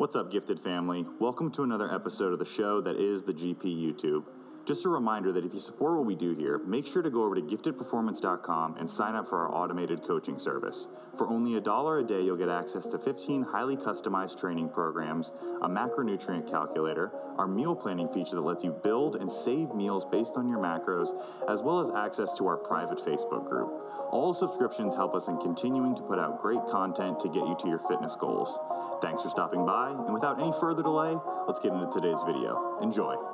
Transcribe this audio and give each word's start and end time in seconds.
What's 0.00 0.16
up, 0.16 0.30
gifted 0.30 0.58
family? 0.58 1.04
Welcome 1.18 1.50
to 1.50 1.62
another 1.62 1.94
episode 1.94 2.32
of 2.32 2.38
the 2.38 2.46
show 2.46 2.80
that 2.80 2.96
is 2.96 3.22
the 3.24 3.34
GP 3.34 3.64
YouTube. 3.64 4.24
Just 4.66 4.84
a 4.84 4.88
reminder 4.88 5.32
that 5.32 5.44
if 5.44 5.52
you 5.52 5.58
support 5.58 5.96
what 5.96 6.06
we 6.06 6.14
do 6.14 6.34
here, 6.34 6.58
make 6.58 6.86
sure 6.86 7.02
to 7.02 7.10
go 7.10 7.24
over 7.24 7.34
to 7.34 7.40
giftedperformance.com 7.40 8.76
and 8.76 8.88
sign 8.88 9.14
up 9.14 9.28
for 9.28 9.38
our 9.40 9.54
automated 9.54 10.02
coaching 10.02 10.38
service. 10.38 10.86
For 11.16 11.26
only 11.26 11.56
a 11.56 11.60
dollar 11.60 11.98
a 11.98 12.04
day, 12.04 12.22
you'll 12.22 12.36
get 12.36 12.48
access 12.48 12.86
to 12.88 12.98
15 12.98 13.42
highly 13.42 13.76
customized 13.76 14.38
training 14.38 14.68
programs, 14.68 15.32
a 15.62 15.68
macronutrient 15.68 16.48
calculator, 16.48 17.10
our 17.36 17.48
meal 17.48 17.74
planning 17.74 18.08
feature 18.12 18.36
that 18.36 18.42
lets 18.42 18.62
you 18.62 18.78
build 18.82 19.16
and 19.16 19.30
save 19.30 19.74
meals 19.74 20.04
based 20.04 20.36
on 20.36 20.48
your 20.48 20.58
macros, 20.58 21.10
as 21.48 21.62
well 21.62 21.80
as 21.80 21.90
access 21.90 22.36
to 22.38 22.46
our 22.46 22.56
private 22.56 22.98
Facebook 22.98 23.48
group. 23.48 23.72
All 24.10 24.34
subscriptions 24.34 24.94
help 24.94 25.14
us 25.14 25.28
in 25.28 25.38
continuing 25.38 25.94
to 25.96 26.02
put 26.02 26.18
out 26.18 26.40
great 26.40 26.64
content 26.70 27.18
to 27.20 27.28
get 27.28 27.46
you 27.46 27.56
to 27.60 27.68
your 27.68 27.78
fitness 27.78 28.14
goals. 28.14 28.58
Thanks 29.00 29.22
for 29.22 29.30
stopping 29.30 29.64
by, 29.64 29.90
and 29.90 30.12
without 30.12 30.40
any 30.40 30.52
further 30.60 30.82
delay, 30.82 31.16
let's 31.46 31.60
get 31.60 31.72
into 31.72 31.88
today's 31.90 32.22
video. 32.26 32.78
Enjoy. 32.82 33.29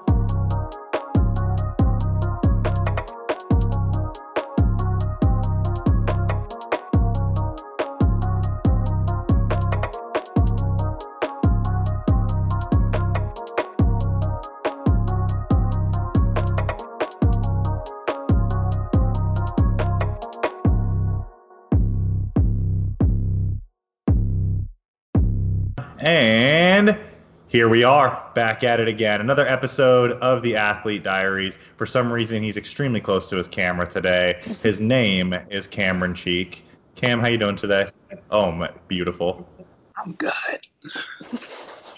Here 27.57 27.71
we 27.71 27.83
are, 27.83 28.23
back 28.35 28.63
at 28.65 28.81
it 28.81 28.87
again. 28.87 29.19
Another 29.19 29.47
episode 29.47 30.13
of 30.21 30.43
the 30.43 30.55
Athlete 30.55 31.03
Diaries. 31.03 31.59
For 31.79 31.87
some 31.87 32.13
reason, 32.13 32.43
he's 32.43 32.59
extremely 32.59 33.01
close 33.01 33.31
to 33.31 33.37
his 33.37 33.49
camera 33.49 33.87
today. 33.87 34.39
His 34.63 34.79
name 34.79 35.35
is 35.49 35.67
Cameron 35.67 36.15
Cheek. 36.15 36.67
Cam, 36.97 37.19
how 37.19 37.29
you 37.29 37.39
doing 37.39 37.57
today? 37.57 37.89
Oh, 38.31 38.53
my, 38.53 38.71
beautiful. 38.89 39.49
I'm 39.97 40.13
good. 40.13 40.35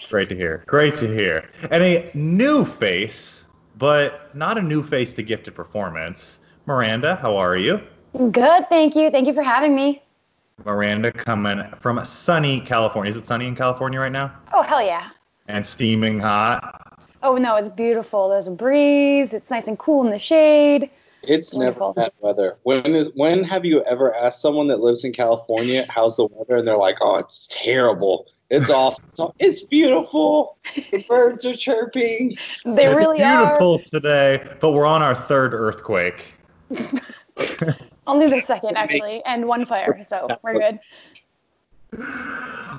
Great 0.07 0.29
to 0.29 0.35
hear. 0.37 0.63
Great 0.65 0.97
to 0.99 1.13
hear. 1.13 1.49
And 1.71 1.83
a 1.83 2.09
new 2.13 2.63
face, 2.63 3.43
but 3.77 4.33
not 4.33 4.57
a 4.57 4.61
new 4.61 4.81
face 4.81 5.13
to 5.15 5.23
gifted 5.23 5.55
performance. 5.55 6.39
Miranda, 6.67 7.17
how 7.17 7.35
are 7.35 7.57
you? 7.57 7.81
Good, 8.31 8.69
thank 8.69 8.95
you. 8.95 9.11
Thank 9.11 9.27
you 9.27 9.33
for 9.33 9.43
having 9.43 9.75
me. 9.75 10.01
Miranda 10.63 11.11
coming 11.11 11.61
from 11.81 12.05
sunny 12.05 12.61
California. 12.61 13.09
Is 13.09 13.17
it 13.17 13.27
sunny 13.27 13.45
in 13.45 13.57
California 13.57 13.99
right 13.99 14.09
now? 14.09 14.31
Oh, 14.53 14.61
hell 14.61 14.81
yeah. 14.81 15.09
And 15.49 15.65
steaming 15.65 16.19
hot. 16.19 16.99
Oh, 17.23 17.35
no, 17.35 17.55
it's 17.55 17.69
beautiful. 17.69 18.29
There's 18.29 18.47
a 18.47 18.51
breeze. 18.51 19.33
It's 19.33 19.49
nice 19.49 19.67
and 19.67 19.79
cool 19.79 20.05
in 20.05 20.11
the 20.11 20.19
shade. 20.19 20.91
It's 21.23 21.55
Wonderful. 21.55 21.95
never 21.97 22.05
bad 22.05 22.13
weather. 22.19 22.57
When 22.63 22.95
is 22.95 23.09
when 23.15 23.43
have 23.43 23.65
you 23.65 23.83
ever 23.83 24.15
asked 24.15 24.41
someone 24.41 24.67
that 24.67 24.79
lives 24.79 25.03
in 25.03 25.11
California 25.11 25.85
how's 25.89 26.15
the 26.17 26.27
weather 26.27 26.57
and 26.57 26.67
they're 26.67 26.77
like, 26.77 26.99
"Oh, 27.01 27.15
it's 27.17 27.47
terrible. 27.51 28.27
It's 28.49 28.69
awful. 28.69 29.35
It's, 29.37 29.63
beautiful. 29.63 30.57
The 30.91 31.03
birds 31.09 31.45
are 31.45 31.55
chirping." 31.55 32.37
They 32.63 32.85
it's 32.85 32.95
really 32.95 33.17
beautiful 33.17 33.79
today, 33.79 34.47
but 34.61 34.71
we're 34.71 34.85
on 34.85 35.01
our 35.01 35.15
third 35.15 35.53
earthquake. 35.53 36.35
Only 38.07 38.27
the 38.27 38.39
second, 38.39 38.77
actually, 38.77 39.23
and 39.25 39.45
one 39.45 39.65
fire, 39.65 40.01
so 40.03 40.27
we're 40.41 40.53
good. 40.53 40.79
All 41.91 42.01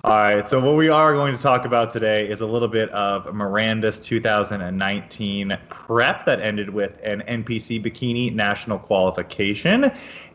right, 0.04 0.48
so 0.48 0.60
what 0.60 0.76
we 0.76 0.88
are 0.88 1.14
going 1.14 1.36
to 1.36 1.42
talk 1.42 1.64
about 1.64 1.90
today 1.90 2.28
is 2.28 2.40
a 2.40 2.46
little 2.46 2.68
bit 2.68 2.88
of 2.90 3.34
Miranda's 3.34 3.98
2019 3.98 5.58
prep 5.68 6.24
that 6.26 6.40
ended 6.40 6.70
with 6.70 6.96
an 7.02 7.22
NPC 7.28 7.84
bikini 7.84 8.32
national 8.32 8.78
qualification. 8.78 9.90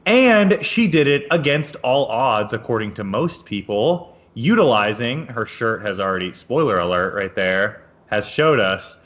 And 0.05 0.63
she 0.63 0.87
did 0.87 1.07
it 1.07 1.25
against 1.31 1.77
all 1.77 2.07
odds, 2.07 2.51
according 2.51 2.93
to 2.95 3.03
most 3.05 3.45
people, 3.45 4.17
utilizing 4.33 5.25
her 5.27 5.45
shirt 5.45 5.81
has 5.81 5.99
already, 5.99 6.33
spoiler 6.33 6.79
alert 6.79 7.15
right 7.15 7.33
there, 7.33 7.85
has 8.07 8.27
showed 8.27 8.59
us 8.59 8.97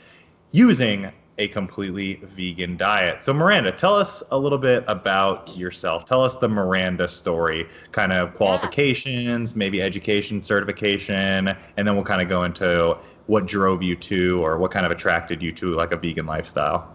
using 0.50 1.12
a 1.40 1.48
completely 1.48 2.20
vegan 2.36 2.76
diet. 2.76 3.22
So, 3.22 3.32
Miranda, 3.32 3.72
tell 3.72 3.96
us 3.96 4.22
a 4.30 4.38
little 4.38 4.58
bit 4.58 4.84
about 4.86 5.56
yourself. 5.56 6.04
Tell 6.04 6.22
us 6.22 6.36
the 6.36 6.48
Miranda 6.48 7.08
story, 7.08 7.66
kind 7.92 8.12
of 8.12 8.34
qualifications, 8.34 9.56
maybe 9.56 9.80
education, 9.80 10.44
certification, 10.44 11.48
and 11.48 11.88
then 11.88 11.94
we'll 11.94 12.04
kind 12.04 12.20
of 12.20 12.28
go 12.28 12.44
into 12.44 12.96
what 13.26 13.46
drove 13.46 13.82
you 13.82 13.96
to 13.96 14.44
or 14.44 14.58
what 14.58 14.70
kind 14.70 14.84
of 14.84 14.92
attracted 14.92 15.42
you 15.42 15.50
to 15.52 15.72
like 15.74 15.92
a 15.92 15.96
vegan 15.96 16.26
lifestyle. 16.26 16.94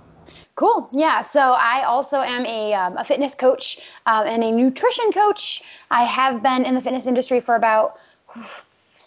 Cool. 0.54 0.88
Yeah. 0.94 1.22
So 1.22 1.40
I 1.58 1.84
also 1.84 2.22
am 2.22 2.46
a, 2.46 2.74
um, 2.74 2.98
a 2.98 3.04
fitness 3.04 3.34
coach 3.34 3.80
um, 4.06 4.28
and 4.28 4.44
a 4.44 4.52
nutrition 4.52 5.12
coach. 5.12 5.64
I 5.90 6.04
have 6.04 6.44
been 6.44 6.66
in 6.66 6.76
the 6.76 6.82
fitness 6.82 7.08
industry 7.08 7.42
for 7.42 7.56
about 7.56 7.98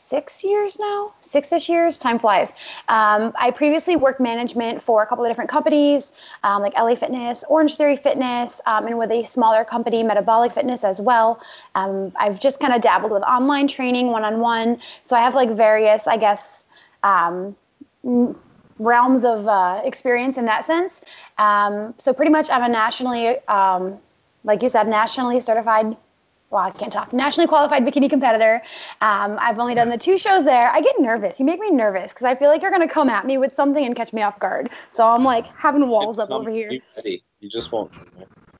six 0.08 0.42
years 0.42 0.78
now, 0.78 1.12
six-ish 1.20 1.68
years. 1.68 1.98
Time 1.98 2.18
flies. 2.18 2.52
Um, 2.88 3.32
I 3.38 3.50
previously 3.50 3.94
worked 3.94 4.20
management 4.20 4.80
for 4.80 5.02
a 5.02 5.06
couple 5.06 5.24
of 5.24 5.30
different 5.30 5.50
companies, 5.50 6.14
um, 6.44 6.62
like 6.62 6.72
LA 6.78 6.94
Fitness, 6.94 7.44
Orangetheory 7.50 8.02
Fitness, 8.02 8.60
um, 8.64 8.86
and 8.86 8.98
with 8.98 9.10
a 9.10 9.22
smaller 9.24 9.64
company, 9.64 10.02
Metabolic 10.02 10.52
Fitness, 10.52 10.82
as 10.82 10.98
well. 11.00 11.40
Um, 11.74 12.10
I've 12.16 12.40
just 12.40 12.58
kind 12.58 12.72
of 12.72 12.80
dabbled 12.80 13.12
with 13.12 13.22
online 13.22 13.68
training, 13.68 14.08
one-on-one. 14.08 14.80
So 15.04 15.14
I 15.14 15.20
have 15.20 15.34
like 15.34 15.50
various, 15.50 16.06
I 16.06 16.16
guess. 16.16 16.64
Um, 17.02 17.54
n- 18.04 18.34
realms 18.80 19.24
of 19.24 19.48
uh, 19.48 19.80
experience 19.82 20.38
in 20.38 20.44
that 20.44 20.64
sense. 20.64 21.02
Um, 21.36 21.94
so 21.98 22.12
pretty 22.12 22.30
much, 22.30 22.48
I'm 22.48 22.62
a 22.62 22.68
nationally, 22.68 23.36
like 24.44 24.62
you 24.62 24.68
said, 24.68 24.86
nationally 24.86 25.40
certified. 25.40 25.96
Well, 26.50 26.62
I 26.62 26.70
can't 26.70 26.92
talk. 26.92 27.12
Nationally 27.12 27.46
qualified 27.46 27.84
bikini 27.84 28.08
competitor. 28.08 28.62
Um, 29.02 29.36
I've 29.38 29.58
only 29.58 29.74
done 29.74 29.90
the 29.90 29.98
two 29.98 30.16
shows 30.16 30.44
there. 30.44 30.70
I 30.72 30.80
get 30.80 30.94
nervous. 30.98 31.38
You 31.38 31.44
make 31.44 31.60
me 31.60 31.70
nervous 31.70 32.12
because 32.12 32.24
I 32.24 32.34
feel 32.34 32.48
like 32.48 32.62
you're 32.62 32.70
gonna 32.70 32.88
come 32.88 33.10
at 33.10 33.26
me 33.26 33.36
with 33.36 33.54
something 33.54 33.84
and 33.84 33.94
catch 33.94 34.12
me 34.14 34.22
off 34.22 34.38
guard. 34.38 34.70
So 34.90 35.06
I'm 35.06 35.24
like 35.24 35.46
having 35.48 35.88
walls 35.88 36.18
up 36.18 36.30
over 36.30 36.50
here. 36.50 36.80
ready. 36.96 37.22
You 37.40 37.48
just 37.50 37.70
won't. 37.70 37.92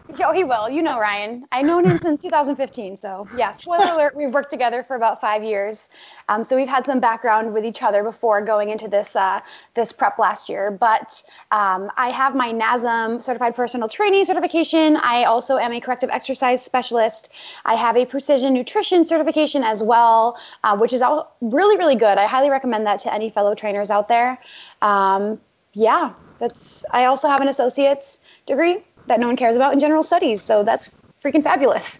Oh, 0.24 0.32
he 0.32 0.44
will. 0.44 0.68
You 0.68 0.82
know 0.82 0.98
Ryan. 0.98 1.46
I've 1.52 1.66
known 1.66 1.84
him 1.84 1.98
since 1.98 2.22
2015. 2.22 2.96
So 2.96 3.26
yeah, 3.36 3.52
spoiler 3.52 3.92
alert. 3.92 4.16
We've 4.16 4.32
worked 4.32 4.50
together 4.50 4.82
for 4.82 4.96
about 4.96 5.20
five 5.20 5.44
years. 5.44 5.90
Um, 6.28 6.42
so 6.44 6.56
we've 6.56 6.68
had 6.68 6.84
some 6.86 6.98
background 6.98 7.52
with 7.52 7.64
each 7.64 7.82
other 7.82 8.02
before 8.02 8.40
going 8.42 8.70
into 8.70 8.88
this 8.88 9.14
uh, 9.14 9.40
this 9.74 9.92
prep 9.92 10.18
last 10.18 10.48
year. 10.48 10.70
But 10.70 11.22
um, 11.50 11.90
I 11.96 12.10
have 12.10 12.34
my 12.34 12.52
NASM 12.52 13.22
certified 13.22 13.54
personal 13.54 13.88
training 13.88 14.24
certification. 14.24 14.96
I 14.96 15.24
also 15.24 15.56
am 15.56 15.72
a 15.72 15.80
corrective 15.80 16.10
exercise 16.10 16.64
specialist. 16.64 17.30
I 17.64 17.74
have 17.74 17.96
a 17.96 18.04
precision 18.04 18.54
nutrition 18.54 19.04
certification 19.04 19.62
as 19.62 19.82
well, 19.82 20.38
uh, 20.64 20.76
which 20.76 20.92
is 20.92 21.02
all 21.02 21.36
really 21.40 21.76
really 21.76 21.96
good. 21.96 22.18
I 22.18 22.26
highly 22.26 22.50
recommend 22.50 22.86
that 22.86 22.98
to 23.00 23.12
any 23.12 23.30
fellow 23.30 23.54
trainers 23.54 23.90
out 23.90 24.08
there. 24.08 24.38
Um, 24.82 25.40
yeah, 25.74 26.14
that's. 26.38 26.84
I 26.92 27.04
also 27.04 27.28
have 27.28 27.40
an 27.40 27.48
associate's 27.48 28.20
degree 28.46 28.82
that 29.08 29.20
no 29.20 29.26
one 29.26 29.36
cares 29.36 29.56
about 29.56 29.72
in 29.72 29.80
general 29.80 30.02
studies. 30.02 30.42
So 30.42 30.62
that's 30.62 30.90
freaking 31.22 31.42
fabulous. 31.42 31.98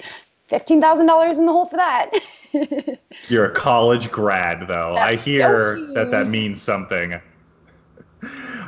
Fifteen 0.48 0.80
thousand 0.80 1.06
dollars 1.06 1.38
in 1.38 1.46
the 1.46 1.52
hole 1.52 1.66
for 1.66 1.76
that. 1.76 2.10
You're 3.28 3.46
a 3.46 3.54
college 3.54 4.10
grad, 4.10 4.66
though. 4.66 4.94
I 4.94 5.16
hear 5.16 5.78
that 5.94 6.10
that 6.10 6.28
means 6.28 6.62
something. 6.62 7.20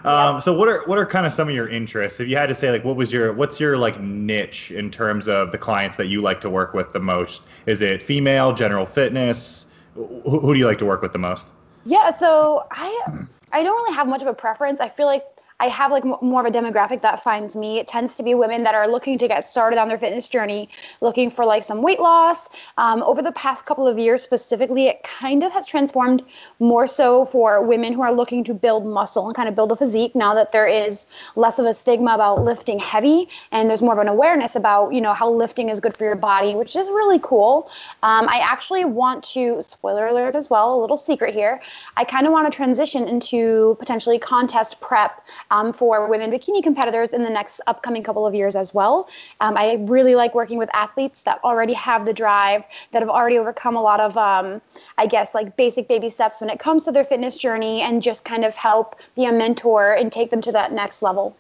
Um, 0.04 0.40
so 0.40 0.56
what 0.56 0.68
are 0.68 0.82
what 0.86 0.98
are 0.98 1.06
kind 1.06 1.26
of 1.26 1.32
some 1.32 1.48
of 1.48 1.54
your 1.54 1.68
interests? 1.68 2.20
If 2.20 2.28
you 2.28 2.36
had 2.36 2.46
to 2.46 2.54
say 2.54 2.70
like 2.70 2.84
what 2.84 2.96
was 2.96 3.12
your 3.12 3.32
what's 3.32 3.58
your 3.58 3.76
like 3.78 4.00
niche 4.00 4.70
in 4.70 4.90
terms 4.90 5.28
of 5.28 5.52
the 5.52 5.58
clients 5.58 5.96
that 5.96 6.06
you 6.06 6.22
like 6.22 6.40
to 6.42 6.50
work 6.50 6.74
with 6.74 6.92
the 6.92 7.00
most? 7.00 7.42
Is 7.66 7.80
it 7.80 8.02
female, 8.02 8.52
general 8.52 8.86
fitness? 8.86 9.66
Who, 9.94 10.40
who 10.40 10.52
do 10.52 10.58
you 10.58 10.66
like 10.66 10.78
to 10.78 10.86
work 10.86 11.02
with 11.02 11.12
the 11.12 11.18
most? 11.18 11.48
yeah. 11.84 12.10
So 12.10 12.66
I 12.70 13.26
I 13.53 13.62
don't 13.62 13.76
really 13.76 13.94
have 13.94 14.06
much 14.09 14.22
of 14.22 14.28
a 14.28 14.34
preference. 14.34 14.80
I 14.80 14.88
feel 14.88 15.06
like 15.06 15.24
I 15.60 15.68
have 15.68 15.92
like 15.92 16.04
m- 16.04 16.16
more 16.22 16.45
of 16.45 16.47
a 16.47 16.51
demographic 16.51 17.03
that 17.03 17.22
finds 17.22 17.54
me. 17.54 17.78
It 17.78 17.86
tends 17.86 18.16
to 18.16 18.22
be 18.22 18.34
women 18.34 18.65
that 18.65 18.74
are 18.74 18.89
looking 18.89 19.18
to 19.18 19.28
get 19.28 19.45
started 19.45 19.78
on 19.78 19.89
their 19.89 19.98
fitness 19.98 20.28
journey, 20.28 20.68
looking 21.01 21.30
for 21.30 21.45
like 21.45 21.62
some 21.62 21.83
weight 21.83 22.01
loss. 22.01 22.48
Um, 22.78 23.03
over 23.03 23.22
the 23.22 23.33
past 23.33 23.66
couple 23.66 23.86
of 23.86 23.98
years, 23.98 24.22
specifically, 24.22 24.86
it 24.86 25.03
kind 25.03 25.42
of 25.42 25.53
has 25.53 25.66
transformed 25.66 26.24
more 26.59 26.86
so 26.86 27.27
for 27.27 27.62
women 27.62 27.92
who 27.92 28.03
are 28.03 28.12
looking 28.12 28.42
to 28.45 28.54
build 28.54 28.86
muscle 28.86 29.27
and 29.27 29.36
kind 29.36 29.48
of 29.48 29.54
build 29.54 29.71
a 29.71 29.77
physique. 29.77 30.15
Now 30.15 30.34
that 30.34 30.53
there 30.53 30.66
is 30.66 31.07
less 31.36 31.59
of 31.59 31.66
a 31.66 31.74
stigma 31.74 32.15
about 32.15 32.42
lifting 32.42 32.78
heavy, 32.78 33.28
and 33.53 33.68
there's 33.68 33.83
more 33.83 33.92
of 33.92 33.98
an 33.98 34.09
awareness 34.09 34.56
about 34.56 34.91
you 34.95 35.01
know 35.01 35.13
how 35.13 35.30
lifting 35.30 35.68
is 35.68 35.78
good 35.78 35.97
for 35.97 36.04
your 36.04 36.16
body, 36.16 36.54
which 36.54 36.74
is 36.74 36.89
really 36.89 37.21
cool. 37.22 37.71
Um, 38.03 38.28
I 38.28 38.39
actually 38.42 38.86
want 38.86 39.22
to 39.34 39.63
spoiler 39.63 40.06
alert 40.06 40.34
as 40.34 40.48
well, 40.48 40.74
a 40.74 40.80
little 40.80 40.97
secret 40.97 41.34
here. 41.34 41.60
I 41.98 42.04
kind 42.04 42.27
of 42.27 42.33
want 42.33 42.51
to 42.51 42.56
transition 42.56 43.06
into 43.06 43.77
potentially 43.78 44.18
contest 44.18 44.80
prep 44.80 45.22
um, 45.50 45.72
for 45.72 46.08
women 46.08 46.30
bikini 46.30 46.62
competitors 46.62 47.10
in 47.10 47.22
the 47.22 47.30
next 47.30 47.60
upcoming 47.66 48.02
couple 48.02 48.26
of 48.26 48.34
years 48.34 48.56
as 48.56 48.72
well. 48.72 49.08
Um, 49.41 49.56
I 49.56 49.78
really 49.80 50.14
like 50.14 50.34
working 50.34 50.58
with 50.58 50.68
athletes 50.74 51.22
that 51.22 51.41
already 51.44 51.74
have 51.74 52.06
the 52.06 52.12
drive, 52.12 52.66
that 52.92 53.02
have 53.02 53.08
already 53.08 53.38
overcome 53.38 53.76
a 53.76 53.82
lot 53.82 54.00
of, 54.00 54.16
um, 54.16 54.60
I 54.98 55.06
guess, 55.06 55.34
like 55.34 55.56
basic 55.56 55.88
baby 55.88 56.08
steps 56.08 56.41
when 56.41 56.50
it 56.50 56.58
comes 56.58 56.84
to 56.84 56.92
their 56.92 57.04
fitness 57.04 57.36
journey 57.38 57.82
and 57.82 58.02
just 58.02 58.24
kind 58.24 58.44
of 58.44 58.54
help 58.54 59.00
be 59.16 59.24
a 59.24 59.32
mentor 59.32 59.92
and 59.94 60.12
take 60.12 60.30
them 60.30 60.41
to 60.42 60.52
that 60.52 60.72
next 60.72 61.02
level. 61.02 61.36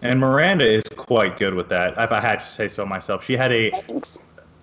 And 0.00 0.20
Miranda 0.20 0.66
is 0.66 0.84
quite 0.96 1.38
good 1.38 1.54
with 1.54 1.68
that. 1.70 1.94
If 1.98 2.12
I 2.12 2.20
had 2.20 2.38
to 2.40 2.46
say 2.46 2.68
so 2.68 2.86
myself, 2.86 3.24
she 3.24 3.36
had 3.36 3.50
a, 3.52 3.70
Thanks. 3.70 4.22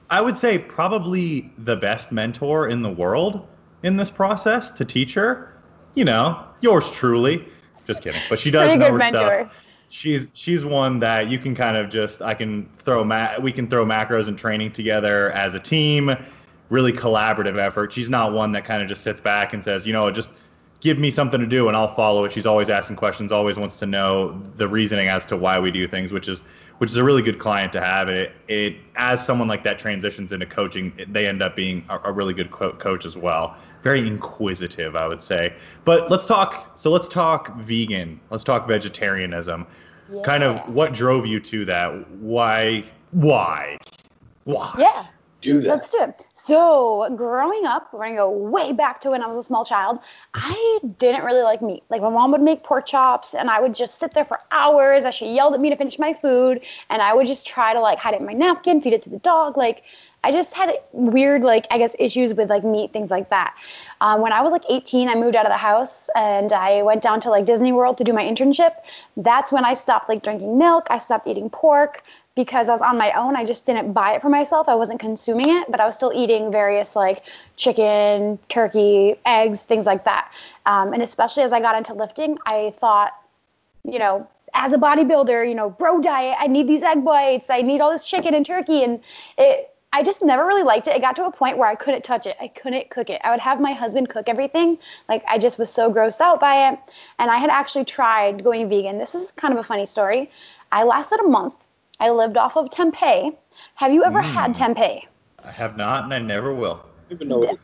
I 0.10 0.22
would 0.22 0.38
say, 0.38 0.58
probably 0.58 1.52
the 1.58 1.76
best 1.76 2.12
mentor 2.12 2.70
in 2.70 2.82
the 2.82 2.92
world 2.92 3.46
in 3.84 3.98
this 3.98 4.10
process 4.10 4.72
to 4.72 4.86
teach 4.86 5.14
her. 5.16 5.54
You 5.96 6.06
know, 6.06 6.44
yours 6.62 6.90
truly. 6.92 7.46
Just 7.88 8.02
kidding, 8.02 8.22
but 8.30 8.40
she 8.40 8.52
does 8.52 8.74
know 8.76 8.92
her 8.92 8.98
mentor. 8.98 9.20
stuff. 9.20 9.66
She's 9.90 10.28
she's 10.34 10.66
one 10.66 11.00
that 11.00 11.30
you 11.30 11.38
can 11.38 11.54
kind 11.56 11.78
of 11.78 11.90
just 11.90 12.22
I 12.22 12.34
can 12.34 12.70
throw 12.80 13.04
ma- 13.04 13.38
we 13.40 13.52
can 13.52 13.68
throw 13.70 13.86
macros 13.86 14.28
and 14.28 14.38
training 14.38 14.72
together 14.72 15.32
as 15.32 15.54
a 15.54 15.60
team. 15.60 16.16
Really 16.70 16.92
collaborative 16.92 17.58
effort. 17.60 17.94
She's 17.94 18.10
not 18.10 18.34
one 18.34 18.52
that 18.54 18.66
kind 18.66 18.82
of 18.82 18.90
just 18.90 19.04
sits 19.04 19.22
back 19.22 19.54
and 19.54 19.64
says, 19.64 19.86
you 19.86 19.94
know, 19.94 20.10
just 20.10 20.32
give 20.80 20.98
me 20.98 21.12
something 21.12 21.40
to 21.40 21.46
do 21.46 21.68
and 21.68 21.78
I'll 21.78 21.94
follow 21.94 22.26
it. 22.26 22.32
She's 22.32 22.46
always 22.46 22.70
asking 22.70 22.96
questions, 22.96 23.32
always 23.32 23.58
wants 23.58 23.78
to 23.80 23.86
know 23.86 24.42
the 24.58 24.68
reasoning 24.68 25.08
as 25.08 25.26
to 25.28 25.38
why 25.38 25.60
we 25.60 25.72
do 25.72 25.88
things, 25.88 26.12
which 26.12 26.28
is 26.28 26.44
which 26.78 26.92
is 26.92 26.98
a 26.98 27.04
really 27.04 27.22
good 27.22 27.40
client 27.40 27.72
to 27.74 27.82
have. 27.82 28.10
It, 28.10 28.34
it 28.48 28.76
as 28.96 29.26
someone 29.26 29.48
like 29.48 29.64
that 29.64 29.80
transitions 29.80 30.32
into 30.32 30.46
coaching, 30.46 30.94
it, 30.98 31.14
they 31.14 31.28
end 31.28 31.42
up 31.42 31.56
being 31.56 31.86
a, 31.90 32.00
a 32.06 32.12
really 32.12 32.34
good 32.34 32.52
co- 32.52 32.74
coach 32.74 33.06
as 33.06 33.16
well. 33.18 33.56
Very 33.84 34.06
inquisitive, 34.06 34.96
I 34.96 35.08
would 35.08 35.22
say. 35.22 35.54
But 35.86 36.10
let's 36.10 36.26
talk. 36.26 36.78
So 36.78 36.92
let's 36.92 37.08
talk 37.08 37.56
vegan. 37.58 38.20
Let's 38.30 38.44
talk 38.44 38.68
vegetarianism. 38.68 39.68
Kind 40.24 40.44
of 40.44 40.60
what 40.74 40.94
drove 40.94 41.26
you 41.26 41.40
to 41.40 41.66
that? 41.66 42.10
Why? 42.12 42.84
Why? 43.12 43.78
Why? 44.44 44.76
Yeah. 44.78 45.06
Do 45.46 45.60
that. 45.62 45.70
Let's 45.70 45.90
do 45.92 46.02
it. 46.02 46.28
So, 46.34 47.08
growing 47.16 47.68
up, 47.68 47.94
we're 47.94 48.00
gonna 48.06 48.16
go 48.16 48.32
way 48.32 48.72
back 48.72 49.00
to 49.02 49.12
when 49.12 49.22
I 49.22 49.28
was 49.28 49.38
a 49.38 49.44
small 49.44 49.64
child. 49.64 50.00
I 50.34 50.80
didn't 50.98 51.24
really 51.24 51.44
like 51.44 51.62
meat. 51.62 51.84
Like 51.90 52.02
my 52.02 52.10
mom 52.10 52.32
would 52.32 52.42
make 52.42 52.64
pork 52.64 52.88
chops, 52.88 53.36
and 53.36 53.48
I 53.48 53.60
would 53.60 53.76
just 53.76 54.00
sit 54.00 54.16
there 54.16 54.26
for 54.26 54.40
hours 54.50 55.06
as 55.06 55.14
she 55.14 55.28
yelled 55.28 55.54
at 55.54 55.60
me 55.60 55.70
to 55.70 55.76
finish 55.76 56.00
my 56.00 56.14
food, 56.14 56.62
and 56.90 57.00
I 57.00 57.14
would 57.14 57.28
just 57.28 57.46
try 57.46 57.74
to 57.74 57.80
like 57.80 58.00
hide 58.00 58.16
it 58.16 58.22
in 58.22 58.26
my 58.26 58.34
napkin, 58.34 58.82
feed 58.82 58.94
it 58.94 59.04
to 59.04 59.10
the 59.12 59.20
dog. 59.20 59.56
Like 59.56 59.84
I 60.24 60.32
just 60.32 60.56
had 60.56 60.74
weird, 60.94 61.44
like 61.44 61.68
I 61.70 61.78
guess, 61.78 61.96
issues 62.00 62.34
with 62.34 62.50
like 62.50 62.64
meat, 62.64 62.92
things 62.92 63.12
like 63.12 63.30
that. 63.30 63.56
Um, 64.02 64.22
when 64.22 64.34
I 64.34 64.42
was 64.42 64.52
like 64.52 64.64
18, 64.68 65.08
I 65.10 65.14
moved 65.14 65.36
out 65.36 65.46
of 65.46 65.52
the 65.52 65.58
house 65.58 66.10
and 66.16 66.52
I 66.52 66.82
went 66.82 67.04
down 67.04 67.20
to 67.22 67.30
like 67.30 67.46
Disney 67.46 67.72
World 67.72 68.00
to 68.00 68.04
do 68.04 68.14
my 68.14 68.24
internship. 68.24 68.72
That's 69.16 69.52
when 69.52 69.64
I 69.64 69.76
stopped 69.76 70.10
like 70.10 70.24
drinking 70.24 70.58
milk. 70.58 70.88
I 70.90 70.98
stopped 70.98 71.28
eating 71.28 71.52
pork 71.52 72.02
because 72.36 72.68
I 72.68 72.74
was 72.74 72.82
on 72.82 72.98
my 72.98 73.12
own. 73.14 73.36
I 73.36 73.46
just 73.46 73.66
didn't 73.66 73.94
buy 73.94 74.14
it 74.14 74.22
for 74.22 74.30
myself. 74.30 74.68
I 74.68 74.76
wasn't 74.76 75.00
consuming 75.00 75.50
it, 75.50 75.72
but 75.72 75.80
I 75.80 75.86
was 75.86 75.96
still 75.96 76.12
eating 76.14 76.52
various 76.52 76.96
like 76.96 77.24
chicken, 77.56 78.38
turkey, 78.50 79.16
eggs, 79.26 79.64
things 79.64 79.86
like 79.86 80.04
that. 80.04 80.32
Um, 80.66 80.94
and 80.94 81.02
especially 81.02 81.44
as 81.44 81.54
I 81.54 81.62
got 81.62 81.76
into 81.76 81.94
lifting, 81.94 82.38
I 82.46 82.74
thought, 82.78 83.14
you 83.84 84.00
know, 84.00 84.28
as 84.54 84.74
a 84.74 84.78
bodybuilder, 84.78 85.48
you 85.48 85.56
know, 85.56 85.70
bro 85.70 86.02
diet, 86.02 86.36
I 86.40 86.48
need 86.48 86.68
these 86.68 86.84
egg 86.84 87.04
whites, 87.04 87.50
I 87.50 87.62
need 87.62 87.82
all 87.82 87.92
this 87.92 88.06
chicken 88.06 88.34
and 88.34 88.46
turkey. 88.46 88.84
And 88.84 89.00
it, 89.38 89.72
I 89.94 90.04
just 90.04 90.22
never 90.22 90.46
really 90.46 90.64
liked 90.64 90.90
it. 90.90 90.96
It 90.96 91.02
got 91.02 91.16
to 91.18 91.26
a 91.26 91.32
point 91.32 91.58
where 91.58 91.70
I 91.70 91.76
couldn't 91.76 92.04
touch 92.04 92.26
it. 92.26 92.36
I 92.42 92.50
couldn't 92.50 92.90
cook 92.90 93.10
it. 93.10 93.22
I 93.24 93.32
would 93.32 93.40
have 93.40 93.62
my 93.62 93.72
husband 93.72 94.10
cook 94.10 94.28
everything. 94.28 94.78
Like 95.08 95.24
I 95.26 95.38
just 95.38 95.58
was 95.58 95.70
so 95.70 95.90
grossed 95.90 96.20
out 96.20 96.42
by 96.42 96.70
it. 96.70 96.80
And 97.18 97.32
I 97.32 97.38
had 97.38 97.50
actually 97.50 97.86
tried 97.86 98.44
going 98.44 98.68
vegan. 98.68 98.98
This 98.98 99.16
is 99.16 99.32
kind 99.32 99.54
of 99.54 99.60
a 99.60 99.64
funny 99.64 99.86
story. 99.86 100.30
I 100.74 100.84
lasted 100.84 101.22
a 101.22 101.28
month. 101.28 101.65
I 102.00 102.10
lived 102.10 102.38
off 102.38 102.58
of 102.58 102.70
tempeh. 102.70 103.36
Have 103.76 103.94
you 103.94 104.04
ever 104.04 104.22
had 104.22 104.54
tempeh? 104.54 105.04
I 105.44 105.52
have 105.52 105.78
not, 105.78 106.04
and 106.04 106.14
I 106.14 106.20
never 106.20 106.54
will. 106.54 106.86
Even 107.10 107.30
though 107.30 107.58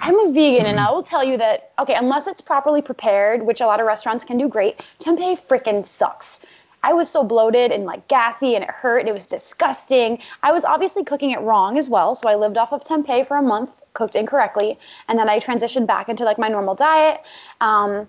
I'm 0.00 0.18
a 0.18 0.32
vegan, 0.32 0.66
and 0.66 0.80
I 0.80 0.90
will 0.90 1.02
tell 1.02 1.24
you 1.24 1.36
that 1.38 1.72
okay, 1.78 1.94
unless 1.94 2.26
it's 2.26 2.40
properly 2.40 2.82
prepared, 2.82 3.42
which 3.42 3.60
a 3.60 3.66
lot 3.66 3.80
of 3.80 3.86
restaurants 3.86 4.24
can 4.24 4.38
do 4.38 4.48
great, 4.48 4.80
tempeh 4.98 5.40
freaking 5.46 5.86
sucks. 5.86 6.40
I 6.84 6.92
was 6.92 7.08
so 7.08 7.22
bloated 7.22 7.70
and 7.70 7.84
like 7.84 8.08
gassy, 8.08 8.54
and 8.54 8.64
it 8.64 8.70
hurt. 8.70 9.00
And 9.00 9.08
it 9.08 9.12
was 9.12 9.26
disgusting. 9.26 10.18
I 10.42 10.52
was 10.52 10.64
obviously 10.64 11.04
cooking 11.04 11.30
it 11.30 11.40
wrong 11.40 11.78
as 11.78 11.88
well, 11.88 12.14
so 12.14 12.28
I 12.28 12.34
lived 12.34 12.58
off 12.58 12.72
of 12.72 12.84
tempeh 12.84 13.26
for 13.26 13.36
a 13.36 13.42
month, 13.42 13.70
cooked 13.94 14.16
incorrectly, 14.16 14.78
and 15.08 15.18
then 15.18 15.28
I 15.28 15.38
transitioned 15.38 15.86
back 15.86 16.08
into 16.08 16.24
like 16.24 16.38
my 16.38 16.48
normal 16.48 16.74
diet. 16.74 17.20
Um, 17.60 18.08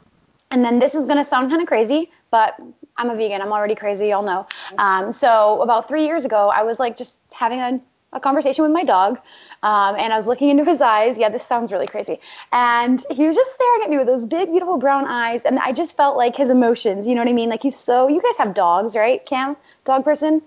and 0.53 0.63
then 0.63 0.77
this 0.79 0.93
is 0.93 1.05
gonna 1.05 1.25
sound 1.25 1.49
kind 1.49 1.61
of 1.61 1.67
crazy, 1.67 2.11
but 2.29 2.55
I'm 2.97 3.09
a 3.09 3.15
vegan. 3.15 3.41
I'm 3.41 3.51
already 3.51 3.73
crazy, 3.75 4.07
y'all 4.09 4.21
know. 4.23 4.45
Um, 4.77 5.11
so 5.11 5.61
about 5.63 5.87
three 5.87 6.05
years 6.05 6.25
ago, 6.25 6.49
I 6.55 6.61
was 6.61 6.79
like 6.79 6.95
just 6.95 7.17
having 7.33 7.59
a, 7.59 7.81
a 8.13 8.19
conversation 8.19 8.61
with 8.63 8.71
my 8.71 8.83
dog, 8.83 9.17
um, 9.63 9.95
and 9.97 10.13
I 10.13 10.15
was 10.15 10.27
looking 10.27 10.49
into 10.49 10.63
his 10.63 10.79
eyes. 10.79 11.17
Yeah, 11.17 11.29
this 11.29 11.43
sounds 11.43 11.71
really 11.71 11.87
crazy. 11.87 12.19
And 12.51 13.03
he 13.09 13.25
was 13.25 13.35
just 13.35 13.55
staring 13.55 13.81
at 13.83 13.89
me 13.89 13.97
with 13.97 14.05
those 14.05 14.25
big, 14.27 14.51
beautiful 14.51 14.77
brown 14.77 15.05
eyes, 15.07 15.43
and 15.43 15.57
I 15.57 15.71
just 15.71 15.97
felt 15.97 16.17
like 16.17 16.35
his 16.35 16.51
emotions. 16.51 17.07
You 17.07 17.15
know 17.15 17.21
what 17.21 17.29
I 17.29 17.33
mean? 17.33 17.49
Like 17.49 17.63
he's 17.63 17.75
so. 17.75 18.07
You 18.07 18.21
guys 18.21 18.37
have 18.37 18.53
dogs, 18.53 18.95
right, 18.95 19.25
Cam? 19.25 19.57
Dog 19.85 20.03
person. 20.03 20.41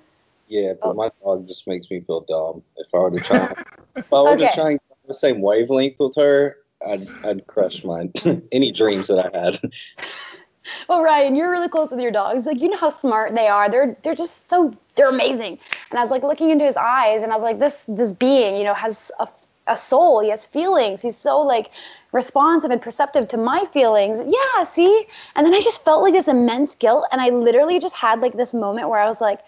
Yeah, 0.47 0.75
but 0.81 0.91
Oh. 0.91 0.95
my 0.95 1.11
dog 1.25 1.49
just 1.49 1.67
makes 1.67 1.91
me 1.91 2.01
feel 2.03 2.21
dumb. 2.21 2.63
If 2.77 2.87
I 2.95 2.99
were 2.99 3.11
to 3.11 3.19
try, 3.19 3.49
if 3.97 4.13
I 4.13 4.23
were 4.23 4.37
Okay. 4.37 4.47
to 4.47 4.55
try 4.55 4.71
and 4.71 4.81
the 5.09 5.15
same 5.15 5.41
wavelength 5.41 5.97
with 5.99 6.15
her, 6.17 6.57
I'd 6.85 7.09
I'd 7.25 7.47
crush 7.47 7.85
mine. 7.85 8.13
Any 8.53 8.73
dreams 8.73 9.09
that 9.09 9.19
I 9.35 9.39
had. 9.39 9.61
Well, 10.89 11.03
Ryan, 11.03 11.37
you're 11.37 11.51
really 11.51 11.69
close 11.69 11.91
with 11.91 12.01
your 12.01 12.11
dogs. 12.11 12.47
Like 12.47 12.61
you 12.61 12.69
know 12.69 12.77
how 12.77 12.91
smart 12.91 13.35
they 13.35 13.47
are. 13.47 13.71
They're 13.71 13.97
they're 14.03 14.15
just 14.15 14.49
so 14.51 14.75
they're 14.97 15.09
amazing. 15.09 15.59
And 15.91 15.99
I 15.99 16.03
was 16.03 16.11
like 16.11 16.23
looking 16.23 16.51
into 16.51 16.65
his 16.65 16.77
eyes, 16.77 17.23
and 17.23 17.33
I 17.33 17.35
was 17.35 17.45
like, 17.45 17.59
this 17.59 17.85
this 17.89 18.13
being, 18.13 18.57
you 18.57 18.65
know, 18.65 18.75
has 18.75 19.13
a, 19.21 19.29
a 19.69 19.77
soul. 19.77 20.21
He 20.21 20.31
has 20.31 20.45
feelings. 20.45 21.03
He's 21.03 21.17
so 21.17 21.41
like 21.41 21.71
responsive 22.13 22.71
and 22.71 22.81
perceptive 22.81 23.29
to 23.29 23.37
my 23.37 23.65
feelings. 23.73 24.21
Yeah, 24.27 24.65
see. 24.65 25.07
And 25.35 25.47
then 25.47 25.55
I 25.55 25.61
just 25.61 25.85
felt 25.85 26.03
like 26.03 26.13
this 26.13 26.29
immense 26.29 26.75
guilt, 26.75 27.07
and 27.13 27.21
I 27.21 27.29
literally 27.29 27.79
just 27.79 27.95
had 27.95 28.21
like 28.21 28.37
this 28.37 28.55
moment 28.55 28.89
where 28.89 29.01
I 29.01 29.07
was 29.07 29.21
like. 29.21 29.41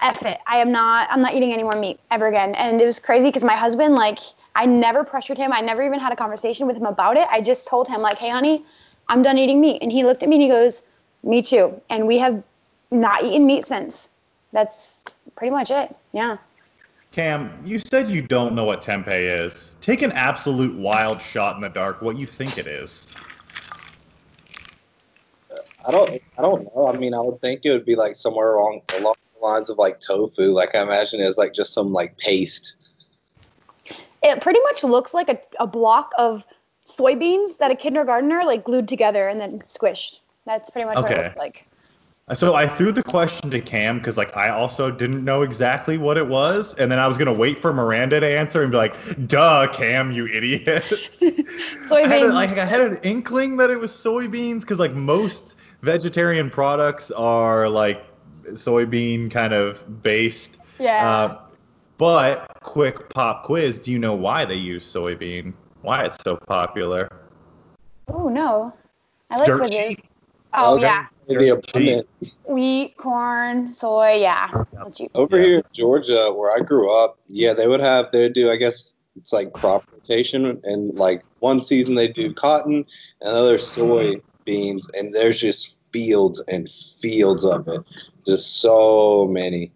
F 0.00 0.24
it. 0.24 0.38
I 0.46 0.58
am 0.58 0.70
not. 0.70 1.08
I'm 1.10 1.20
not 1.20 1.34
eating 1.34 1.52
any 1.52 1.64
more 1.64 1.72
meat 1.72 1.98
ever 2.12 2.28
again. 2.28 2.54
And 2.54 2.80
it 2.80 2.84
was 2.84 3.00
crazy 3.00 3.30
because 3.30 3.42
my 3.42 3.56
husband, 3.56 3.96
like, 3.96 4.20
I 4.58 4.66
never 4.66 5.04
pressured 5.04 5.38
him. 5.38 5.52
I 5.52 5.60
never 5.60 5.84
even 5.84 6.00
had 6.00 6.12
a 6.12 6.16
conversation 6.16 6.66
with 6.66 6.76
him 6.76 6.84
about 6.84 7.16
it. 7.16 7.28
I 7.30 7.40
just 7.40 7.68
told 7.68 7.86
him, 7.86 8.00
like, 8.00 8.18
hey, 8.18 8.28
honey, 8.28 8.66
I'm 9.06 9.22
done 9.22 9.38
eating 9.38 9.60
meat. 9.60 9.80
And 9.82 9.92
he 9.92 10.02
looked 10.02 10.24
at 10.24 10.28
me 10.28 10.34
and 10.34 10.42
he 10.42 10.48
goes, 10.48 10.82
Me 11.22 11.42
too. 11.42 11.80
And 11.90 12.08
we 12.08 12.18
have 12.18 12.42
not 12.90 13.22
eaten 13.22 13.46
meat 13.46 13.64
since. 13.64 14.08
That's 14.52 15.04
pretty 15.36 15.52
much 15.52 15.70
it. 15.70 15.94
Yeah. 16.12 16.38
Cam, 17.12 17.52
you 17.64 17.78
said 17.78 18.10
you 18.10 18.20
don't 18.20 18.56
know 18.56 18.64
what 18.64 18.82
tempeh 18.82 19.44
is. 19.46 19.76
Take 19.80 20.02
an 20.02 20.10
absolute 20.12 20.76
wild 20.76 21.22
shot 21.22 21.54
in 21.54 21.62
the 21.62 21.68
dark. 21.68 22.02
What 22.02 22.18
you 22.18 22.26
think 22.26 22.58
it 22.58 22.66
is? 22.66 23.06
Uh, 25.52 25.58
I 25.86 25.92
don't 25.92 26.20
I 26.36 26.42
don't 26.42 26.64
know. 26.64 26.88
I 26.92 26.98
mean, 26.98 27.14
I 27.14 27.20
would 27.20 27.40
think 27.40 27.60
it 27.62 27.70
would 27.70 27.86
be 27.86 27.94
like 27.94 28.16
somewhere 28.16 28.56
along 28.56 28.82
along 28.98 29.14
the 29.34 29.46
lines 29.46 29.70
of 29.70 29.78
like 29.78 30.00
tofu. 30.00 30.52
Like 30.52 30.74
I 30.74 30.82
imagine 30.82 31.20
it's 31.20 31.38
like 31.38 31.54
just 31.54 31.72
some 31.72 31.92
like 31.92 32.18
paste. 32.18 32.74
It 34.22 34.40
pretty 34.40 34.60
much 34.60 34.84
looks 34.84 35.14
like 35.14 35.28
a, 35.28 35.38
a 35.60 35.66
block 35.66 36.12
of 36.18 36.44
soybeans 36.84 37.58
that 37.58 37.70
a 37.70 37.76
kindergartner 37.76 38.44
like 38.44 38.64
glued 38.64 38.88
together 38.88 39.28
and 39.28 39.40
then 39.40 39.60
squished. 39.60 40.20
That's 40.46 40.70
pretty 40.70 40.86
much 40.86 40.96
what 40.96 41.10
it 41.10 41.24
looks 41.24 41.36
like. 41.36 41.66
So 42.34 42.54
I 42.54 42.66
threw 42.66 42.92
the 42.92 43.02
question 43.02 43.50
to 43.50 43.60
Cam 43.60 43.98
because 43.98 44.18
like 44.18 44.36
I 44.36 44.50
also 44.50 44.90
didn't 44.90 45.24
know 45.24 45.42
exactly 45.42 45.96
what 45.96 46.18
it 46.18 46.26
was, 46.26 46.74
and 46.74 46.92
then 46.92 46.98
I 46.98 47.06
was 47.06 47.16
gonna 47.16 47.32
wait 47.32 47.62
for 47.62 47.72
Miranda 47.72 48.20
to 48.20 48.26
answer 48.26 48.62
and 48.62 48.70
be 48.70 48.76
like, 48.76 48.96
"Duh, 49.26 49.66
Cam, 49.72 50.12
you 50.12 50.26
idiot." 50.26 50.84
I 51.90 52.06
had, 52.06 52.22
a, 52.22 52.28
like 52.28 52.50
I 52.58 52.66
had 52.66 52.80
an 52.80 52.98
inkling 53.02 53.56
that 53.58 53.70
it 53.70 53.78
was 53.78 53.92
soybeans 53.92 54.60
because 54.60 54.78
like 54.78 54.92
most 54.92 55.56
vegetarian 55.80 56.50
products 56.50 57.10
are 57.12 57.66
like 57.68 58.04
soybean 58.48 59.30
kind 59.30 59.54
of 59.54 60.02
based. 60.02 60.58
yeah. 60.78 61.10
Uh, 61.10 61.40
but 61.96 62.57
quick 62.68 63.08
pop 63.10 63.44
quiz: 63.44 63.78
Do 63.78 63.90
you 63.90 63.98
know 63.98 64.14
why 64.14 64.44
they 64.44 64.54
use 64.54 64.84
soybean? 64.84 65.54
Why 65.82 66.04
it's 66.04 66.18
so 66.22 66.36
popular? 66.36 67.08
oh, 68.08 68.28
no. 68.28 68.72
I 69.30 69.34
It's 69.34 69.40
like 69.40 69.46
dirt 69.46 69.58
quizzes. 69.58 69.96
cheap. 69.96 70.10
Oh, 70.54 70.74
Okay. 70.74 70.82
yeah. 70.82 71.06
Maybe 71.28 71.48
a 71.50 71.56
Cheap. 71.56 71.64
abundant. 71.74 72.06
Wheat, 72.48 72.96
corn, 72.96 73.72
soy. 73.72 74.18
Yeah. 74.20 74.48
Over 75.14 75.36
Yeah. 75.38 75.44
here 75.44 75.56
in 75.58 75.62
Georgia, 75.72 76.32
where 76.32 76.54
I 76.54 76.60
grew 76.60 76.90
up, 76.90 77.18
yeah, 77.28 77.52
they 77.52 77.68
would 77.68 77.80
have 77.80 78.06
they 78.12 78.22
would 78.22 78.32
do 78.32 78.50
I 78.50 78.56
guess 78.56 78.94
it's 79.16 79.32
like 79.32 79.52
crop 79.52 79.84
rotation, 79.92 80.60
and 80.64 80.94
like 80.94 81.22
one 81.40 81.60
season 81.60 81.94
they 81.94 82.08
do 82.08 82.32
cotton, 82.32 82.84
another 83.20 83.58
soy 83.58 84.20
beans, 84.44 84.88
and 84.94 85.14
there's 85.14 85.38
just 85.40 85.76
fields 85.92 86.42
and 86.48 86.68
fields 87.00 87.44
of 87.44 87.68
it, 87.68 87.80
just 88.26 88.60
so 88.60 89.26
many. 89.30 89.70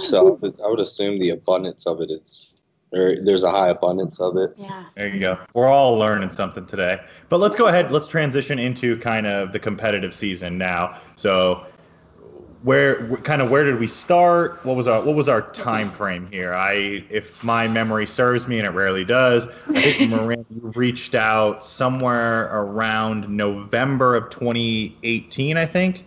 So 0.00 0.18
I 0.18 0.30
would, 0.30 0.60
I 0.64 0.68
would 0.68 0.80
assume 0.80 1.18
the 1.18 1.30
abundance 1.30 1.86
of 1.86 2.00
it 2.00 2.10
is 2.10 2.54
or 2.92 3.16
there's 3.22 3.42
a 3.42 3.50
high 3.50 3.68
abundance 3.68 4.20
of 4.20 4.36
it. 4.36 4.54
Yeah. 4.56 4.84
There 4.96 5.08
you 5.08 5.20
go. 5.20 5.38
We're 5.54 5.66
all 5.66 5.96
learning 5.96 6.30
something 6.30 6.66
today. 6.66 7.00
But 7.28 7.38
let's 7.38 7.56
go 7.56 7.66
ahead. 7.66 7.92
Let's 7.92 8.08
transition 8.08 8.58
into 8.58 8.98
kind 8.98 9.26
of 9.26 9.52
the 9.52 9.58
competitive 9.58 10.14
season 10.14 10.58
now. 10.58 10.98
So, 11.16 11.66
where 12.62 13.16
kind 13.18 13.40
of 13.40 13.50
where 13.50 13.62
did 13.62 13.78
we 13.78 13.86
start? 13.86 14.64
What 14.64 14.76
was 14.76 14.88
our 14.88 15.02
what 15.02 15.14
was 15.14 15.28
our 15.28 15.42
time 15.52 15.92
frame 15.92 16.26
here? 16.30 16.54
I, 16.54 17.04
if 17.08 17.44
my 17.44 17.68
memory 17.68 18.06
serves 18.06 18.48
me, 18.48 18.58
and 18.58 18.66
it 18.66 18.70
rarely 18.70 19.04
does, 19.04 19.46
I 19.68 19.80
think 19.80 20.10
Miranda 20.10 20.44
reached 20.50 21.14
out 21.14 21.64
somewhere 21.64 22.44
around 22.46 23.28
November 23.28 24.16
of 24.16 24.30
2018. 24.30 25.56
I 25.56 25.66
think 25.66 26.04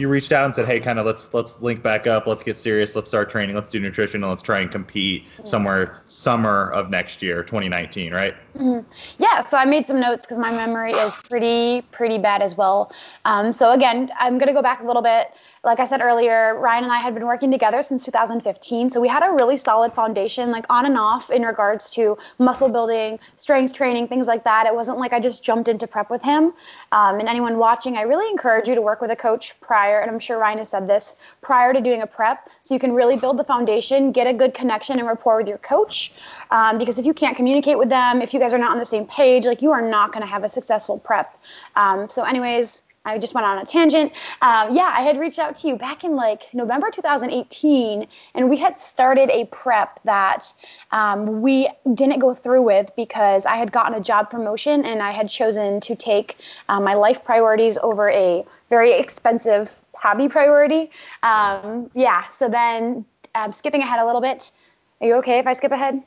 you 0.00 0.08
reached 0.08 0.32
out 0.32 0.44
and 0.46 0.54
said, 0.54 0.66
"Hey, 0.66 0.80
kind 0.80 0.98
of 0.98 1.06
let's 1.06 1.32
let's 1.34 1.60
link 1.60 1.82
back 1.82 2.06
up. 2.06 2.26
Let's 2.26 2.42
get 2.42 2.56
serious. 2.56 2.96
Let's 2.96 3.10
start 3.10 3.30
training. 3.30 3.54
Let's 3.54 3.70
do 3.70 3.78
nutrition, 3.78 4.22
and 4.22 4.30
let's 4.30 4.42
try 4.42 4.60
and 4.60 4.70
compete 4.70 5.26
somewhere 5.44 6.02
summer 6.06 6.70
of 6.72 6.90
next 6.90 7.22
year, 7.22 7.44
2019, 7.44 8.12
right?" 8.12 8.34
Mm-hmm. 8.56 8.80
Yeah, 9.18 9.40
so 9.42 9.56
I 9.56 9.64
made 9.64 9.86
some 9.86 10.00
notes 10.00 10.22
because 10.22 10.38
my 10.38 10.50
memory 10.50 10.92
is 10.92 11.14
pretty 11.14 11.82
pretty 11.92 12.18
bad 12.18 12.42
as 12.42 12.56
well. 12.56 12.92
Um, 13.24 13.52
so 13.52 13.70
again, 13.70 14.10
I'm 14.18 14.38
gonna 14.38 14.52
go 14.52 14.62
back 14.62 14.82
a 14.82 14.86
little 14.86 15.02
bit. 15.02 15.28
Like 15.62 15.78
I 15.78 15.84
said 15.84 16.00
earlier, 16.00 16.58
Ryan 16.58 16.84
and 16.84 16.92
I 16.92 16.98
had 16.98 17.12
been 17.12 17.26
working 17.26 17.50
together 17.50 17.82
since 17.82 18.04
2015, 18.06 18.88
so 18.88 18.98
we 18.98 19.08
had 19.08 19.22
a 19.22 19.30
really 19.30 19.58
solid 19.58 19.92
foundation, 19.92 20.50
like 20.50 20.64
on 20.70 20.86
and 20.86 20.96
off, 20.96 21.30
in 21.30 21.42
regards 21.42 21.90
to 21.90 22.16
muscle 22.38 22.70
building, 22.70 23.18
strength 23.36 23.74
training, 23.74 24.08
things 24.08 24.26
like 24.26 24.42
that. 24.44 24.66
It 24.66 24.74
wasn't 24.74 24.98
like 24.98 25.12
I 25.12 25.20
just 25.20 25.44
jumped 25.44 25.68
into 25.68 25.86
prep 25.86 26.08
with 26.08 26.22
him. 26.22 26.54
Um, 26.92 27.20
and 27.20 27.28
anyone 27.28 27.58
watching, 27.58 27.98
I 27.98 28.02
really 28.02 28.28
encourage 28.30 28.68
you 28.68 28.74
to 28.74 28.80
work 28.80 29.02
with 29.02 29.10
a 29.10 29.16
coach 29.16 29.60
prior, 29.60 30.00
and 30.00 30.10
I'm 30.10 30.18
sure 30.18 30.38
Ryan 30.38 30.58
has 30.58 30.70
said 30.70 30.88
this 30.88 31.14
prior 31.42 31.74
to 31.74 31.80
doing 31.82 32.00
a 32.00 32.06
prep, 32.06 32.48
so 32.62 32.72
you 32.72 32.80
can 32.80 32.94
really 32.94 33.16
build 33.16 33.36
the 33.36 33.44
foundation, 33.44 34.12
get 34.12 34.26
a 34.26 34.32
good 34.32 34.54
connection 34.54 34.98
and 34.98 35.06
rapport 35.06 35.36
with 35.36 35.46
your 35.46 35.58
coach. 35.58 36.14
Um, 36.50 36.78
because 36.78 36.98
if 36.98 37.04
you 37.04 37.12
can't 37.12 37.36
communicate 37.36 37.76
with 37.76 37.90
them, 37.90 38.22
if 38.22 38.32
you 38.32 38.39
guys 38.40 38.52
are 38.52 38.58
not 38.58 38.72
on 38.72 38.78
the 38.78 38.84
same 38.84 39.06
page, 39.06 39.46
like 39.46 39.62
you 39.62 39.70
are 39.70 39.82
not 39.82 40.12
going 40.12 40.22
to 40.22 40.30
have 40.30 40.44
a 40.44 40.48
successful 40.48 40.98
prep. 40.98 41.38
Um, 41.76 42.08
so, 42.08 42.24
anyways, 42.24 42.82
I 43.04 43.18
just 43.18 43.32
went 43.32 43.46
on 43.46 43.58
a 43.58 43.64
tangent. 43.64 44.12
Um, 44.42 44.74
yeah, 44.74 44.92
I 44.94 45.00
had 45.00 45.18
reached 45.18 45.38
out 45.38 45.56
to 45.56 45.68
you 45.68 45.76
back 45.76 46.04
in 46.04 46.16
like 46.16 46.52
November 46.52 46.90
2018, 46.90 48.06
and 48.34 48.50
we 48.50 48.58
had 48.58 48.78
started 48.78 49.30
a 49.30 49.46
prep 49.46 50.00
that 50.04 50.52
um, 50.92 51.40
we 51.40 51.68
didn't 51.94 52.18
go 52.18 52.34
through 52.34 52.62
with 52.62 52.90
because 52.96 53.46
I 53.46 53.56
had 53.56 53.72
gotten 53.72 53.94
a 53.94 54.00
job 54.00 54.28
promotion 54.28 54.84
and 54.84 55.02
I 55.02 55.12
had 55.12 55.28
chosen 55.28 55.80
to 55.80 55.96
take 55.96 56.36
um, 56.68 56.84
my 56.84 56.94
life 56.94 57.24
priorities 57.24 57.78
over 57.78 58.10
a 58.10 58.44
very 58.68 58.92
expensive 58.92 59.80
hobby 59.94 60.28
priority. 60.28 60.90
Um, 61.22 61.90
yeah, 61.94 62.28
so 62.28 62.48
then 62.48 63.04
um, 63.34 63.50
skipping 63.50 63.80
ahead 63.80 63.98
a 63.98 64.04
little 64.04 64.20
bit. 64.20 64.52
Are 65.00 65.06
you 65.06 65.14
okay 65.16 65.38
if 65.38 65.46
I 65.46 65.54
skip 65.54 65.72
ahead? 65.72 66.02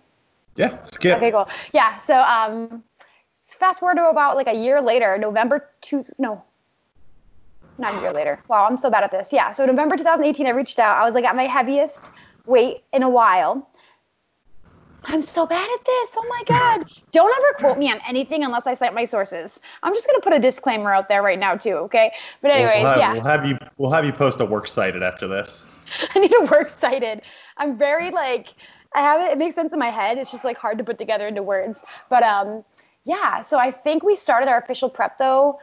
Yeah, 0.55 0.83
skip. 0.83 1.17
Okay, 1.17 1.31
cool. 1.31 1.47
Yeah, 1.73 1.97
so 1.99 2.21
um, 2.21 2.83
fast 3.37 3.79
forward 3.79 3.95
to 3.95 4.09
about 4.09 4.35
like 4.35 4.47
a 4.47 4.55
year 4.55 4.81
later, 4.81 5.17
November 5.17 5.69
two, 5.81 6.05
no, 6.17 6.43
not 7.77 7.95
a 7.95 8.01
year 8.01 8.11
later. 8.11 8.39
Wow, 8.47 8.67
I'm 8.69 8.77
so 8.77 8.89
bad 8.89 9.03
at 9.03 9.11
this. 9.11 9.33
Yeah, 9.33 9.51
so 9.51 9.65
November 9.65 9.97
2018, 9.97 10.45
I 10.45 10.51
reached 10.51 10.79
out. 10.79 10.97
I 10.97 11.05
was 11.05 11.15
like 11.15 11.25
at 11.25 11.35
my 11.35 11.47
heaviest 11.47 12.11
weight 12.45 12.83
in 12.93 13.03
a 13.03 13.09
while. 13.09 13.69
I'm 15.05 15.21
so 15.21 15.45
bad 15.45 15.67
at 15.79 15.85
this. 15.85 16.15
Oh 16.15 16.25
my 16.29 16.43
God. 16.47 16.89
Don't 17.11 17.35
ever 17.37 17.53
quote 17.59 17.77
me 17.77 17.91
on 17.91 17.99
anything 18.07 18.43
unless 18.43 18.67
I 18.67 18.73
cite 18.73 18.93
my 18.93 19.05
sources. 19.05 19.59
I'm 19.81 19.93
just 19.93 20.07
gonna 20.07 20.21
put 20.21 20.33
a 20.33 20.39
disclaimer 20.39 20.93
out 20.93 21.09
there 21.09 21.21
right 21.21 21.39
now 21.39 21.55
too, 21.55 21.73
okay? 21.73 22.13
But 22.41 22.51
anyways, 22.51 22.83
we'll 22.83 22.85
have, 22.85 22.97
yeah. 22.97 23.13
We'll 23.13 23.23
have 23.23 23.45
you 23.45 23.57
we'll 23.77 23.91
have 23.91 24.05
you 24.05 24.13
post 24.13 24.39
a 24.39 24.45
works 24.45 24.71
cited 24.71 25.03
after 25.03 25.27
this. 25.27 25.63
I 26.15 26.19
need 26.19 26.33
a 26.33 26.45
work 26.45 26.69
cited. 26.69 27.21
I'm 27.57 27.77
very 27.77 28.11
like 28.11 28.53
I 28.95 29.01
have 29.01 29.21
it. 29.21 29.31
It 29.31 29.37
makes 29.37 29.55
sense 29.55 29.73
in 29.73 29.79
my 29.79 29.89
head. 29.89 30.17
It's 30.17 30.31
just 30.31 30.43
like 30.43 30.57
hard 30.57 30.77
to 30.77 30.83
put 30.83 30.97
together 30.97 31.27
into 31.27 31.43
words. 31.43 31.83
But 32.09 32.23
um, 32.23 32.63
yeah. 33.05 33.41
So 33.41 33.57
I 33.57 33.71
think 33.71 34.03
we 34.03 34.15
started 34.15 34.49
our 34.49 34.59
official 34.59 34.89
prep 34.89 35.17
though 35.17 35.59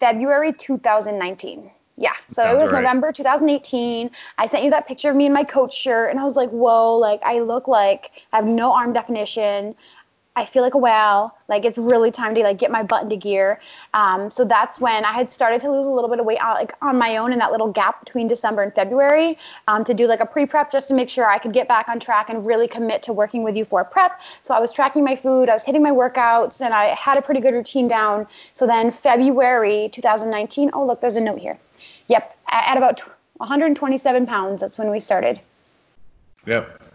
February 0.00 0.52
2019. 0.52 1.70
Yeah. 1.96 2.12
So 2.28 2.42
Sounds 2.42 2.54
it 2.54 2.58
was 2.58 2.70
right. 2.70 2.82
November 2.82 3.12
2018. 3.12 4.10
I 4.38 4.46
sent 4.46 4.64
you 4.64 4.70
that 4.70 4.88
picture 4.88 5.10
of 5.10 5.16
me 5.16 5.26
in 5.26 5.32
my 5.32 5.44
coach 5.44 5.74
shirt, 5.74 6.10
and 6.10 6.18
I 6.18 6.24
was 6.24 6.36
like, 6.36 6.50
whoa, 6.50 6.96
like 6.96 7.22
I 7.22 7.40
look 7.40 7.68
like 7.68 8.10
I 8.32 8.36
have 8.36 8.46
no 8.46 8.72
arm 8.72 8.92
definition. 8.92 9.74
I 10.34 10.46
feel 10.46 10.62
like 10.62 10.72
a 10.72 10.78
whale. 10.78 11.36
Like 11.48 11.66
it's 11.66 11.76
really 11.76 12.10
time 12.10 12.34
to 12.34 12.40
like 12.40 12.58
get 12.58 12.70
my 12.70 12.82
butt 12.82 13.02
into 13.02 13.16
gear. 13.16 13.60
Um, 13.92 14.30
so 14.30 14.44
that's 14.44 14.80
when 14.80 15.04
I 15.04 15.12
had 15.12 15.28
started 15.28 15.60
to 15.60 15.70
lose 15.70 15.86
a 15.86 15.90
little 15.90 16.08
bit 16.08 16.20
of 16.20 16.24
weight 16.24 16.42
on, 16.42 16.54
like 16.54 16.72
on 16.80 16.96
my 16.96 17.18
own 17.18 17.34
in 17.34 17.38
that 17.40 17.52
little 17.52 17.70
gap 17.70 18.02
between 18.02 18.28
December 18.28 18.62
and 18.62 18.74
February 18.74 19.36
um, 19.68 19.84
to 19.84 19.92
do 19.92 20.06
like 20.06 20.20
a 20.20 20.26
pre-prep 20.26 20.72
just 20.72 20.88
to 20.88 20.94
make 20.94 21.10
sure 21.10 21.26
I 21.26 21.38
could 21.38 21.52
get 21.52 21.68
back 21.68 21.88
on 21.88 22.00
track 22.00 22.30
and 22.30 22.46
really 22.46 22.66
commit 22.66 23.02
to 23.04 23.12
working 23.12 23.42
with 23.42 23.56
you 23.56 23.66
for 23.66 23.84
prep. 23.84 24.20
So 24.40 24.54
I 24.54 24.60
was 24.60 24.72
tracking 24.72 25.04
my 25.04 25.16
food, 25.16 25.50
I 25.50 25.52
was 25.52 25.64
hitting 25.64 25.82
my 25.82 25.90
workouts, 25.90 26.62
and 26.62 26.72
I 26.72 26.94
had 26.94 27.18
a 27.18 27.22
pretty 27.22 27.40
good 27.40 27.52
routine 27.52 27.86
down. 27.86 28.26
So 28.54 28.66
then 28.66 28.90
February 28.90 29.90
2019. 29.92 30.70
Oh 30.72 30.86
look, 30.86 31.02
there's 31.02 31.16
a 31.16 31.20
note 31.20 31.40
here. 31.40 31.58
Yep, 32.08 32.36
at 32.48 32.78
about 32.78 33.02
127 33.36 34.26
pounds. 34.26 34.62
That's 34.62 34.78
when 34.78 34.90
we 34.90 34.98
started. 34.98 35.40
Yep. 36.46 36.91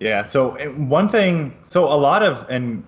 Yeah. 0.00 0.24
So 0.24 0.52
one 0.70 1.08
thing, 1.08 1.56
so 1.64 1.84
a 1.84 1.94
lot 1.94 2.22
of, 2.22 2.46
and 2.50 2.82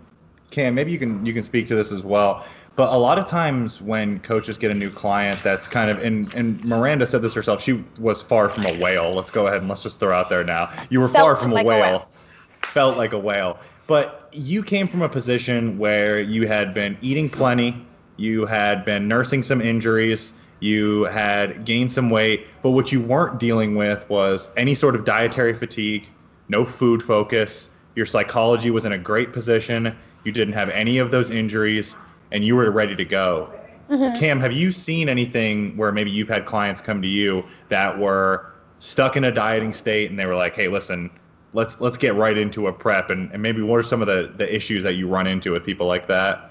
Cam, 0.51 0.75
maybe 0.75 0.91
you 0.91 0.99
can 0.99 1.25
you 1.25 1.33
can 1.33 1.43
speak 1.43 1.69
to 1.69 1.75
this 1.75 1.93
as 1.93 2.03
well. 2.03 2.45
But 2.75 2.91
a 2.91 2.97
lot 2.97 3.19
of 3.19 3.27
times 3.27 3.83
when 3.83 4.19
coaches 4.21 4.57
get 4.57 4.71
a 4.71 4.75
new 4.75 4.91
client, 4.91 5.39
that's 5.43 5.69
kind 5.69 5.91
of 5.91 6.03
and 6.03 6.33
and 6.35 6.65
Miranda 6.65 7.07
said 7.07 7.21
this 7.21 7.35
herself. 7.35 7.63
She 7.63 7.85
was 7.99 8.23
far 8.23 8.49
from 8.49 8.65
a 8.65 8.79
whale. 8.83 9.13
Let's 9.13 9.31
go 9.31 9.47
ahead 9.47 9.61
and 9.61 9.69
let's 9.69 9.83
just 9.83 10.01
throw 10.01 10.19
out 10.19 10.31
there 10.31 10.43
now. 10.43 10.71
You 10.89 11.01
were 11.01 11.09
far 11.09 11.37
from 11.37 11.53
like 11.53 11.67
a 11.67 11.69
a 11.69 11.71
whale. 11.71 11.81
whale. 11.81 12.09
Felt 12.49 12.97
like 12.97 13.13
a 13.13 13.19
whale. 13.19 13.59
But 13.87 14.29
you 14.33 14.63
came 14.63 14.89
from 14.89 15.03
a 15.03 15.09
position 15.09 15.77
where 15.77 16.21
you 16.21 16.47
had 16.47 16.73
been 16.73 16.97
eating 17.03 17.29
plenty, 17.29 17.85
you 18.17 18.47
had 18.47 18.85
been 18.85 19.07
nursing 19.07 19.43
some 19.43 19.61
injuries, 19.61 20.33
you 20.61 21.05
had 21.05 21.65
gained 21.67 21.93
some 21.93 22.09
weight, 22.09 22.47
but 22.63 22.71
what 22.71 22.93
you 22.93 23.01
weren't 23.01 23.39
dealing 23.39 23.75
with 23.75 24.09
was 24.09 24.49
any 24.57 24.75
sort 24.75 24.95
of 24.95 25.05
dietary 25.05 25.53
fatigue, 25.53 26.07
no 26.49 26.65
food 26.65 27.03
focus. 27.03 27.69
Your 27.95 28.07
psychology 28.07 28.71
was 28.71 28.85
in 28.85 28.93
a 28.93 28.99
great 28.99 29.33
position. 29.33 29.97
You 30.25 30.33
didn't 30.33 30.55
have 30.55 30.69
any 30.71 30.99
of 30.99 31.11
those 31.11 31.31
injuries, 31.31 31.95
and 32.31 32.45
you 32.45 32.57
were 32.57 32.71
ready 32.71 32.97
to 32.97 33.05
go. 33.05 33.53
Mm-hmm. 33.91 34.19
Cam, 34.19 34.41
have 34.41 34.53
you 34.53 34.73
seen 34.73 35.09
anything 35.09 35.77
where 35.77 35.93
maybe 35.93 36.11
you've 36.11 36.29
had 36.29 36.47
clients 36.47 36.81
come 36.81 37.03
to 37.03 37.09
you 37.09 37.45
that 37.69 37.99
were 37.99 38.53
stuck 38.79 39.17
in 39.17 39.25
a 39.25 39.31
dieting 39.31 39.75
state 39.75 40.11
and 40.11 40.19
they 40.19 40.27
were 40.27 40.35
like, 40.35 40.55
"Hey, 40.55 40.69
listen, 40.69 41.11
let's 41.53 41.81
let's 41.81 41.99
get 41.99 42.15
right 42.15 42.37
into 42.37 42.69
a 42.69 42.73
prep," 42.73 43.11
and, 43.11 43.31
and 43.33 43.43
maybe 43.43 43.61
what 43.63 43.79
are 43.79 43.83
some 43.83 44.01
of 44.01 44.07
the 44.09 44.33
the 44.37 44.55
issues 44.55 44.83
that 44.85 44.95
you 44.95 45.09
run 45.09 45.27
into 45.27 45.53
with 45.53 45.65
people 45.65 45.87
like 45.87 46.07
that? 46.09 46.51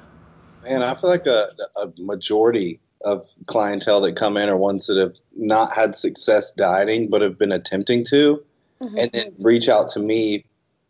Man, 0.63 0.83
I 0.83 0.93
feel 0.99 1.09
like 1.09 1.25
a, 1.25 1.49
a 1.81 1.91
majority 1.97 2.79
of 3.03 3.25
clientele 3.47 4.01
that 4.01 4.15
come 4.15 4.37
in 4.37 4.47
are 4.47 4.57
ones 4.57 4.85
that 4.85 4.97
have 4.97 5.15
not 5.35 5.73
had 5.73 5.95
success 5.95 6.51
dieting 6.51 7.09
but 7.09 7.21
have 7.21 7.37
been 7.37 7.51
attempting 7.51 8.05
to, 8.05 8.43
and 8.81 9.09
then 9.11 9.33
reach 9.39 9.69
out 9.69 9.89
to 9.89 9.99
me 9.99 10.45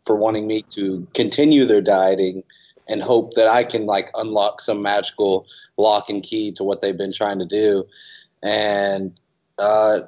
for 0.06 0.16
wanting 0.16 0.46
me 0.46 0.62
to 0.70 1.06
continue 1.14 1.64
their 1.66 1.80
dieting 1.80 2.42
and 2.88 3.02
hope 3.02 3.34
that 3.34 3.48
I 3.48 3.64
can 3.64 3.86
like 3.86 4.10
unlock 4.14 4.60
some 4.60 4.82
magical 4.82 5.46
lock 5.76 6.10
and 6.10 6.22
key 6.22 6.52
to 6.52 6.64
what 6.64 6.80
they've 6.80 6.96
been 6.96 7.12
trying 7.12 7.38
to 7.38 7.46
do. 7.46 7.84
And 8.42 9.18
uh, 9.58 10.00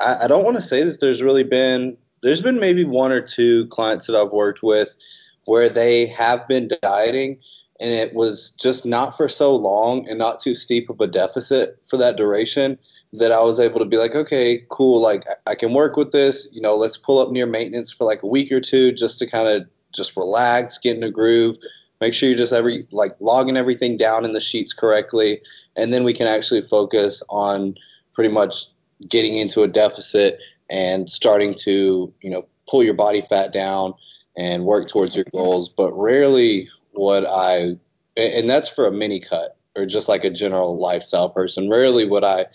I, 0.00 0.24
I 0.24 0.26
don't 0.26 0.44
want 0.44 0.56
to 0.56 0.62
say 0.62 0.82
that 0.82 1.00
there's 1.00 1.22
really 1.22 1.44
been 1.44 1.96
there's 2.22 2.42
been 2.42 2.58
maybe 2.58 2.84
one 2.84 3.12
or 3.12 3.20
two 3.20 3.66
clients 3.68 4.06
that 4.08 4.16
I've 4.16 4.32
worked 4.32 4.62
with 4.62 4.96
where 5.44 5.68
they 5.68 6.06
have 6.06 6.46
been 6.48 6.68
dieting 6.82 7.38
and 7.80 7.90
it 7.92 8.14
was 8.14 8.50
just 8.58 8.84
not 8.84 9.16
for 9.16 9.28
so 9.28 9.54
long 9.54 10.08
and 10.08 10.18
not 10.18 10.40
too 10.40 10.54
steep 10.54 10.90
of 10.90 11.00
a 11.00 11.06
deficit 11.06 11.78
for 11.88 11.96
that 11.96 12.16
duration 12.16 12.76
that 13.12 13.30
I 13.30 13.40
was 13.40 13.60
able 13.60 13.78
to 13.78 13.84
be 13.84 13.96
like, 13.96 14.14
okay, 14.14 14.64
cool, 14.68 15.00
like 15.00 15.24
I 15.46 15.54
can 15.54 15.72
work 15.72 15.96
with 15.96 16.10
this. 16.10 16.48
You 16.52 16.60
know, 16.60 16.74
let's 16.74 16.96
pull 16.96 17.18
up 17.18 17.30
near 17.30 17.46
maintenance 17.46 17.92
for 17.92 18.04
like 18.04 18.22
a 18.22 18.26
week 18.26 18.50
or 18.50 18.60
two 18.60 18.92
just 18.92 19.18
to 19.20 19.26
kind 19.26 19.48
of 19.48 19.66
just 19.94 20.16
relax, 20.16 20.78
get 20.78 20.96
in 20.96 21.04
a 21.04 21.10
groove, 21.10 21.56
make 22.00 22.14
sure 22.14 22.28
you're 22.28 22.38
just 22.38 22.52
every 22.52 22.86
like 22.90 23.14
logging 23.20 23.56
everything 23.56 23.96
down 23.96 24.24
in 24.24 24.32
the 24.32 24.40
sheets 24.40 24.72
correctly, 24.72 25.40
and 25.76 25.92
then 25.92 26.04
we 26.04 26.12
can 26.12 26.26
actually 26.26 26.62
focus 26.62 27.22
on 27.28 27.74
pretty 28.12 28.32
much 28.32 28.66
getting 29.08 29.36
into 29.36 29.62
a 29.62 29.68
deficit 29.68 30.40
and 30.68 31.08
starting 31.08 31.54
to 31.54 32.12
you 32.20 32.30
know 32.30 32.46
pull 32.68 32.82
your 32.82 32.94
body 32.94 33.20
fat 33.22 33.52
down 33.52 33.94
and 34.36 34.64
work 34.64 34.88
towards 34.88 35.16
your 35.16 35.24
goals. 35.32 35.68
But 35.68 35.92
rarely 35.92 36.68
would 36.98 37.24
I, 37.24 37.76
and 38.16 38.50
that's 38.50 38.68
for 38.68 38.86
a 38.86 38.92
mini 38.92 39.20
cut 39.20 39.56
or 39.76 39.86
just 39.86 40.08
like 40.08 40.24
a 40.24 40.30
general 40.30 40.76
lifestyle 40.76 41.30
person. 41.30 41.70
Rarely 41.70 42.04
would 42.04 42.24
I 42.24 42.46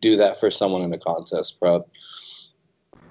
do 0.00 0.16
that 0.16 0.40
for 0.40 0.50
someone 0.50 0.82
in 0.82 0.92
a 0.92 0.98
contest 0.98 1.58
prep. 1.60 1.88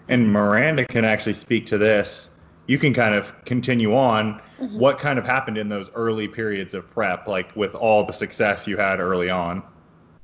And 0.10 0.32
Miranda 0.32 0.86
can 0.86 1.06
actually 1.06 1.34
speak 1.34 1.66
to 1.68 1.78
this. 1.78 2.32
You 2.68 2.78
can 2.78 2.94
kind 2.94 3.16
of 3.16 3.34
continue 3.46 3.96
on. 3.96 4.42
Mm-hmm. 4.60 4.78
What 4.78 5.00
kind 5.00 5.18
of 5.18 5.26
happened 5.26 5.58
in 5.58 5.70
those 5.70 5.90
early 5.96 6.28
periods 6.28 6.74
of 6.74 6.90
prep, 6.92 7.28
like 7.28 7.56
with 7.56 7.74
all 7.74 8.06
the 8.06 8.14
success 8.14 8.68
you 8.68 8.78
had 8.78 9.00
early 9.00 9.30
on? 9.30 9.64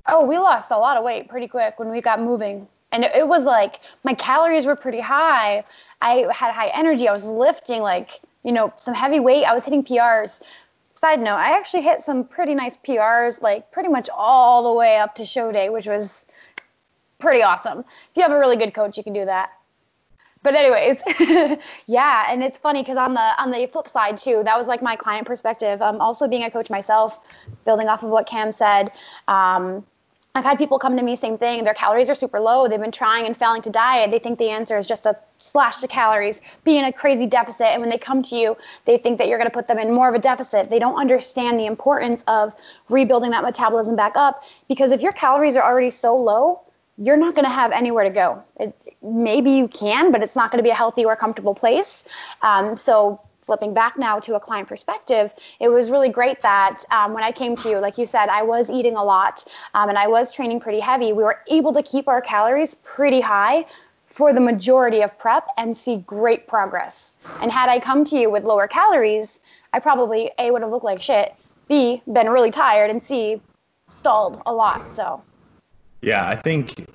Oh, 0.08 0.26
we 0.26 0.38
lost 0.38 0.72
a 0.72 0.78
lot 0.78 0.98
of 0.98 1.04
weight 1.04 1.30
pretty 1.30 1.48
quick 1.48 1.80
when 1.80 1.90
we 1.90 2.02
got 2.02 2.22
moving. 2.22 2.68
And 2.92 3.04
it, 3.04 3.12
it 3.16 3.28
was 3.28 3.46
like 3.46 3.80
my 4.04 4.14
calories 4.14 4.66
were 4.66 4.76
pretty 4.76 5.00
high. 5.00 5.64
I 6.02 6.28
had 6.32 6.52
high 6.52 6.72
energy. 6.74 7.08
I 7.08 7.14
was 7.14 7.26
lifting 7.26 7.82
like 7.82 8.22
you 8.44 8.51
know, 8.51 8.74
some 8.77 8.94
heavy 8.94 9.20
weight. 9.20 9.46
I 9.46 9.53
was 9.53 9.65
hitting 9.65 9.84
PRs. 9.84 10.41
Side 10.96 11.20
note, 11.20 11.36
I 11.36 11.56
actually 11.56 11.84
hit 11.84 12.01
some 12.01 12.24
pretty 12.24 12.56
nice 12.56 12.77
PRs, 12.77 13.41
like 13.41 13.72
pretty 13.72 13.89
much 13.89 14.10
all 14.15 14.63
the 14.63 14.74
way 14.74 14.98
up 14.98 15.13
to 15.15 15.25
show 15.25 15.51
day, 15.51 15.70
which 15.70 15.86
was 15.86 16.25
pretty 17.20 17.44
awesome. 17.44 17.79
If 17.79 18.12
you 18.15 18.24
have 18.24 18.32
a 18.32 18.39
really 18.39 18.58
good 18.58 18.74
coach, 18.74 18.98
you 18.98 19.03
can 19.03 19.13
do 19.13 19.25
that. 19.25 19.51
But 20.44 20.56
anyways, 20.56 20.98
yeah, 21.88 22.32
and 22.32 22.41
it's 22.44 22.58
funny 22.58 22.82
because 22.82 22.98
on 22.98 23.13
the 23.13 23.41
on 23.41 23.51
the 23.51 23.67
flip 23.67 23.88
side 23.88 24.17
too, 24.17 24.44
that 24.46 24.58
was 24.58 24.67
like 24.67 24.82
my 24.82 24.96
client 24.96 25.27
perspective. 25.27 25.82
Um, 25.82 26.00
also 26.00 26.27
being 26.27 26.44
a 26.44 26.51
coach 26.51 26.70
myself, 26.70 27.20
building 27.65 27.89
off 27.89 28.03
of 28.03 28.10
what 28.10 28.27
Cam 28.27 28.51
said. 28.51 28.91
Um, 29.27 29.86
I've 30.38 30.44
had 30.44 30.60
people 30.60 30.77
come 30.77 30.96
to 30.98 31.01
me, 31.01 31.15
same 31.15 31.38
thing. 31.38 31.63
Their 31.63 31.74
calories 31.74 32.12
are 32.12 32.15
super 32.15 32.39
low. 32.39 32.67
They've 32.67 32.79
been 32.79 32.91
trying 32.91 33.25
and 33.25 33.36
failing 33.36 33.63
to 33.63 33.72
diet. 33.72 34.12
They 34.12 34.20
think 34.20 34.38
the 34.38 34.50
answer 34.50 34.77
is 34.77 34.86
just 34.86 35.08
a 35.08 35.17
slash 35.39 35.77
to 35.77 35.88
calories, 35.88 36.41
be 36.63 36.77
in 36.77 36.86
a 36.86 36.94
crazy 36.94 37.25
deficit. 37.25 37.67
And 37.67 37.82
when 37.82 37.89
they 37.89 37.98
come 37.98 38.22
to 38.24 38.36
you, 38.36 38.56
they 38.86 39.00
think 39.00 39.17
that 39.17 39.29
you're 39.29 39.39
going 39.39 39.50
to 39.50 39.53
put 39.53 39.67
them 39.67 39.79
in 39.79 39.91
more 39.91 40.08
of 40.08 40.13
a 40.13 40.20
deficit. 40.20 40.70
They 40.70 40.77
don't 40.77 41.00
understand 41.00 41.60
the 41.60 41.65
importance 41.65 42.24
of 42.27 42.53
rebuilding 42.88 43.32
that 43.32 43.44
metabolism 43.44 43.96
back 43.96 44.13
up 44.15 44.44
because 44.67 44.91
if 44.91 45.01
your 45.01 45.12
calories 45.12 45.56
are 45.56 45.63
already 45.63 45.89
so 45.89 46.15
low, 46.15 46.62
you're 47.00 47.17
not 47.17 47.34
going 47.34 47.46
to 47.46 47.51
have 47.51 47.72
anywhere 47.72 48.03
to 48.03 48.12
go. 48.12 48.44
It, 48.60 48.75
maybe 49.01 49.51
you 49.51 49.67
can, 49.67 50.12
but 50.12 50.22
it's 50.22 50.36
not 50.36 50.51
going 50.51 50.60
to 50.60 50.63
be 50.63 50.72
a 50.72 50.75
healthy 50.75 51.03
or 51.03 51.15
comfortable 51.15 51.56
place. 51.56 52.08
Um, 52.44 52.77
so 52.77 53.22
flipping 53.48 53.74
back 53.74 53.98
now 53.98 54.20
to 54.20 54.36
a 54.36 54.39
client 54.39 54.68
perspective, 54.68 55.34
it 55.60 55.70
was 55.70 55.89
really 55.89 56.10
great 56.10 56.42
that 56.42 56.84
um, 56.92 57.13
when 57.13 57.24
I 57.24 57.32
came 57.32 57.56
to 57.56 57.70
you, 57.70 57.80
like 57.80 57.98
you 57.98 58.06
said, 58.06 58.30
I 58.30 58.44
was 58.44 58.70
eating 58.70 58.96
a 58.96 59.04
lot 59.04 59.44
um, 59.74 59.89
and 59.89 59.98
I 59.98 60.06
was 60.06 60.36
training 60.36 60.60
pretty 60.60 60.82
heavy. 60.82 61.13
We 61.13 61.24
were 61.24 61.39
able 61.48 61.74
to 61.74 61.82
keep 61.82 62.08
our 62.08 62.22
calories 62.22 62.75
pretty 62.75 63.22
high 63.22 63.66
for 64.08 64.34
the 64.34 64.42
majority 64.42 65.01
of 65.01 65.18
prep 65.18 65.48
and 65.58 65.75
see 65.75 65.98
great 66.06 66.48
progress. 66.48 67.13
And 67.42 67.51
had 67.51 67.70
I 67.70 67.80
come 67.80 68.04
to 68.06 68.18
you 68.18 68.30
with 68.30 68.44
lower 68.44 68.68
calories, 68.68 69.39
I 69.74 69.80
probably 69.80 70.30
A 70.39 70.51
would 70.51 70.62
have 70.62 70.72
looked 70.72 70.86
like 70.86 71.01
shit, 71.01 71.34
B 71.70 72.01
been 72.12 72.30
really 72.30 72.51
tired, 72.51 72.89
and 72.89 73.01
C 73.01 73.42
stalled 73.89 74.42
a 74.46 74.54
lot. 74.54 74.92
So 74.92 75.24
yeah, 76.01 76.27
I 76.27 76.36
think 76.36 76.88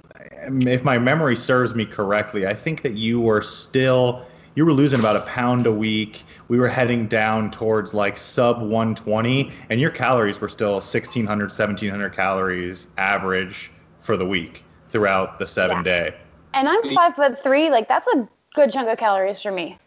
if 0.46 0.84
my 0.84 0.98
memory 0.98 1.36
serves 1.36 1.74
me 1.74 1.84
correctly, 1.84 2.46
I 2.46 2.54
think 2.54 2.82
that 2.82 2.94
you 2.94 3.20
were 3.20 3.42
still 3.42 4.26
you 4.54 4.66
were 4.66 4.72
losing 4.72 5.00
about 5.00 5.16
a 5.16 5.20
pound 5.20 5.66
a 5.66 5.72
week. 5.72 6.22
We 6.48 6.58
were 6.58 6.68
heading 6.68 7.06
down 7.06 7.50
towards 7.50 7.94
like 7.94 8.16
sub 8.16 8.60
120, 8.60 9.50
and 9.70 9.80
your 9.80 9.90
calories 9.90 10.40
were 10.40 10.48
still 10.48 10.74
1600, 10.74 11.44
1700 11.44 12.10
calories 12.10 12.88
average 12.98 13.70
for 14.00 14.16
the 14.16 14.26
week 14.26 14.64
throughout 14.90 15.38
the 15.38 15.46
seven 15.46 15.78
yeah. 15.78 15.82
day. 15.82 16.14
And 16.54 16.68
I'm 16.68 16.94
five 16.94 17.16
foot 17.16 17.42
three. 17.42 17.70
Like 17.70 17.88
that's 17.88 18.06
a 18.08 18.28
good 18.54 18.70
chunk 18.70 18.88
of 18.88 18.98
calories 18.98 19.40
for 19.40 19.52
me. 19.52 19.78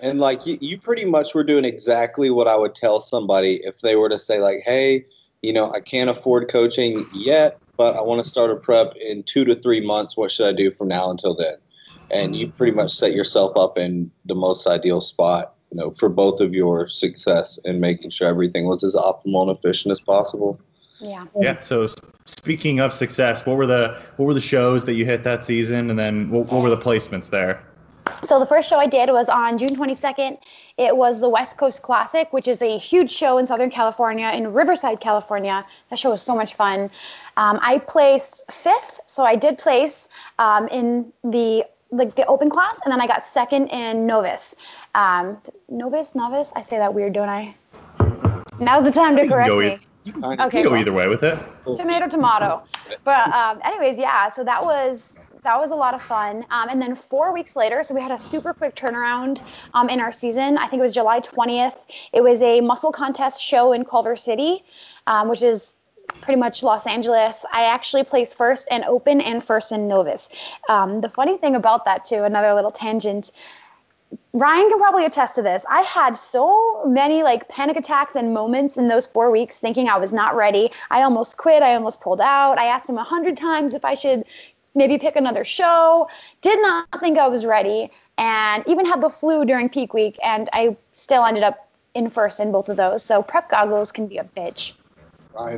And 0.00 0.18
like 0.18 0.46
you, 0.46 0.58
you 0.60 0.78
pretty 0.78 1.04
much 1.04 1.34
were 1.34 1.44
doing 1.44 1.64
exactly 1.64 2.30
what 2.30 2.46
I 2.46 2.56
would 2.56 2.74
tell 2.74 3.00
somebody 3.00 3.60
if 3.64 3.80
they 3.80 3.96
were 3.96 4.08
to 4.08 4.18
say 4.18 4.38
like, 4.40 4.60
hey, 4.64 5.04
you 5.42 5.52
know, 5.52 5.70
I 5.70 5.80
can't 5.80 6.10
afford 6.10 6.50
coaching 6.50 7.06
yet, 7.14 7.58
but 7.76 7.96
I 7.96 8.02
want 8.02 8.22
to 8.22 8.30
start 8.30 8.50
a 8.50 8.56
prep 8.56 8.94
in 8.96 9.22
two 9.22 9.44
to 9.46 9.54
three 9.54 9.80
months. 9.80 10.16
What 10.16 10.30
should 10.30 10.46
I 10.46 10.52
do 10.52 10.70
from 10.70 10.88
now 10.88 11.10
until 11.10 11.34
then? 11.34 11.56
And 12.10 12.34
you 12.34 12.48
pretty 12.48 12.72
much 12.72 12.92
set 12.92 13.12
yourself 13.12 13.56
up 13.56 13.78
in 13.78 14.10
the 14.24 14.34
most 14.34 14.66
ideal 14.66 15.00
spot, 15.00 15.54
you 15.70 15.78
know, 15.78 15.90
for 15.92 16.08
both 16.08 16.40
of 16.40 16.52
your 16.54 16.88
success 16.88 17.58
and 17.64 17.80
making 17.80 18.10
sure 18.10 18.28
everything 18.28 18.66
was 18.66 18.82
as 18.82 18.94
optimal 18.94 19.48
and 19.48 19.56
efficient 19.56 19.92
as 19.92 20.00
possible. 20.00 20.60
Yeah. 21.00 21.26
Yeah. 21.40 21.60
So 21.60 21.88
speaking 22.26 22.80
of 22.80 22.92
success, 22.92 23.46
what 23.46 23.56
were 23.56 23.66
the 23.66 23.98
what 24.16 24.26
were 24.26 24.34
the 24.34 24.40
shows 24.40 24.84
that 24.84 24.94
you 24.94 25.04
hit 25.04 25.24
that 25.24 25.44
season, 25.44 25.90
and 25.90 25.98
then 25.98 26.30
what, 26.30 26.52
what 26.52 26.62
were 26.62 26.70
the 26.70 26.78
placements 26.78 27.30
there? 27.30 27.64
So 28.24 28.38
the 28.38 28.46
first 28.46 28.68
show 28.68 28.78
I 28.78 28.86
did 28.86 29.08
was 29.10 29.28
on 29.28 29.56
June 29.56 29.70
22nd. 29.70 30.38
It 30.76 30.96
was 30.96 31.20
the 31.20 31.28
West 31.28 31.56
Coast 31.56 31.82
Classic, 31.82 32.32
which 32.32 32.48
is 32.48 32.60
a 32.60 32.76
huge 32.76 33.10
show 33.10 33.38
in 33.38 33.46
Southern 33.46 33.70
California, 33.70 34.30
in 34.34 34.52
Riverside, 34.52 35.00
California. 35.00 35.64
That 35.88 35.98
show 35.98 36.10
was 36.10 36.20
so 36.20 36.34
much 36.34 36.54
fun. 36.54 36.90
Um, 37.36 37.58
I 37.62 37.78
placed 37.78 38.42
fifth, 38.50 39.00
so 39.06 39.22
I 39.22 39.36
did 39.36 39.58
place 39.58 40.08
um, 40.38 40.68
in 40.68 41.12
the 41.24 41.64
like 41.90 42.14
the 42.14 42.26
open 42.26 42.50
class, 42.50 42.80
and 42.84 42.92
then 42.92 43.00
I 43.00 43.06
got 43.06 43.24
second 43.24 43.68
in 43.68 44.06
novice. 44.06 44.54
Um, 44.94 45.38
novice, 45.68 46.14
novice. 46.14 46.52
I 46.54 46.60
say 46.60 46.78
that 46.78 46.94
weird, 46.94 47.12
don't 47.12 47.28
I? 47.28 47.54
Now's 48.58 48.84
the 48.84 48.92
time 48.92 49.16
to 49.16 49.26
correct 49.26 49.52
me. 49.54 49.78
You 50.04 50.12
can, 50.14 50.24
okay, 50.24 50.62
go 50.62 50.70
cool. 50.70 50.78
either 50.78 50.92
way 50.92 51.08
with 51.08 51.22
it. 51.22 51.38
Tomato, 51.76 52.08
tomato. 52.08 52.62
But 53.04 53.28
um, 53.32 53.60
anyways, 53.64 53.98
yeah. 53.98 54.28
So 54.28 54.44
that 54.44 54.62
was 54.62 55.14
that 55.42 55.58
was 55.58 55.70
a 55.70 55.74
lot 55.74 55.94
of 55.94 56.02
fun. 56.02 56.44
Um, 56.50 56.68
and 56.68 56.80
then 56.80 56.94
four 56.94 57.32
weeks 57.32 57.56
later, 57.56 57.82
so 57.82 57.94
we 57.94 58.00
had 58.00 58.10
a 58.10 58.18
super 58.18 58.52
quick 58.52 58.74
turnaround 58.74 59.42
um, 59.74 59.88
in 59.88 60.00
our 60.00 60.12
season. 60.12 60.58
I 60.58 60.68
think 60.68 60.80
it 60.80 60.82
was 60.82 60.92
July 60.92 61.20
20th. 61.20 61.76
It 62.12 62.22
was 62.22 62.40
a 62.42 62.60
muscle 62.60 62.92
contest 62.92 63.42
show 63.42 63.72
in 63.72 63.84
Culver 63.84 64.16
City, 64.16 64.64
um, 65.06 65.28
which 65.28 65.42
is 65.42 65.74
pretty 66.20 66.38
much 66.38 66.62
Los 66.62 66.86
Angeles. 66.86 67.44
I 67.52 67.64
actually 67.64 68.04
placed 68.04 68.36
first 68.36 68.68
in 68.70 68.84
open 68.84 69.20
and 69.20 69.42
first 69.42 69.72
in 69.72 69.88
novice. 69.88 70.28
Um, 70.68 71.00
the 71.00 71.08
funny 71.08 71.36
thing 71.38 71.56
about 71.56 71.84
that, 71.84 72.04
too, 72.04 72.24
another 72.24 72.54
little 72.54 72.70
tangent. 72.70 73.32
Ryan 74.32 74.68
can 74.68 74.78
probably 74.78 75.04
attest 75.04 75.34
to 75.36 75.42
this. 75.42 75.64
I 75.70 75.82
had 75.82 76.16
so 76.16 76.84
many 76.84 77.22
like 77.22 77.48
panic 77.48 77.76
attacks 77.76 78.16
and 78.16 78.34
moments 78.34 78.76
in 78.76 78.88
those 78.88 79.06
four 79.06 79.30
weeks 79.30 79.58
thinking 79.58 79.88
I 79.88 79.98
was 79.98 80.12
not 80.12 80.34
ready. 80.34 80.70
I 80.90 81.02
almost 81.02 81.36
quit. 81.36 81.62
I 81.62 81.74
almost 81.74 82.00
pulled 82.00 82.20
out. 82.20 82.58
I 82.58 82.66
asked 82.66 82.88
him 82.88 82.98
a 82.98 83.04
hundred 83.04 83.36
times 83.36 83.74
if 83.74 83.84
I 83.84 83.94
should 83.94 84.24
maybe 84.74 84.98
pick 84.98 85.16
another 85.16 85.44
show. 85.44 86.08
Did 86.42 86.60
not 86.62 86.88
think 87.00 87.18
I 87.18 87.28
was 87.28 87.46
ready, 87.46 87.90
and 88.18 88.64
even 88.66 88.84
had 88.84 89.00
the 89.00 89.10
flu 89.10 89.44
during 89.44 89.68
peak 89.68 89.94
week, 89.94 90.18
and 90.24 90.48
I 90.52 90.76
still 90.94 91.24
ended 91.24 91.44
up 91.44 91.68
in 91.94 92.08
first 92.08 92.40
in 92.40 92.52
both 92.52 92.68
of 92.68 92.76
those. 92.76 93.02
So 93.02 93.22
prep 93.22 93.48
goggles 93.48 93.92
can 93.92 94.06
be 94.06 94.18
a 94.18 94.24
bitch. 94.24 94.72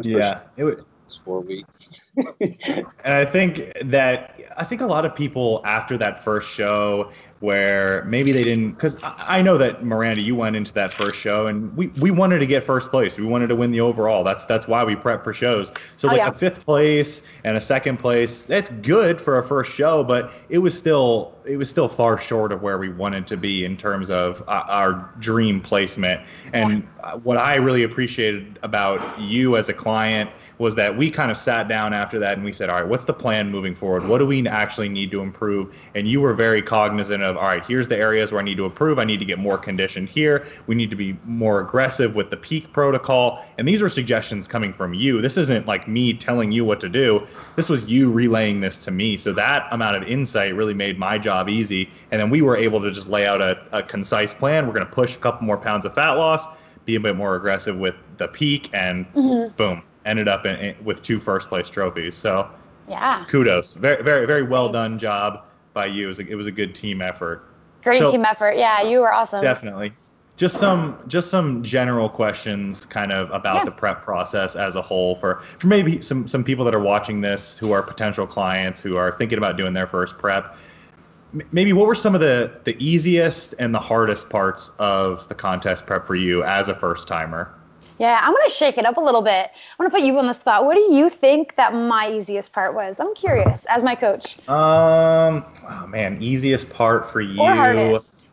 Yeah, 0.02 0.40
it 0.56 0.64
was 0.64 0.76
four 1.24 1.40
weeks. 1.40 2.10
and 2.40 3.14
I 3.14 3.24
think 3.24 3.72
that 3.84 4.40
I 4.56 4.64
think 4.64 4.80
a 4.80 4.86
lot 4.86 5.04
of 5.04 5.14
people 5.14 5.62
after 5.64 5.98
that 5.98 6.24
first 6.24 6.50
show 6.50 7.10
where 7.42 8.04
maybe 8.04 8.30
they 8.30 8.44
didn't 8.44 8.70
because 8.70 8.96
I 9.02 9.42
know 9.42 9.58
that 9.58 9.84
Miranda, 9.84 10.22
you 10.22 10.36
went 10.36 10.54
into 10.54 10.72
that 10.74 10.92
first 10.92 11.18
show 11.18 11.48
and 11.48 11.76
we, 11.76 11.88
we 12.00 12.12
wanted 12.12 12.38
to 12.38 12.46
get 12.46 12.62
first 12.64 12.90
place. 12.90 13.18
We 13.18 13.26
wanted 13.26 13.48
to 13.48 13.56
win 13.56 13.72
the 13.72 13.80
overall. 13.80 14.22
That's 14.22 14.44
that's 14.44 14.68
why 14.68 14.84
we 14.84 14.94
prep 14.94 15.24
for 15.24 15.34
shows. 15.34 15.72
So 15.96 16.08
oh, 16.08 16.12
like 16.12 16.18
yeah. 16.18 16.28
a 16.28 16.32
fifth 16.32 16.64
place 16.64 17.24
and 17.42 17.56
a 17.56 17.60
second 17.60 17.98
place, 17.98 18.46
that's 18.46 18.68
good 18.68 19.20
for 19.20 19.38
a 19.38 19.42
first 19.42 19.72
show, 19.72 20.04
but 20.04 20.32
it 20.50 20.58
was 20.58 20.78
still 20.78 21.34
it 21.44 21.56
was 21.56 21.68
still 21.68 21.88
far 21.88 22.16
short 22.16 22.52
of 22.52 22.62
where 22.62 22.78
we 22.78 22.88
wanted 22.88 23.26
to 23.26 23.36
be 23.36 23.64
in 23.64 23.76
terms 23.76 24.10
of 24.10 24.42
uh, 24.42 24.62
our 24.68 25.10
dream 25.18 25.60
placement. 25.60 26.20
And 26.52 26.86
yeah. 26.98 27.14
what 27.16 27.36
I 27.36 27.56
really 27.56 27.82
appreciated 27.82 28.58
about 28.62 29.00
you 29.20 29.56
as 29.56 29.68
a 29.68 29.74
client 29.74 30.30
was 30.58 30.74
that 30.76 30.96
we 30.96 31.10
kind 31.10 31.30
of 31.30 31.36
sat 31.36 31.68
down 31.68 31.92
after 31.92 32.18
that 32.20 32.34
and 32.34 32.44
we 32.44 32.52
said, 32.52 32.70
all 32.70 32.80
right, 32.80 32.88
what's 32.88 33.04
the 33.04 33.12
plan 33.12 33.50
moving 33.50 33.74
forward? 33.74 34.06
What 34.06 34.18
do 34.18 34.26
we 34.26 34.46
actually 34.46 34.88
need 34.88 35.10
to 35.10 35.20
improve? 35.20 35.76
And 35.94 36.06
you 36.06 36.20
were 36.20 36.34
very 36.34 36.62
cognizant 36.62 37.22
of, 37.22 37.31
all 37.36 37.44
right, 37.44 37.64
here's 37.64 37.88
the 37.88 37.96
areas 37.96 38.32
where 38.32 38.40
I 38.40 38.44
need 38.44 38.56
to 38.56 38.64
improve. 38.64 38.98
I 38.98 39.04
need 39.04 39.20
to 39.20 39.24
get 39.24 39.38
more 39.38 39.58
conditioned 39.58 40.08
here. 40.08 40.46
We 40.66 40.74
need 40.74 40.90
to 40.90 40.96
be 40.96 41.16
more 41.24 41.60
aggressive 41.60 42.14
with 42.14 42.30
the 42.30 42.36
peak 42.36 42.72
protocol. 42.72 43.44
And 43.58 43.66
these 43.66 43.82
were 43.82 43.88
suggestions 43.88 44.46
coming 44.46 44.72
from 44.72 44.94
you. 44.94 45.20
This 45.20 45.36
isn't 45.36 45.66
like 45.66 45.88
me 45.88 46.14
telling 46.14 46.52
you 46.52 46.64
what 46.64 46.80
to 46.80 46.88
do. 46.88 47.26
This 47.56 47.68
was 47.68 47.84
you 47.84 48.10
relaying 48.10 48.60
this 48.60 48.78
to 48.84 48.90
me. 48.90 49.16
So 49.16 49.32
that 49.32 49.68
amount 49.70 49.96
of 49.96 50.04
insight 50.04 50.54
really 50.54 50.74
made 50.74 50.98
my 50.98 51.18
job 51.18 51.48
easy. 51.48 51.90
And 52.10 52.20
then 52.20 52.30
we 52.30 52.42
were 52.42 52.56
able 52.56 52.80
to 52.80 52.90
just 52.90 53.08
lay 53.08 53.26
out 53.26 53.40
a, 53.40 53.60
a 53.72 53.82
concise 53.82 54.34
plan. 54.34 54.66
We're 54.66 54.74
going 54.74 54.86
to 54.86 54.92
push 54.92 55.14
a 55.14 55.18
couple 55.18 55.46
more 55.46 55.58
pounds 55.58 55.84
of 55.86 55.94
fat 55.94 56.12
loss, 56.12 56.46
be 56.84 56.94
a 56.94 57.00
bit 57.00 57.16
more 57.16 57.36
aggressive 57.36 57.76
with 57.76 57.94
the 58.16 58.28
peak, 58.28 58.70
and 58.72 59.06
mm-hmm. 59.12 59.54
boom, 59.56 59.82
ended 60.04 60.28
up 60.28 60.46
in, 60.46 60.56
in, 60.56 60.84
with 60.84 61.02
two 61.02 61.18
first 61.20 61.48
place 61.48 61.70
trophies. 61.70 62.14
So 62.14 62.48
yeah, 62.88 63.24
kudos, 63.28 63.74
very 63.74 64.02
very 64.02 64.26
very 64.26 64.42
well 64.42 64.72
Thanks. 64.72 64.88
done 64.88 64.98
job 64.98 65.44
by 65.72 65.86
you. 65.86 66.04
It 66.04 66.08
was 66.08 66.18
a, 66.18 66.26
it 66.28 66.34
was 66.34 66.46
a 66.46 66.52
good 66.52 66.74
team 66.74 67.02
effort. 67.02 67.48
Great 67.82 67.98
so, 67.98 68.10
team 68.10 68.24
effort. 68.24 68.56
Yeah, 68.56 68.82
you 68.82 69.00
were 69.00 69.12
awesome. 69.12 69.42
Definitely. 69.42 69.92
Just 70.36 70.56
some 70.58 70.98
just 71.08 71.30
some 71.30 71.62
general 71.62 72.08
questions 72.08 72.86
kind 72.86 73.12
of 73.12 73.30
about 73.30 73.56
yeah. 73.56 73.64
the 73.64 73.70
prep 73.70 74.02
process 74.02 74.56
as 74.56 74.76
a 74.76 74.82
whole 74.82 75.16
for 75.16 75.40
for 75.58 75.66
maybe 75.66 76.00
some 76.00 76.26
some 76.26 76.42
people 76.42 76.64
that 76.64 76.74
are 76.74 76.80
watching 76.80 77.20
this 77.20 77.58
who 77.58 77.72
are 77.72 77.82
potential 77.82 78.26
clients 78.26 78.80
who 78.80 78.96
are 78.96 79.16
thinking 79.16 79.38
about 79.38 79.56
doing 79.56 79.72
their 79.72 79.86
first 79.86 80.18
prep. 80.18 80.56
Maybe 81.50 81.72
what 81.72 81.86
were 81.86 81.94
some 81.94 82.14
of 82.14 82.20
the 82.20 82.52
the 82.64 82.82
easiest 82.82 83.54
and 83.58 83.74
the 83.74 83.78
hardest 83.78 84.30
parts 84.30 84.72
of 84.78 85.28
the 85.28 85.34
contest 85.34 85.86
prep 85.86 86.06
for 86.06 86.14
you 86.14 86.42
as 86.44 86.68
a 86.68 86.74
first 86.74 87.06
timer? 87.06 87.54
Yeah, 88.02 88.18
I'm 88.20 88.32
going 88.32 88.42
to 88.42 88.50
shake 88.50 88.78
it 88.78 88.84
up 88.84 88.96
a 88.96 89.00
little 89.00 89.22
bit. 89.22 89.52
I'm 89.52 89.78
going 89.78 89.88
to 89.88 89.96
put 89.96 90.04
you 90.04 90.18
on 90.18 90.26
the 90.26 90.32
spot. 90.32 90.64
What 90.64 90.74
do 90.74 90.92
you 90.92 91.08
think 91.08 91.54
that 91.54 91.72
my 91.72 92.10
easiest 92.10 92.52
part 92.52 92.74
was? 92.74 92.98
I'm 92.98 93.14
curious 93.14 93.64
as 93.66 93.84
my 93.84 93.94
coach. 93.94 94.40
Um, 94.48 95.44
oh 95.70 95.86
man, 95.86 96.20
easiest 96.20 96.68
part 96.72 97.12
for 97.12 97.20
you. 97.20 97.40
Or 97.40 97.54
hardest. 97.54 98.28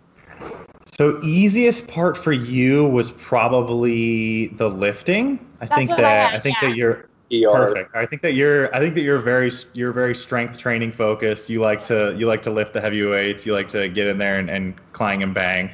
So 0.87 1.19
easiest 1.21 1.87
part 1.87 2.17
for 2.17 2.31
you 2.31 2.87
was 2.87 3.11
probably 3.11 4.47
the 4.47 4.67
lifting. 4.67 5.37
I 5.61 5.67
That's 5.67 5.75
think 5.75 5.89
that 5.91 6.03
I, 6.03 6.09
had, 6.09 6.33
I 6.33 6.39
think 6.39 6.57
yeah. 6.63 6.69
that 6.69 6.75
you're 6.75 7.09
ER. 7.31 7.67
Perfect. 7.67 7.95
I 7.95 8.07
think 8.07 8.23
that 8.23 8.33
you're. 8.33 8.75
I 8.75 8.79
think 8.79 8.95
that 8.95 9.01
you're 9.01 9.19
very. 9.19 9.51
You're 9.73 9.93
very 9.93 10.15
strength 10.15 10.57
training 10.57 10.93
focused. 10.93 11.47
You 11.47 11.61
like 11.61 11.83
to. 11.83 12.15
You 12.17 12.25
like 12.25 12.41
to 12.41 12.49
lift 12.49 12.73
the 12.73 12.81
heavy 12.81 13.05
weights. 13.05 13.45
You 13.45 13.53
like 13.53 13.67
to 13.67 13.87
get 13.87 14.07
in 14.07 14.17
there 14.17 14.39
and, 14.39 14.49
and 14.49 14.73
climb 14.93 15.21
and 15.21 15.35
bang. 15.35 15.69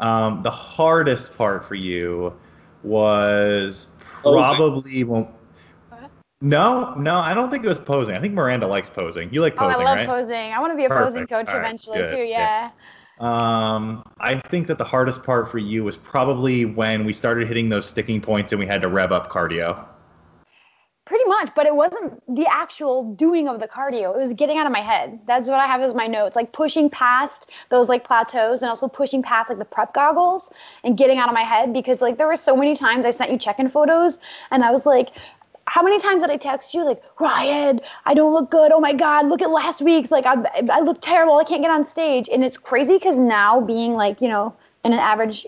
Um, 0.00 0.42
the 0.42 0.50
hardest 0.50 1.38
part 1.38 1.64
for 1.64 1.76
you 1.76 2.36
was 2.86 3.88
probably 3.98 5.04
when. 5.04 5.28
No, 6.42 6.94
no, 6.94 7.16
I 7.16 7.32
don't 7.32 7.50
think 7.50 7.64
it 7.64 7.68
was 7.68 7.78
posing. 7.78 8.14
I 8.14 8.20
think 8.20 8.34
Miranda 8.34 8.66
likes 8.66 8.90
posing. 8.90 9.32
You 9.32 9.40
like 9.40 9.56
posing, 9.56 9.80
oh, 9.80 9.84
I 9.84 9.84
love 9.84 9.96
right? 9.96 10.06
posing. 10.06 10.52
I 10.52 10.60
want 10.60 10.72
to 10.72 10.76
be 10.76 10.84
a 10.84 10.88
Perfect. 10.88 11.06
posing 11.06 11.26
coach 11.26 11.48
right, 11.48 11.56
eventually 11.56 11.98
good, 11.98 12.10
too. 12.10 12.16
good. 12.16 12.28
Yeah. 12.28 12.70
Um, 13.18 14.04
I 14.20 14.38
think 14.50 14.66
that 14.66 14.76
the 14.76 14.84
hardest 14.84 15.24
part 15.24 15.50
for 15.50 15.56
you 15.56 15.82
was 15.82 15.96
probably 15.96 16.66
when 16.66 17.06
we 17.06 17.14
started 17.14 17.48
hitting 17.48 17.70
those 17.70 17.86
sticking 17.86 18.20
points 18.20 18.52
and 18.52 18.60
we 18.60 18.66
had 18.66 18.82
to 18.82 18.88
rev 18.88 19.12
up 19.12 19.30
cardio. 19.30 19.86
Pretty 21.06 21.24
much, 21.26 21.50
but 21.54 21.66
it 21.66 21.76
wasn't 21.76 22.20
the 22.34 22.48
actual 22.50 23.14
doing 23.14 23.46
of 23.46 23.60
the 23.60 23.68
cardio. 23.68 24.12
It 24.12 24.18
was 24.18 24.32
getting 24.34 24.58
out 24.58 24.66
of 24.66 24.72
my 24.72 24.80
head. 24.80 25.20
That's 25.28 25.46
what 25.46 25.60
I 25.60 25.66
have 25.66 25.80
as 25.80 25.94
my 25.94 26.08
notes, 26.08 26.34
like 26.34 26.50
pushing 26.50 26.90
past 26.90 27.48
those 27.68 27.88
like 27.88 28.02
plateaus 28.02 28.60
and 28.60 28.68
also 28.68 28.88
pushing 28.88 29.22
past 29.22 29.48
like 29.48 29.60
the 29.60 29.64
prep 29.64 29.94
goggles 29.94 30.50
and 30.82 30.98
getting 30.98 31.18
out 31.18 31.28
of 31.28 31.34
my 31.34 31.42
head 31.42 31.72
because 31.72 32.02
like 32.02 32.18
there 32.18 32.26
were 32.26 32.36
so 32.36 32.56
many 32.56 32.74
times 32.74 33.06
I 33.06 33.10
sent 33.10 33.30
you 33.30 33.38
check-in 33.38 33.68
photos 33.68 34.18
and 34.50 34.64
I 34.64 34.72
was 34.72 34.84
like, 34.84 35.10
how 35.68 35.80
many 35.80 36.00
times 36.00 36.24
did 36.24 36.30
I 36.30 36.38
text 36.38 36.74
you 36.74 36.84
like 36.84 37.00
Ryan, 37.20 37.80
I 38.04 38.12
don't 38.12 38.32
look 38.32 38.50
good. 38.50 38.72
Oh 38.72 38.80
my 38.80 38.92
God, 38.92 39.28
look 39.28 39.42
at 39.42 39.50
last 39.50 39.80
week's. 39.82 40.10
Like 40.10 40.26
I, 40.26 40.42
I 40.72 40.80
look 40.80 41.00
terrible. 41.02 41.36
I 41.36 41.44
can't 41.44 41.62
get 41.62 41.70
on 41.70 41.84
stage. 41.84 42.28
And 42.32 42.42
it's 42.42 42.56
crazy 42.56 42.94
because 42.94 43.16
now 43.16 43.60
being 43.60 43.92
like 43.92 44.20
you 44.20 44.28
know 44.28 44.56
in 44.84 44.92
an 44.92 44.98
average 44.98 45.46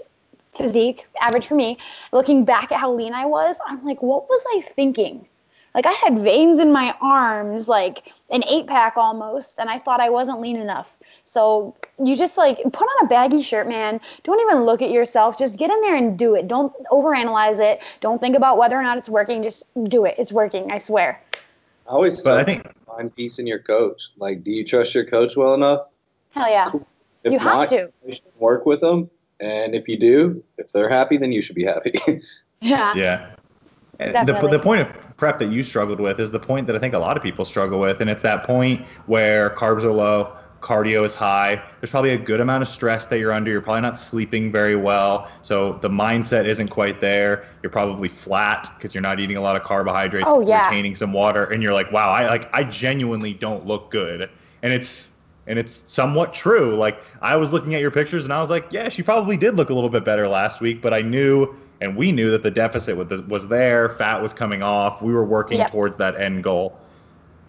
physique, 0.54 1.08
average 1.20 1.48
for 1.48 1.56
me, 1.56 1.78
looking 2.12 2.44
back 2.44 2.70
at 2.70 2.78
how 2.78 2.92
lean 2.92 3.12
I 3.12 3.26
was, 3.26 3.56
I'm 3.66 3.84
like, 3.84 4.02
what 4.02 4.28
was 4.28 4.44
I 4.54 4.60
thinking? 4.60 5.26
Like 5.78 5.86
I 5.86 5.92
had 5.92 6.18
veins 6.18 6.58
in 6.58 6.72
my 6.72 6.92
arms, 7.00 7.68
like 7.68 8.12
an 8.30 8.42
eight 8.50 8.66
pack 8.66 8.96
almost, 8.96 9.60
and 9.60 9.70
I 9.70 9.78
thought 9.78 10.00
I 10.00 10.10
wasn't 10.10 10.40
lean 10.40 10.56
enough. 10.56 10.98
So 11.22 11.72
you 12.02 12.16
just 12.16 12.36
like 12.36 12.60
put 12.64 12.82
on 12.82 13.06
a 13.06 13.08
baggy 13.08 13.42
shirt, 13.42 13.68
man. 13.68 14.00
Don't 14.24 14.40
even 14.40 14.64
look 14.64 14.82
at 14.82 14.90
yourself. 14.90 15.38
Just 15.38 15.56
get 15.56 15.70
in 15.70 15.80
there 15.82 15.94
and 15.94 16.18
do 16.18 16.34
it. 16.34 16.48
Don't 16.48 16.72
overanalyze 16.90 17.60
it. 17.60 17.80
Don't 18.00 18.20
think 18.20 18.34
about 18.34 18.58
whether 18.58 18.76
or 18.76 18.82
not 18.82 18.98
it's 18.98 19.08
working. 19.08 19.40
Just 19.40 19.66
do 19.84 20.04
it. 20.04 20.16
It's 20.18 20.32
working. 20.32 20.72
I 20.72 20.78
swear. 20.78 21.22
I 21.86 21.90
always 21.90 22.24
But 22.24 22.40
I 22.40 22.42
think 22.44 22.66
find 22.84 23.14
peace 23.14 23.38
in 23.38 23.46
your 23.46 23.60
coach. 23.60 24.08
Like, 24.16 24.42
do 24.42 24.50
you 24.50 24.64
trust 24.64 24.96
your 24.96 25.04
coach 25.04 25.36
well 25.36 25.54
enough? 25.54 25.82
Hell 26.30 26.50
yeah. 26.50 26.72
If 27.22 27.30
You 27.30 27.38
have 27.38 27.52
not, 27.52 27.68
to. 27.68 27.92
you 28.04 28.14
should 28.14 28.24
work 28.40 28.66
with 28.66 28.80
them. 28.80 29.08
And 29.38 29.76
if 29.76 29.86
you 29.86 29.96
do, 29.96 30.42
if 30.56 30.72
they're 30.72 30.88
happy, 30.88 31.18
then 31.18 31.30
you 31.30 31.40
should 31.40 31.54
be 31.54 31.64
happy. 31.64 31.92
Yeah. 32.60 32.92
Yeah. 32.96 33.30
And 34.00 34.26
the, 34.28 34.48
the 34.48 34.58
point 34.58 34.80
of 34.80 35.07
prep 35.18 35.38
that 35.40 35.50
you 35.50 35.62
struggled 35.62 36.00
with 36.00 36.18
is 36.20 36.30
the 36.30 36.40
point 36.40 36.66
that 36.68 36.76
I 36.76 36.78
think 36.78 36.94
a 36.94 36.98
lot 36.98 37.16
of 37.16 37.22
people 37.22 37.44
struggle 37.44 37.78
with, 37.78 38.00
and 38.00 38.08
it's 38.08 38.22
that 38.22 38.44
point 38.44 38.86
where 39.06 39.50
carbs 39.50 39.82
are 39.82 39.92
low, 39.92 40.32
cardio 40.62 41.04
is 41.04 41.12
high. 41.12 41.60
There's 41.80 41.90
probably 41.90 42.10
a 42.10 42.18
good 42.18 42.40
amount 42.40 42.62
of 42.62 42.68
stress 42.68 43.06
that 43.08 43.18
you're 43.18 43.32
under. 43.32 43.50
You're 43.50 43.60
probably 43.60 43.82
not 43.82 43.98
sleeping 43.98 44.50
very 44.50 44.76
well, 44.76 45.28
so 45.42 45.74
the 45.74 45.90
mindset 45.90 46.46
isn't 46.46 46.68
quite 46.68 47.00
there. 47.00 47.46
You're 47.62 47.70
probably 47.70 48.08
flat 48.08 48.72
because 48.76 48.94
you're 48.94 49.02
not 49.02 49.18
eating 49.20 49.36
a 49.36 49.40
lot 49.40 49.56
of 49.56 49.64
carbohydrates, 49.64 50.26
Oh, 50.28 50.40
yeah. 50.40 50.66
retaining 50.68 50.94
some 50.94 51.12
water, 51.12 51.44
and 51.44 51.62
you're 51.62 51.74
like, 51.74 51.90
wow, 51.92 52.10
I 52.10 52.26
like 52.28 52.48
I 52.54 52.62
genuinely 52.64 53.34
don't 53.34 53.66
look 53.66 53.90
good, 53.90 54.30
and 54.62 54.72
it's 54.72 55.08
and 55.48 55.58
it's 55.58 55.82
somewhat 55.88 56.32
true. 56.32 56.76
Like 56.76 57.02
I 57.22 57.34
was 57.34 57.52
looking 57.52 57.74
at 57.74 57.80
your 57.80 57.90
pictures 57.90 58.24
and 58.24 58.32
I 58.32 58.40
was 58.40 58.50
like, 58.50 58.66
yeah, 58.70 58.88
she 58.90 59.02
probably 59.02 59.36
did 59.36 59.56
look 59.56 59.70
a 59.70 59.74
little 59.74 59.88
bit 59.88 60.04
better 60.04 60.28
last 60.28 60.60
week, 60.60 60.82
but 60.82 60.92
I 60.92 61.00
knew 61.00 61.56
and 61.80 61.96
we 61.96 62.12
knew 62.12 62.30
that 62.30 62.42
the 62.42 62.50
deficit 62.50 62.96
was 62.96 63.22
was 63.22 63.48
there, 63.48 63.88
fat 63.90 64.20
was 64.20 64.32
coming 64.32 64.62
off. 64.62 65.02
We 65.02 65.12
were 65.12 65.24
working 65.24 65.58
Yep. 65.58 65.70
towards 65.70 65.96
that 65.98 66.20
end 66.20 66.44
goal. 66.44 66.78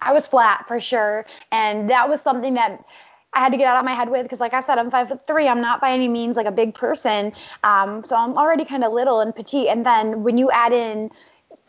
I 0.01 0.13
was 0.13 0.27
flat 0.27 0.65
for 0.67 0.79
sure, 0.79 1.25
and 1.51 1.89
that 1.89 2.07
was 2.07 2.21
something 2.21 2.53
that 2.53 2.85
I 3.33 3.39
had 3.39 3.51
to 3.51 3.57
get 3.57 3.67
out 3.67 3.77
of 3.77 3.85
my 3.85 3.93
head 3.93 4.09
with 4.09 4.23
because, 4.23 4.39
like 4.39 4.53
I 4.53 4.59
said, 4.59 4.77
I'm 4.77 4.89
five 4.89 5.09
foot 5.09 5.27
three. 5.27 5.47
I'm 5.47 5.61
not 5.61 5.81
by 5.81 5.91
any 5.91 6.07
means 6.07 6.37
like 6.37 6.45
a 6.45 6.51
big 6.51 6.73
person, 6.73 7.33
um, 7.63 8.03
so 8.03 8.15
I'm 8.15 8.37
already 8.37 8.65
kind 8.65 8.83
of 8.83 8.93
little 8.93 9.19
and 9.19 9.35
petite. 9.35 9.67
And 9.67 9.85
then 9.85 10.23
when 10.23 10.37
you 10.37 10.49
add 10.51 10.73
in 10.73 11.11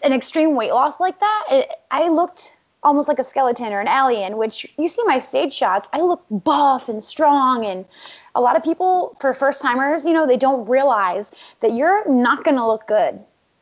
an 0.02 0.12
extreme 0.12 0.54
weight 0.54 0.72
loss 0.72 1.00
like 1.00 1.18
that, 1.20 1.44
it, 1.50 1.70
I 1.90 2.08
looked 2.08 2.56
almost 2.82 3.08
like 3.08 3.18
a 3.18 3.24
skeleton 3.24 3.72
or 3.72 3.80
an 3.80 3.88
alien. 3.88 4.36
Which 4.36 4.66
you 4.78 4.88
see 4.88 5.02
my 5.04 5.18
stage 5.18 5.52
shots, 5.52 5.88
I 5.92 6.00
look 6.00 6.24
buff 6.30 6.88
and 6.88 7.02
strong, 7.02 7.64
and 7.64 7.84
a 8.34 8.40
lot 8.40 8.56
of 8.56 8.62
people 8.62 9.16
for 9.20 9.34
first 9.34 9.62
timers, 9.62 10.04
you 10.04 10.12
know, 10.12 10.26
they 10.26 10.36
don't 10.36 10.68
realize 10.68 11.32
that 11.60 11.72
you're 11.72 12.08
not 12.10 12.44
going 12.44 12.56
to 12.56 12.66
look 12.66 12.86
good 12.86 13.20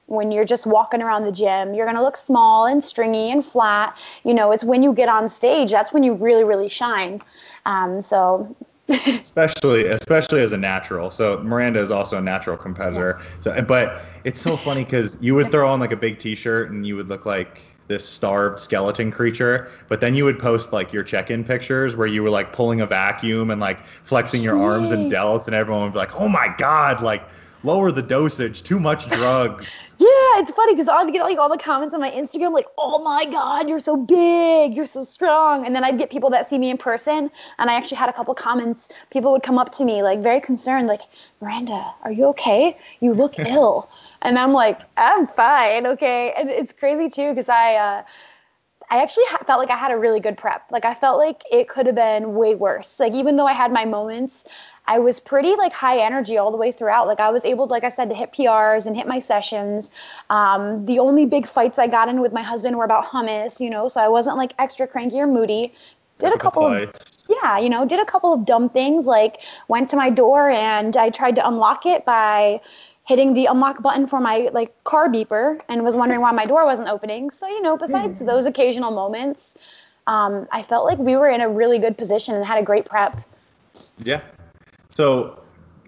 when 0.09 0.33
you're 0.33 0.44
just 0.44 0.66
walking 0.66 1.02
around 1.02 1.22
the 1.22 1.33
gym. 1.33 1.74
You're 1.74 1.87
going 1.87 1.96
to 1.96 2.02
look 2.02 2.16
small 2.16 2.66
and 2.66 2.83
stringy 2.83 3.31
and 3.31 3.44
flat. 3.44 3.96
You 4.24 4.35
know, 4.35 4.50
it's 4.52 4.64
when 4.64 4.83
you 4.83 4.92
get 4.92 5.09
on 5.09 5.28
stage 5.28 5.70
that's 5.70 5.92
when 5.92 6.02
you 6.02 6.14
really, 6.14 6.44
really 6.44 6.68
shine. 6.68 7.22
Um, 7.66 8.02
so, 8.02 8.54
especially 8.88 9.87
especially 9.87 10.40
as 10.40 10.52
a 10.52 10.57
natural. 10.57 11.11
So 11.11 11.42
Miranda 11.42 11.78
is 11.81 11.90
also 11.90 12.16
a 12.16 12.22
natural 12.22 12.57
competitor. 12.57 13.20
So, 13.40 13.61
but 13.62 14.02
it's 14.24 14.40
so 14.40 14.57
funny 14.57 14.83
because 14.85 15.18
you 15.20 15.35
would 15.35 15.50
throw 15.50 15.68
on 15.68 15.78
like 15.78 15.92
a 15.92 15.96
big 15.96 16.18
T-shirt 16.18 16.70
and 16.70 16.87
you 16.87 16.96
would 16.96 17.09
look 17.09 17.26
like 17.26 17.61
this 17.88 18.09
starved 18.09 18.61
skeleton 18.61 19.11
creature. 19.11 19.68
But 19.88 20.01
then 20.01 20.14
you 20.14 20.24
would 20.24 20.38
post 20.38 20.72
like 20.72 20.92
your 20.92 21.03
check-in 21.03 21.44
pictures 21.44 21.96
where 21.96 22.07
you 22.07 22.22
were 22.22 22.31
like 22.31 22.53
pulling 22.53 22.81
a 22.81 22.87
vacuum 22.87 23.51
and 23.51 23.61
like 23.61 23.85
flexing 24.05 24.42
your 24.42 24.59
arms 24.59 24.92
and 24.92 25.11
delts, 25.11 25.46
and 25.46 25.55
everyone 25.55 25.85
would 25.85 25.92
be 25.92 25.98
like, 25.98 26.14
"Oh 26.14 26.29
my 26.29 26.55
god!" 26.59 27.03
Like 27.03 27.22
lower 27.64 27.90
the 27.90 28.03
dosage, 28.03 28.62
too 28.62 28.79
much 28.79 29.09
drugs. 29.11 29.94
yeah, 29.98 30.07
it's 30.40 30.51
funny 30.51 30.74
because 30.74 30.88
I'd 30.88 31.12
get 31.12 31.22
like 31.22 31.38
all 31.38 31.48
the 31.48 31.59
comments 31.59 31.94
on 31.94 32.01
my 32.01 32.11
Instagram, 32.11 32.53
like, 32.53 32.66
oh 32.79 33.03
my 33.03 33.24
God, 33.24 33.68
you're 33.68 33.79
so 33.79 33.96
big, 33.96 34.74
you're 34.74 34.87
so 34.87 35.05
strong. 35.05 35.66
And 35.66 35.74
then 35.74 35.85
I'd 35.85 35.98
get 35.98 36.11
people 36.11 36.31
that 36.31 36.48
see 36.48 36.59
me 36.59 36.70
in 36.70 36.79
person. 36.79 37.31
And 37.59 37.70
I 37.70 37.74
actually 37.74 37.96
had 37.96 38.09
a 38.09 38.12
couple 38.12 38.35
comments. 38.35 38.88
People 39.11 39.33
would 39.33 39.42
come 39.42 39.59
up 39.59 39.72
to 39.72 39.85
me, 39.85 40.03
like, 40.03 40.20
very 40.20 40.40
concerned, 40.40 40.87
like, 40.87 41.03
Miranda, 41.40 41.92
are 42.03 42.12
you 42.12 42.27
okay? 42.27 42.77
You 43.01 43.14
look 43.14 43.38
ill. 43.38 43.88
And 44.22 44.38
I'm 44.38 44.52
like, 44.52 44.81
I'm 44.96 45.26
fine, 45.26 45.87
okay. 45.87 46.33
And 46.37 46.48
it's 46.48 46.72
crazy 46.72 47.09
too 47.09 47.31
because 47.31 47.48
I, 47.48 47.74
uh, 47.76 48.02
I 48.90 49.02
actually 49.02 49.24
ha- 49.26 49.44
felt 49.46 49.59
like 49.61 49.70
I 49.70 49.76
had 49.76 49.92
a 49.92 49.98
really 49.98 50.20
good 50.20 50.37
prep. 50.37 50.62
Like 50.70 50.85
I 50.85 50.94
felt 50.94 51.18
like 51.18 51.42
it 51.50 51.68
could 51.68 51.87
have 51.87 51.94
been 51.94 52.35
way 52.35 52.54
worse. 52.54 52.98
Like 52.98 53.12
even 53.12 53.37
though 53.37 53.46
I 53.46 53.52
had 53.52 53.72
my 53.72 53.85
moments, 53.85 54.44
I 54.87 54.98
was 54.98 55.20
pretty 55.20 55.54
like 55.54 55.74
high 55.74 55.98
energy 55.98 56.38
all 56.38 56.50
the 56.50 56.57
way 56.57 56.72
throughout. 56.72 57.07
Like 57.07 57.20
I 57.20 57.31
was 57.31 57.44
able, 57.44 57.66
like 57.66 57.85
I 57.85 57.90
said, 57.90 58.09
to 58.09 58.14
hit 58.14 58.33
PRs 58.33 58.87
and 58.87 58.96
hit 58.96 59.07
my 59.07 59.18
sessions. 59.18 59.90
Um, 60.31 60.87
the 60.87 60.98
only 60.98 61.26
big 61.26 61.46
fights 61.46 61.78
I 61.78 61.87
got 61.87 62.09
in 62.09 62.22
with 62.22 62.33
my 62.33 62.42
husband 62.42 62.76
were 62.76 62.85
about 62.85 63.04
hummus, 63.04 63.61
you 63.61 63.68
know, 63.68 63.88
so 63.88 64.00
I 64.00 64.09
wasn't 64.09 64.38
like 64.38 64.54
extra 64.59 64.87
cranky 64.87 65.20
or 65.20 65.26
moody. 65.26 65.74
Did 66.18 66.33
a 66.35 66.38
couple 66.38 66.66
of 66.66 66.90
yeah, 67.42 67.59
you 67.59 67.68
know, 67.68 67.85
did 67.85 68.00
a 68.00 68.04
couple 68.07 68.33
of 68.33 68.46
dumb 68.46 68.70
things 68.70 69.04
like 69.04 69.42
went 69.68 69.90
to 69.90 69.96
my 69.96 70.09
door 70.09 70.50
and 70.50 70.96
I 70.96 71.11
tried 71.11 71.35
to 71.37 71.46
unlock 71.46 71.85
it 71.85 72.07
by 72.07 72.61
hitting 73.09 73.33
the 73.33 73.47
unlock 73.47 73.81
button 73.81 74.07
for 74.07 74.21
my 74.21 74.51
like 74.53 74.85
car 74.85 75.09
beeper 75.09 75.59
and 75.71 75.83
was 75.83 75.97
wondering 75.97 76.21
why 76.21 76.31
my 76.31 76.44
door 76.44 76.66
wasn't 76.66 76.87
opening. 76.88 77.31
So, 77.31 77.49
you 77.49 77.62
know, 77.62 77.75
besides 77.79 78.18
those 78.21 78.44
occasional 78.44 78.90
moments, 78.90 79.57
um, 80.07 80.47
I 80.53 80.62
felt 80.62 80.85
like 80.85 80.99
we 80.99 81.16
were 81.16 81.31
in 81.31 81.40
a 81.40 81.49
really 81.49 81.79
good 81.79 81.97
position 81.97 82.35
and 82.35 82.44
had 82.44 82.59
a 82.59 82.62
great 82.62 82.85
prep. 82.85 83.18
Yeah. 83.97 84.21
So 84.90 85.42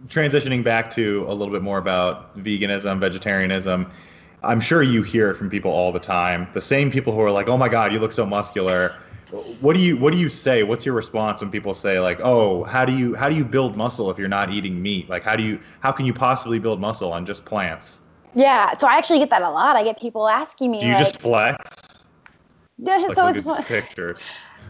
transitioning 0.08 0.64
back 0.64 0.90
to 0.92 1.26
a 1.28 1.34
little 1.34 1.52
bit 1.52 1.60
more 1.60 1.76
about 1.76 2.38
veganism, 2.38 2.98
vegetarianism, 2.98 3.92
I'm 4.42 4.60
sure 4.62 4.82
you 4.82 5.02
hear 5.02 5.30
it 5.30 5.34
from 5.34 5.50
people 5.50 5.70
all 5.70 5.92
the 5.92 6.00
time. 6.00 6.48
The 6.54 6.62
same 6.62 6.90
people 6.90 7.12
who 7.12 7.20
are 7.20 7.30
like, 7.30 7.48
"Oh 7.48 7.58
my 7.58 7.68
god, 7.68 7.92
you 7.92 7.98
look 7.98 8.14
so 8.14 8.24
muscular." 8.24 8.96
What 9.30 9.76
do 9.76 9.82
you 9.82 9.96
what 9.96 10.12
do 10.12 10.18
you 10.18 10.28
say? 10.28 10.62
What's 10.64 10.84
your 10.84 10.94
response 10.94 11.40
when 11.40 11.50
people 11.50 11.72
say 11.74 12.00
like, 12.00 12.18
"Oh, 12.20 12.64
how 12.64 12.84
do 12.84 12.92
you 12.92 13.14
how 13.14 13.28
do 13.28 13.36
you 13.36 13.44
build 13.44 13.76
muscle 13.76 14.10
if 14.10 14.18
you're 14.18 14.28
not 14.28 14.50
eating 14.52 14.82
meat? 14.82 15.08
Like 15.08 15.22
how 15.22 15.36
do 15.36 15.44
you 15.44 15.60
how 15.80 15.92
can 15.92 16.04
you 16.04 16.12
possibly 16.12 16.58
build 16.58 16.80
muscle 16.80 17.12
on 17.12 17.24
just 17.26 17.44
plants?" 17.44 18.00
Yeah, 18.34 18.76
so 18.76 18.86
I 18.86 18.96
actually 18.96 19.18
get 19.18 19.30
that 19.30 19.42
a 19.42 19.50
lot. 19.50 19.76
I 19.76 19.84
get 19.84 20.00
people 20.00 20.28
asking 20.28 20.70
me 20.70 20.80
Do 20.80 20.86
you 20.86 20.94
like, 20.94 20.98
just 20.98 21.20
flex? 21.20 21.56
yeah, 22.78 23.08
Like, 23.08 23.14
so 23.14 23.26
it's 23.28 23.40
fun. 23.40 23.64
pictures. 23.68 24.18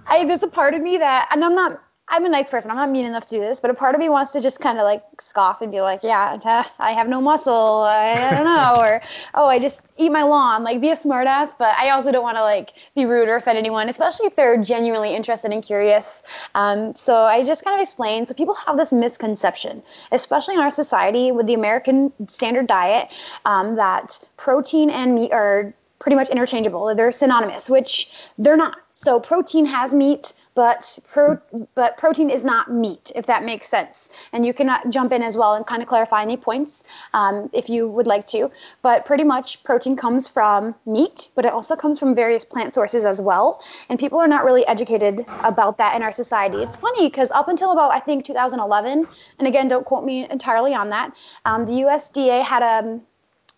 I 0.07 0.25
there's 0.25 0.43
a 0.43 0.49
part 0.49 0.75
of 0.75 0.83
me 0.83 0.99
that, 0.99 1.29
and 1.33 1.45
I'm 1.45 1.55
not. 1.55 1.83
I'm 2.11 2.25
a 2.27 2.29
nice 2.29 2.51
person. 2.51 2.73
I'm 2.73 2.77
not 2.77 2.91
mean 2.91 3.07
enough 3.07 3.27
to 3.27 3.37
do 3.37 3.41
this, 3.41 3.61
but 3.61 3.71
a 3.71 3.75
part 3.75 3.95
of 3.95 4.01
me 4.01 4.09
wants 4.09 4.33
to 4.33 4.41
just 4.41 4.59
kind 4.59 4.79
of 4.79 4.85
like 4.85 5.03
scoff 5.21 5.63
and 5.63 5.71
be 5.71 5.81
like, 5.81 6.03
"Yeah, 6.03 6.65
I 6.79 6.91
have 6.91 7.09
no 7.09 7.21
muscle. 7.21 7.85
I, 7.87 8.15
I 8.15 8.35
don't 8.35 8.45
know," 8.45 8.75
or 8.79 9.01
"Oh, 9.35 9.47
I 9.47 9.61
just 9.61 9.93
eat 9.97 10.11
my 10.11 10.25
lawn." 10.25 10.65
Like, 10.65 10.81
be 10.81 10.91
a 10.91 10.97
smartass, 10.97 11.55
but 11.57 11.77
I 11.79 11.91
also 11.91 12.11
don't 12.11 12.25
want 12.25 12.37
to 12.37 12.43
like 12.43 12.73
be 12.97 13.05
rude 13.05 13.29
or 13.29 13.37
offend 13.37 13.59
anyone, 13.59 13.89
especially 13.89 14.27
if 14.27 14.35
they're 14.35 14.57
genuinely 14.57 15.15
interested 15.15 15.53
and 15.53 15.63
curious. 15.63 16.25
Um, 16.57 16.95
so 16.97 17.23
I 17.23 17.45
just 17.45 17.65
kind 17.65 17.81
of 17.81 17.83
explain. 17.83 18.27
So 18.27 18.35
people 18.35 18.55
have 18.67 18.77
this 18.77 18.93
misconception, 18.93 19.83
especially 20.11 20.55
in 20.55 20.61
our 20.61 20.73
society 20.73 21.31
with 21.31 21.47
the 21.47 21.55
American 21.55 22.13
standard 22.27 22.67
diet, 22.67 23.09
um, 23.45 23.77
that 23.77 24.19
protein 24.37 24.91
and 24.91 25.15
meat 25.15 25.33
are 25.33 25.73
pretty 26.01 26.17
much 26.17 26.31
interchangeable. 26.31 26.93
They're 26.95 27.13
synonymous, 27.13 27.71
which 27.71 28.11
they're 28.39 28.57
not. 28.57 28.79
So 28.95 29.21
protein 29.21 29.65
has 29.67 29.95
meat, 29.95 30.35
but 30.55 30.99
pro, 31.07 31.39
but 31.75 31.97
protein 31.97 32.29
is 32.29 32.45
not 32.45 32.71
meat, 32.71 33.13
if 33.15 33.27
that 33.27 33.45
makes 33.45 33.69
sense. 33.69 34.11
And 34.33 34.45
you 34.45 34.53
can 34.53 34.69
uh, 34.69 34.79
jump 34.91 35.13
in 35.13 35.23
as 35.23 35.37
well 35.37 35.55
and 35.55 35.65
kind 35.65 35.81
of 35.81 35.89
clarify 35.89 36.23
any 36.23 36.37
points 36.37 36.85
um, 37.15 37.49
if 37.53 37.71
you 37.71 37.89
would 37.89 38.07
like 38.07 38.27
to. 38.29 38.51
But 38.83 39.05
pretty 39.07 39.25
much 39.25 39.63
protein 39.63 39.97
comes 39.97 40.29
from 40.29 40.75
meat, 40.85 41.29
but 41.35 41.45
it 41.45 41.53
also 41.53 41.77
comes 41.77 41.99
from 41.99 42.15
various 42.15 42.45
plant 42.45 42.75
sources 42.75 43.05
as 43.05 43.21
well. 43.21 43.63
And 43.89 43.99
people 43.99 44.19
are 44.19 44.29
not 44.29 44.45
really 44.45 44.67
educated 44.67 45.25
about 45.45 45.79
that 45.79 45.97
in 45.97 46.03
our 46.03 46.13
society. 46.13 46.59
It's 46.59 46.77
funny 46.77 47.09
because 47.09 47.31
up 47.31 47.49
until 47.49 47.73
about 47.73 47.93
I 47.93 48.01
think 48.01 48.25
2011, 48.25 49.07
and 49.39 49.49
again, 49.49 49.69
don't 49.69 49.87
quote 49.87 50.05
me 50.05 50.29
entirely 50.31 50.75
on 50.75 50.91
that, 50.91 51.13
um, 51.45 51.65
the 51.67 51.73
USDA 51.73 52.43
had 52.43 52.63
a 52.63 53.01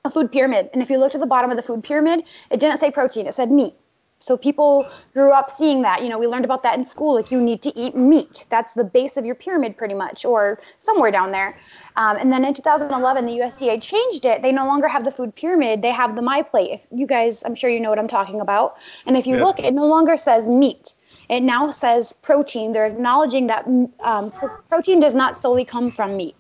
a 0.05 0.11
food 0.11 0.33
pyramid. 0.33 0.69
And 0.73 0.83
if 0.83 0.91
you 0.91 0.99
looked 0.99 1.15
at 1.15 1.21
the 1.21 1.27
bottom 1.27 1.51
of 1.51 1.57
the 1.57 1.63
food 1.63 1.85
pyramid, 1.85 2.25
it 2.51 2.59
didn't 2.59 2.79
say 2.79 2.91
protein, 2.91 3.29
it 3.29 3.35
said 3.35 3.53
meat. 3.53 3.75
So 4.19 4.37
people 4.37 4.89
grew 5.15 5.31
up 5.31 5.51
seeing 5.51 5.83
that. 5.83 6.03
You 6.03 6.09
know, 6.09 6.19
we 6.19 6.27
learned 6.27 6.45
about 6.45 6.65
that 6.65 6.77
in 6.77 6.85
school. 6.85 7.15
Like 7.15 7.31
you 7.31 7.41
need 7.41 7.63
to 7.63 7.77
eat 7.79 7.97
meat. 7.97 8.47
That's 8.51 8.75
the 8.75 8.85
base 8.85 9.17
of 9.17 9.25
your 9.25 9.35
pyramid, 9.37 9.77
pretty 9.77 9.95
much, 9.95 10.25
or 10.25 10.61
somewhere 10.79 11.11
down 11.11 11.31
there. 11.31 11.57
Um, 11.97 12.17
and 12.17 12.33
then 12.33 12.45
in 12.45 12.55
2011, 12.55 13.27
the 13.27 13.33
USDA 13.33 13.83
changed 13.83 14.25
it. 14.25 14.43
They 14.43 14.53
no 14.53 14.67
longer 14.67 14.89
have 14.89 15.05
the 15.05 15.11
food 15.11 15.35
pyramid. 15.35 15.83
They 15.83 15.91
have 15.91 16.17
the 16.17 16.23
My 16.23 16.43
Plate. 16.43 16.71
If 16.73 16.87
you 16.93 17.07
guys, 17.07 17.43
I'm 17.45 17.55
sure 17.55 17.71
you 17.71 17.81
know 17.81 17.91
what 17.91 17.99
I'm 17.99 18.09
talking 18.09 18.41
about. 18.41 18.77
And 19.07 19.17
if 19.17 19.27
you 19.27 19.37
yeah. 19.37 19.45
look, 19.45 19.61
it 19.61 19.73
no 19.73 19.87
longer 19.87 20.17
says 20.17 20.49
meat. 20.49 20.95
It 21.29 21.43
now 21.43 21.71
says 21.71 22.13
protein. 22.13 22.73
They're 22.73 22.87
acknowledging 22.87 23.49
that 23.49 23.67
um, 24.01 24.33
protein 24.69 24.99
does 25.01 25.15
not 25.15 25.37
solely 25.37 25.65
come 25.65 25.91
from 25.91 26.17
meat. 26.17 26.37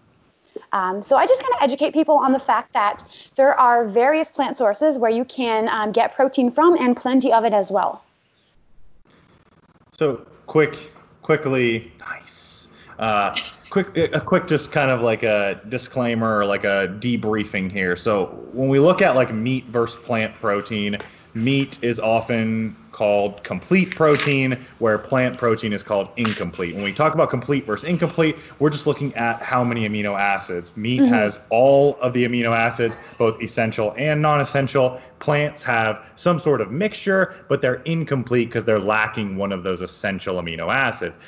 Um, 0.72 1.02
so 1.02 1.16
I 1.16 1.26
just 1.26 1.42
kind 1.42 1.54
of 1.54 1.62
educate 1.62 1.92
people 1.92 2.16
on 2.16 2.32
the 2.32 2.38
fact 2.38 2.72
that 2.72 3.04
there 3.36 3.58
are 3.58 3.84
various 3.84 4.30
plant 4.30 4.56
sources 4.56 4.98
where 4.98 5.10
you 5.10 5.24
can 5.24 5.68
um, 5.68 5.92
get 5.92 6.14
protein 6.14 6.50
from 6.50 6.76
and 6.76 6.96
plenty 6.96 7.32
of 7.32 7.44
it 7.44 7.52
as 7.52 7.70
well. 7.70 8.02
So 9.92 10.26
quick, 10.46 10.92
quickly, 11.22 11.92
nice. 11.98 12.68
Uh, 12.98 13.34
quick, 13.70 13.96
a 13.96 14.20
quick, 14.20 14.46
just 14.46 14.72
kind 14.72 14.90
of 14.90 15.02
like 15.02 15.22
a 15.22 15.60
disclaimer 15.68 16.44
like 16.44 16.64
a 16.64 16.96
debriefing 17.00 17.70
here. 17.70 17.96
So 17.96 18.26
when 18.52 18.68
we 18.68 18.78
look 18.78 19.02
at 19.02 19.14
like 19.14 19.32
meat 19.32 19.64
versus 19.64 20.00
plant 20.02 20.34
protein, 20.34 20.98
meat 21.34 21.78
is 21.82 21.98
often 21.98 22.76
called 23.02 23.42
complete 23.42 23.90
protein, 23.96 24.52
where 24.78 24.96
plant 24.96 25.36
protein 25.36 25.72
is 25.72 25.82
called 25.82 26.08
incomplete. 26.16 26.72
When 26.72 26.84
we 26.84 26.92
talk 26.92 27.14
about 27.14 27.30
complete 27.30 27.64
versus 27.64 27.88
incomplete, 27.88 28.36
we're 28.60 28.70
just 28.70 28.86
looking 28.86 29.12
at 29.16 29.42
how 29.42 29.64
many 29.64 29.88
amino 29.88 30.16
acids. 30.16 30.76
Meat 30.76 31.00
mm-hmm. 31.00 31.12
has 31.12 31.40
all 31.50 31.98
of 32.00 32.12
the 32.12 32.24
amino 32.24 32.56
acids, 32.56 32.96
both 33.18 33.42
essential 33.42 33.92
and 33.96 34.22
non 34.22 34.40
essential. 34.40 35.00
Plants 35.18 35.64
have 35.64 36.00
some 36.14 36.38
sort 36.38 36.60
of 36.60 36.70
mixture, 36.70 37.34
but 37.48 37.60
they're 37.60 37.82
incomplete 37.86 38.50
because 38.50 38.64
they're 38.64 38.78
lacking 38.78 39.36
one 39.36 39.50
of 39.50 39.64
those 39.64 39.82
essential 39.82 40.36
amino 40.36 40.72
acids. 40.72 41.18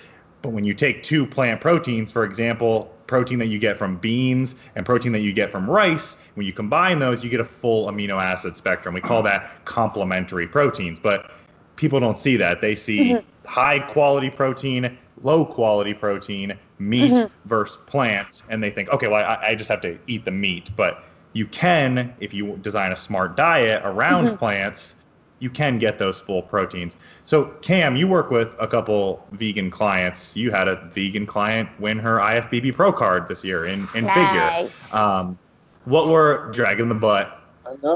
But 0.42 0.50
when 0.50 0.62
you 0.62 0.74
take 0.74 1.02
two 1.02 1.26
plant 1.26 1.60
proteins, 1.60 2.12
for 2.12 2.24
example, 2.24 2.94
protein 3.08 3.40
that 3.40 3.46
you 3.46 3.58
get 3.58 3.78
from 3.78 3.96
beans 3.96 4.54
and 4.76 4.86
protein 4.86 5.10
that 5.10 5.22
you 5.22 5.32
get 5.32 5.50
from 5.50 5.68
rice, 5.68 6.18
when 6.34 6.46
you 6.46 6.52
combine 6.52 7.00
those, 7.00 7.24
you 7.24 7.30
get 7.30 7.40
a 7.40 7.44
full 7.44 7.90
amino 7.90 8.22
acid 8.22 8.56
spectrum. 8.56 8.94
We 8.94 9.00
call 9.00 9.24
that 9.24 9.64
complementary 9.64 10.46
proteins. 10.46 11.00
But 11.00 11.32
people 11.76 12.00
don't 12.00 12.18
see 12.18 12.36
that. 12.36 12.60
They 12.60 12.74
see 12.74 13.12
mm-hmm. 13.12 13.46
high 13.46 13.80
quality 13.80 14.30
protein, 14.30 14.96
low 15.22 15.44
quality 15.44 15.94
protein, 15.94 16.58
meat 16.78 17.12
mm-hmm. 17.12 17.48
versus 17.48 17.78
plant, 17.86 18.42
and 18.48 18.62
they 18.62 18.70
think, 18.70 18.88
okay, 18.90 19.08
well, 19.08 19.24
I, 19.24 19.48
I, 19.48 19.54
just 19.54 19.70
have 19.70 19.80
to 19.82 19.98
eat 20.06 20.24
the 20.24 20.30
meat. 20.30 20.70
But 20.76 21.04
you 21.32 21.46
can, 21.46 22.14
if 22.20 22.34
you 22.34 22.56
design 22.58 22.92
a 22.92 22.96
smart 22.96 23.36
diet 23.36 23.82
around 23.84 24.26
mm-hmm. 24.26 24.36
plants, 24.36 24.96
you 25.40 25.50
can 25.50 25.78
get 25.78 25.98
those 25.98 26.20
full 26.20 26.42
proteins. 26.42 26.96
So, 27.24 27.46
Cam, 27.60 27.96
you 27.96 28.06
work 28.08 28.30
with 28.30 28.54
a 28.58 28.66
couple 28.66 29.26
vegan 29.32 29.70
clients. 29.70 30.36
You 30.36 30.50
had 30.50 30.68
a 30.68 30.76
vegan 30.94 31.26
client 31.26 31.68
win 31.78 31.98
her 31.98 32.18
IFBB 32.18 32.74
Pro 32.74 32.92
card 32.92 33.28
this 33.28 33.44
year 33.44 33.66
in, 33.66 33.86
in 33.94 34.04
nice. 34.04 34.88
figure. 34.88 35.00
Um, 35.02 35.38
what 35.84 36.08
were 36.08 36.50
dragging 36.52 36.88
the 36.88 36.94
butt? 36.94 37.40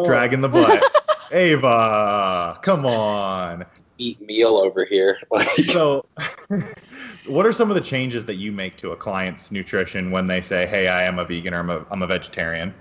Dragging 0.04 0.40
the 0.40 0.48
butt. 0.48 0.82
Ava, 1.30 2.58
come 2.62 2.86
on. 2.86 3.64
Eat 3.98 4.20
meal 4.20 4.56
over 4.56 4.84
here. 4.84 5.18
so, 5.64 6.04
what 7.26 7.46
are 7.46 7.52
some 7.52 7.70
of 7.70 7.74
the 7.74 7.80
changes 7.80 8.24
that 8.26 8.36
you 8.36 8.52
make 8.52 8.76
to 8.78 8.92
a 8.92 8.96
client's 8.96 9.50
nutrition 9.50 10.10
when 10.10 10.26
they 10.26 10.40
say, 10.40 10.66
"Hey, 10.66 10.88
I 10.88 11.02
am 11.04 11.18
a 11.18 11.24
vegan 11.24 11.54
or 11.54 11.58
I'm 11.58 11.70
a, 11.70 11.86
I'm 11.90 12.02
a 12.02 12.06
vegetarian"? 12.06 12.72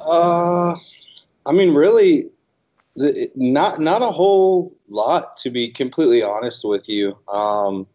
Uh, 0.00 0.74
I 1.46 1.52
mean, 1.52 1.72
really, 1.74 2.30
the, 2.96 3.28
not 3.34 3.80
not 3.80 4.02
a 4.02 4.10
whole 4.12 4.76
lot 4.88 5.36
to 5.38 5.50
be 5.50 5.70
completely 5.70 6.22
honest 6.22 6.64
with 6.64 6.88
you. 6.88 7.16
Um, 7.28 7.86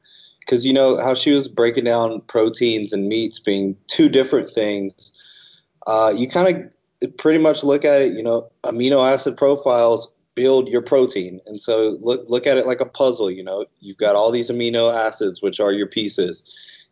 because 0.49 0.65
you 0.65 0.73
know 0.73 0.97
how 0.97 1.13
she 1.13 1.31
was 1.31 1.47
breaking 1.47 1.83
down 1.83 2.21
proteins 2.21 2.91
and 2.91 3.07
meats 3.07 3.39
being 3.39 3.77
two 3.87 4.09
different 4.09 4.49
things. 4.49 5.11
Uh, 5.85 6.11
you 6.15 6.27
kind 6.27 6.47
of 6.47 6.71
pretty 7.17 7.39
much 7.39 7.63
look 7.63 7.85
at 7.85 8.01
it, 8.01 8.13
you 8.13 8.23
know, 8.23 8.49
amino 8.63 9.07
acid 9.07 9.37
profiles 9.37 10.09
build 10.35 10.67
your 10.69 10.81
protein. 10.81 11.41
And 11.47 11.61
so 11.61 11.97
look 12.01 12.29
look 12.29 12.47
at 12.47 12.57
it 12.57 12.65
like 12.65 12.81
a 12.81 12.85
puzzle, 12.85 13.29
you 13.29 13.43
know. 13.43 13.65
You've 13.79 13.97
got 13.97 14.15
all 14.15 14.31
these 14.31 14.49
amino 14.49 14.93
acids 14.93 15.41
which 15.41 15.59
are 15.59 15.71
your 15.71 15.87
pieces. 15.87 16.43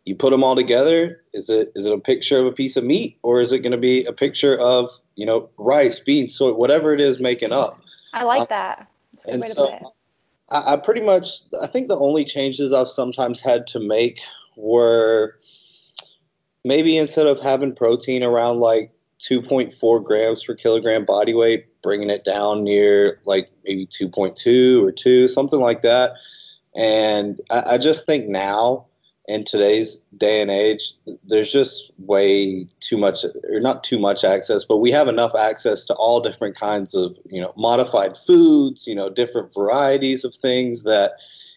You 0.06 0.16
put 0.16 0.32
them 0.32 0.44
all 0.44 0.56
together, 0.56 1.22
is 1.34 1.50
it 1.50 1.72
is 1.76 1.86
it 1.86 1.94
a 1.94 2.00
picture 2.00 2.40
of 2.40 2.46
a 2.46 2.52
piece 2.52 2.78
of 2.78 2.84
meat 2.84 3.18
or 3.24 3.42
is 3.42 3.52
it 3.52 3.60
going 3.60 3.74
to 3.74 3.78
be 3.78 4.06
a 4.06 4.14
picture 4.14 4.58
of, 4.58 4.90
you 5.16 5.26
know, 5.26 5.50
rice, 5.58 6.00
beans, 6.00 6.36
soy, 6.36 6.54
whatever 6.54 6.94
it 6.94 7.02
is 7.02 7.20
making 7.20 7.52
up? 7.52 7.80
I 8.14 8.24
like 8.24 8.42
uh, 8.42 8.46
that. 8.50 8.88
and 9.28 9.48
so 9.50 9.78
I, 10.50 10.74
I 10.74 10.76
pretty 10.78 11.02
much 11.02 11.42
I 11.62 11.68
think 11.68 11.88
the 11.88 12.00
only 12.00 12.24
changes 12.24 12.72
I've 12.72 12.90
sometimes 12.90 13.42
had 13.42 13.68
to 13.68 13.80
make 13.80 14.20
were 14.56 15.36
maybe 16.64 16.98
instead 16.98 17.28
of 17.28 17.40
having 17.40 17.74
protein 17.74 18.24
around 18.24 18.60
like 18.60 18.92
2.4 19.20 20.04
grams 20.04 20.44
per 20.44 20.56
kilogram 20.56 21.06
body 21.06 21.34
weight, 21.34 21.68
bringing 21.82 22.10
it 22.10 22.24
down 22.24 22.64
near 22.64 23.20
like 23.26 23.50
maybe 23.66 23.88
2.2 23.88 24.84
or 24.84 24.92
2, 24.92 25.28
something 25.28 25.60
like 25.60 25.82
that. 25.82 26.14
And 26.76 27.42
I, 27.50 27.64
I 27.74 27.78
just 27.78 28.06
think 28.06 28.28
now, 28.28 28.86
in 29.28 29.44
today's 29.44 29.98
day 30.16 30.42
and 30.42 30.50
age, 30.50 30.94
there's 31.26 31.52
just 31.52 31.92
way 31.98 32.66
too 32.80 32.98
much, 32.98 33.26
or 33.50 33.60
not 33.60 33.84
too 33.84 34.00
much 34.00 34.24
access, 34.24 34.64
but 34.64 34.78
we 34.78 34.90
have 34.92 35.10
enough 35.10 35.36
access 35.36 35.84
to 35.86 35.94
all 35.96 36.22
different 36.22 36.56
kinds 36.56 36.96
of, 36.96 37.18
you 37.30 37.42
know, 37.42 37.54
modified 37.58 38.18
foods, 38.18 38.88
you 38.88 38.96
know, 38.96 39.10
different 39.10 39.54
varieties 39.54 40.24
of 40.24 40.34
things 40.34 40.84
that, 40.84 41.14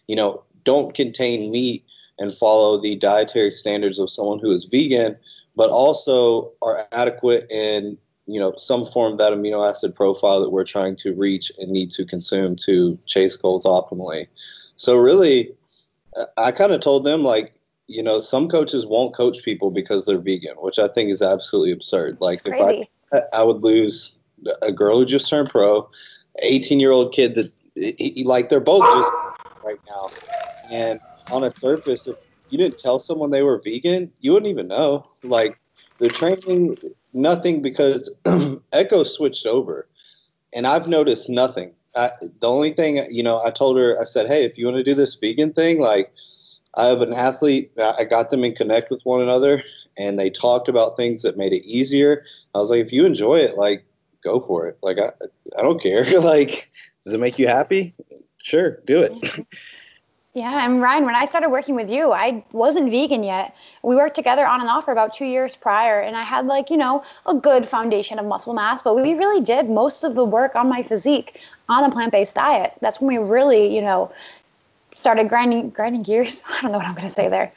you 0.07 0.17
know, 0.17 0.43
don't 0.65 0.93
contain 0.93 1.49
meat 1.49 1.85
and 2.19 2.33
follow 2.33 2.77
the 2.77 2.97
dietary 2.97 3.51
standards 3.51 3.99
of 3.99 4.09
someone 4.09 4.39
who 4.39 4.51
is 4.51 4.65
vegan 4.65 5.15
but 5.61 5.69
also 5.69 6.51
are 6.63 6.87
adequate 6.91 7.45
in 7.51 7.95
you 8.25 8.39
know 8.39 8.51
some 8.57 8.83
form 8.83 9.11
of 9.11 9.17
that 9.19 9.31
amino 9.31 9.69
acid 9.69 9.93
profile 9.93 10.41
that 10.41 10.49
we're 10.49 10.65
trying 10.65 10.95
to 10.95 11.13
reach 11.13 11.51
and 11.59 11.69
need 11.69 11.91
to 11.91 12.03
consume 12.03 12.55
to 12.55 12.97
chase 13.05 13.37
goals 13.37 13.63
optimally. 13.63 14.25
So 14.75 14.95
really, 14.95 15.51
I 16.35 16.51
kind 16.51 16.71
of 16.71 16.81
told 16.81 17.03
them 17.03 17.21
like 17.21 17.53
you 17.85 18.01
know 18.01 18.21
some 18.21 18.49
coaches 18.49 18.87
won't 18.87 19.13
coach 19.13 19.43
people 19.43 19.69
because 19.69 20.03
they're 20.03 20.17
vegan, 20.17 20.55
which 20.55 20.79
I 20.79 20.87
think 20.87 21.11
is 21.11 21.21
absolutely 21.21 21.73
absurd. 21.73 22.17
Like 22.19 22.41
if 22.43 22.87
I 23.13 23.21
I 23.31 23.43
would 23.43 23.61
lose 23.61 24.13
a 24.63 24.71
girl 24.71 24.97
who 24.97 25.05
just 25.05 25.29
turned 25.29 25.51
pro, 25.51 25.87
18 26.39 26.79
year 26.79 26.91
old 26.91 27.13
kid 27.13 27.35
that 27.35 27.51
he, 27.75 28.23
like 28.25 28.49
they're 28.49 28.59
both 28.59 28.81
just 28.81 29.13
right 29.63 29.79
now, 29.87 30.09
and 30.71 30.99
on 31.31 31.43
a 31.43 31.51
surface 31.51 32.07
if 32.07 32.15
you 32.51 32.57
didn't 32.57 32.79
tell 32.79 32.99
someone 32.99 33.31
they 33.31 33.43
were 33.43 33.61
vegan, 33.63 34.11
you 34.19 34.33
wouldn't 34.33 34.49
even 34.49 34.67
know. 34.67 35.07
Like 35.23 35.59
the 35.99 36.09
training, 36.09 36.77
nothing 37.13 37.61
because 37.61 38.11
Echo 38.73 39.03
switched 39.03 39.45
over, 39.45 39.87
and 40.53 40.67
I've 40.67 40.87
noticed 40.87 41.29
nothing. 41.29 41.73
I, 41.95 42.11
the 42.39 42.49
only 42.49 42.73
thing, 42.73 43.05
you 43.09 43.23
know, 43.23 43.41
I 43.45 43.49
told 43.51 43.77
her, 43.77 43.99
I 43.99 44.05
said, 44.05 44.27
hey, 44.27 44.45
if 44.45 44.57
you 44.57 44.65
want 44.65 44.77
to 44.77 44.83
do 44.83 44.93
this 44.93 45.15
vegan 45.15 45.53
thing, 45.53 45.79
like 45.79 46.13
I 46.75 46.85
have 46.85 47.01
an 47.01 47.13
athlete, 47.13 47.71
I 47.79 48.05
got 48.05 48.29
them 48.29 48.43
in 48.43 48.55
connect 48.55 48.89
with 48.89 49.01
one 49.03 49.21
another, 49.21 49.63
and 49.97 50.17
they 50.17 50.29
talked 50.29 50.67
about 50.67 50.95
things 50.95 51.21
that 51.23 51.37
made 51.37 51.53
it 51.53 51.65
easier. 51.65 52.23
I 52.55 52.59
was 52.59 52.69
like, 52.69 52.81
if 52.81 52.93
you 52.93 53.05
enjoy 53.05 53.39
it, 53.39 53.57
like 53.57 53.85
go 54.23 54.39
for 54.39 54.67
it. 54.67 54.77
Like 54.81 54.97
I, 54.99 55.11
I 55.57 55.61
don't 55.61 55.81
care. 55.81 56.05
like, 56.21 56.71
does 57.03 57.13
it 57.13 57.19
make 57.19 57.37
you 57.37 57.47
happy? 57.47 57.93
Sure, 58.41 58.79
do 58.85 59.01
it. 59.01 59.11
Mm-hmm. 59.11 59.41
Yeah, 60.33 60.65
and 60.65 60.81
Ryan, 60.81 61.03
when 61.03 61.15
I 61.15 61.25
started 61.25 61.49
working 61.49 61.75
with 61.75 61.91
you, 61.91 62.13
I 62.13 62.41
wasn't 62.53 62.89
vegan 62.89 63.21
yet. 63.21 63.53
We 63.83 63.97
worked 63.97 64.15
together 64.15 64.47
on 64.47 64.61
and 64.61 64.69
off 64.69 64.85
for 64.85 64.93
about 64.93 65.11
two 65.11 65.25
years 65.25 65.57
prior, 65.57 65.99
and 65.99 66.15
I 66.15 66.23
had 66.23 66.45
like, 66.45 66.69
you 66.69 66.77
know, 66.77 67.03
a 67.25 67.33
good 67.33 67.67
foundation 67.67 68.17
of 68.17 68.25
muscle 68.25 68.53
mass, 68.53 68.81
but 68.81 68.95
we 68.95 69.13
really 69.13 69.41
did 69.41 69.69
most 69.69 70.05
of 70.05 70.15
the 70.15 70.23
work 70.23 70.55
on 70.55 70.69
my 70.69 70.83
physique 70.83 71.41
on 71.67 71.83
a 71.83 71.91
plant-based 71.91 72.33
diet. 72.33 72.73
That's 72.79 73.01
when 73.01 73.09
we 73.09 73.29
really, 73.29 73.75
you 73.75 73.81
know, 73.81 74.09
started 74.95 75.27
grinding 75.27 75.69
grinding 75.71 76.03
gears. 76.03 76.43
I 76.49 76.61
don't 76.61 76.71
know 76.71 76.77
what 76.77 76.87
I'm 76.87 76.95
gonna 76.95 77.09
say 77.09 77.27
there. 77.27 77.51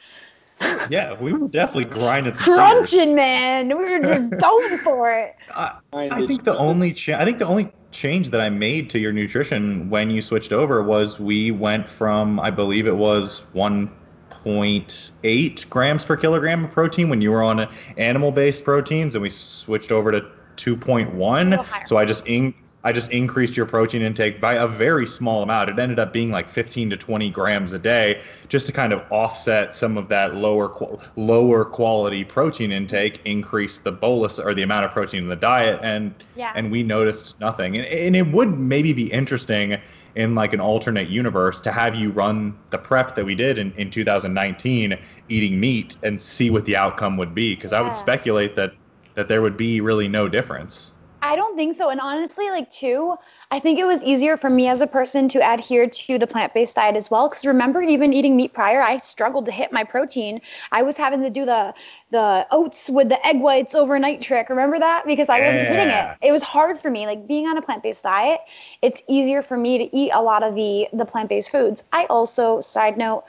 yeah, 0.89 1.17
we 1.19 1.31
were 1.31 1.47
definitely 1.47 1.85
grinding. 1.85 2.33
Crunching, 2.33 3.15
man. 3.15 3.69
We 3.69 3.75
were 3.75 3.99
just 4.01 4.31
going 4.37 4.79
for 4.79 5.13
it. 5.13 5.35
I, 5.53 5.79
I 5.93 6.27
think 6.27 6.43
the 6.43 6.57
only 6.57 6.91
cha- 6.91 7.19
I 7.19 7.23
think 7.23 7.39
the 7.39 7.47
only 7.47 7.71
change 7.95 8.29
that 8.31 8.41
I 8.41 8.49
made 8.49 8.89
to 8.89 8.99
your 8.99 9.13
nutrition 9.13 9.89
when 9.89 10.09
you 10.09 10.21
switched 10.21 10.51
over 10.51 10.83
was 10.83 11.17
we 11.17 11.51
went 11.51 11.87
from 11.87 12.41
I 12.41 12.51
believe 12.51 12.87
it 12.87 12.97
was 12.97 13.43
1.8 13.55 15.69
grams 15.69 16.03
per 16.03 16.17
kilogram 16.17 16.65
of 16.65 16.71
protein 16.71 17.07
when 17.07 17.21
you 17.21 17.31
were 17.31 17.41
on 17.41 17.69
animal-based 17.97 18.65
proteins, 18.65 19.15
and 19.15 19.21
we 19.21 19.29
switched 19.29 19.93
over 19.93 20.11
to 20.11 20.19
2.1. 20.57 21.87
So 21.87 21.95
I 21.97 22.03
just 22.03 22.27
in, 22.27 22.53
I 22.85 22.91
just 22.91 23.09
increased 23.09 23.57
your 23.57 23.65
protein 23.65 24.03
intake 24.03 24.39
by 24.39 24.53
a 24.53 24.67
very 24.67 25.07
small 25.07 25.41
amount. 25.41 25.71
It 25.71 25.79
ended 25.79 25.97
up 25.97 26.13
being 26.13 26.29
like 26.29 26.47
15 26.47 26.91
to 26.91 26.97
20 26.97 27.31
grams 27.31 27.73
a 27.73 27.79
day, 27.79 28.21
just 28.47 28.67
to 28.67 28.71
kind 28.71 28.93
of 28.93 29.01
offset 29.11 29.75
some 29.75 29.97
of 29.97 30.07
that 30.09 30.35
lower 30.35 30.71
lower 31.15 31.65
quality 31.65 32.23
protein 32.23 32.71
intake, 32.71 33.19
increase 33.25 33.79
the 33.79 33.91
bolus 33.91 34.37
or 34.37 34.53
the 34.53 34.61
amount 34.61 34.85
of 34.85 34.91
protein 34.91 35.23
in 35.23 35.29
the 35.29 35.35
diet, 35.35 35.79
and 35.81 36.13
yeah. 36.35 36.53
and 36.55 36.71
we 36.71 36.83
noticed 36.83 37.39
nothing. 37.39 37.75
And, 37.75 37.87
and 37.87 38.15
it 38.15 38.27
would 38.31 38.59
maybe 38.59 38.93
be 38.93 39.11
interesting 39.11 39.81
in 40.13 40.35
like 40.35 40.53
an 40.53 40.61
alternate 40.61 41.09
universe 41.09 41.59
to 41.61 41.71
have 41.71 41.95
you 41.95 42.11
run 42.11 42.55
the 42.69 42.77
prep 42.77 43.15
that 43.15 43.25
we 43.25 43.33
did 43.33 43.57
in, 43.57 43.73
in 43.73 43.89
2019 43.89 44.97
eating 45.27 45.59
meat 45.59 45.97
and 46.03 46.21
see 46.21 46.49
what 46.51 46.65
the 46.65 46.75
outcome 46.75 47.17
would 47.17 47.35
be 47.35 47.53
because 47.53 47.73
yeah. 47.73 47.79
i 47.79 47.81
would 47.81 47.95
speculate 47.95 48.55
that 48.55 48.71
that 49.15 49.27
there 49.27 49.41
would 49.41 49.57
be 49.57 49.81
really 49.81 50.07
no 50.07 50.29
difference 50.29 50.93
I 51.25 51.35
don't 51.35 51.55
think 51.55 51.75
so. 51.75 51.89
And 51.89 51.99
honestly, 51.99 52.49
like, 52.49 52.69
too, 52.69 53.15
I 53.49 53.59
think 53.59 53.79
it 53.79 53.85
was 53.85 54.03
easier 54.03 54.37
for 54.37 54.49
me 54.49 54.67
as 54.67 54.81
a 54.81 54.87
person 54.87 55.27
to 55.29 55.39
adhere 55.39 55.87
to 55.87 56.19
the 56.19 56.27
plant 56.27 56.53
based 56.53 56.75
diet 56.75 56.95
as 56.95 57.09
well. 57.09 57.27
Because 57.27 57.45
remember, 57.45 57.81
even 57.81 58.13
eating 58.13 58.37
meat 58.37 58.53
prior, 58.53 58.81
I 58.81 58.97
struggled 58.97 59.45
to 59.47 59.51
hit 59.51 59.71
my 59.71 59.83
protein. 59.83 60.39
I 60.71 60.83
was 60.83 60.97
having 60.97 61.21
to 61.21 61.29
do 61.29 61.45
the 61.45 61.73
the 62.11 62.45
oats 62.51 62.89
with 62.89 63.09
the 63.09 63.25
egg 63.25 63.41
whites 63.41 63.73
overnight 63.73 64.21
trick. 64.21 64.49
Remember 64.49 64.77
that? 64.77 65.05
Because 65.05 65.27
I 65.27 65.39
wasn't 65.41 65.67
hitting 65.67 65.89
it. 65.89 66.17
It 66.21 66.31
was 66.31 66.43
hard 66.43 66.77
for 66.77 66.91
me. 66.91 67.07
Like 67.07 67.27
being 67.27 67.47
on 67.47 67.57
a 67.57 67.61
plant 67.61 67.81
based 67.81 68.03
diet, 68.03 68.41
it's 68.83 69.01
easier 69.07 69.41
for 69.41 69.57
me 69.57 69.77
to 69.79 69.95
eat 69.97 70.11
a 70.13 70.21
lot 70.21 70.43
of 70.43 70.53
the 70.53 70.87
the 70.93 71.05
plant 71.05 71.29
based 71.29 71.49
foods. 71.51 71.83
I 71.91 72.05
also, 72.05 72.59
side 72.61 72.97
note, 72.97 73.23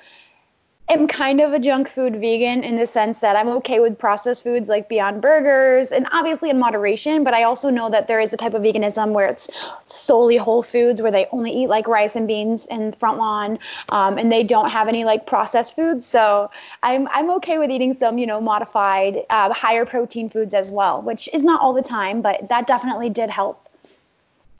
am 0.88 1.08
kind 1.08 1.40
of 1.40 1.52
a 1.52 1.58
junk 1.58 1.88
food 1.88 2.14
vegan 2.16 2.62
in 2.62 2.76
the 2.76 2.86
sense 2.86 3.18
that 3.18 3.34
I'm 3.34 3.48
okay 3.48 3.80
with 3.80 3.98
processed 3.98 4.44
foods 4.44 4.68
like 4.68 4.88
Beyond 4.88 5.20
Burgers 5.20 5.90
and 5.90 6.06
obviously 6.12 6.48
in 6.48 6.58
moderation, 6.58 7.24
but 7.24 7.34
I 7.34 7.42
also 7.42 7.70
know 7.70 7.90
that 7.90 8.06
there 8.06 8.20
is 8.20 8.32
a 8.32 8.36
type 8.36 8.54
of 8.54 8.62
veganism 8.62 9.12
where 9.12 9.26
it's 9.26 9.50
solely 9.86 10.36
whole 10.36 10.62
foods 10.62 11.02
where 11.02 11.10
they 11.10 11.26
only 11.32 11.50
eat 11.50 11.68
like 11.68 11.88
rice 11.88 12.14
and 12.14 12.28
beans 12.28 12.66
and 12.66 12.94
front 12.94 13.18
lawn 13.18 13.58
um, 13.88 14.16
and 14.16 14.30
they 14.30 14.44
don't 14.44 14.70
have 14.70 14.86
any 14.86 15.04
like 15.04 15.26
processed 15.26 15.74
foods. 15.74 16.06
So 16.06 16.50
I'm, 16.84 17.08
I'm 17.08 17.30
okay 17.32 17.58
with 17.58 17.70
eating 17.70 17.92
some, 17.92 18.18
you 18.18 18.26
know, 18.26 18.40
modified, 18.40 19.22
uh, 19.30 19.52
higher 19.52 19.84
protein 19.84 20.28
foods 20.28 20.54
as 20.54 20.70
well, 20.70 21.02
which 21.02 21.28
is 21.32 21.42
not 21.42 21.60
all 21.60 21.72
the 21.72 21.82
time, 21.82 22.22
but 22.22 22.48
that 22.48 22.68
definitely 22.68 23.10
did 23.10 23.28
help. 23.28 23.68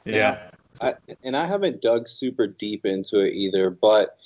Yeah. 0.04 0.38
I, 0.82 0.94
and 1.22 1.36
I 1.36 1.46
haven't 1.46 1.80
dug 1.80 2.06
super 2.08 2.46
deep 2.46 2.84
into 2.84 3.20
it 3.20 3.32
either, 3.32 3.70
but 3.70 4.18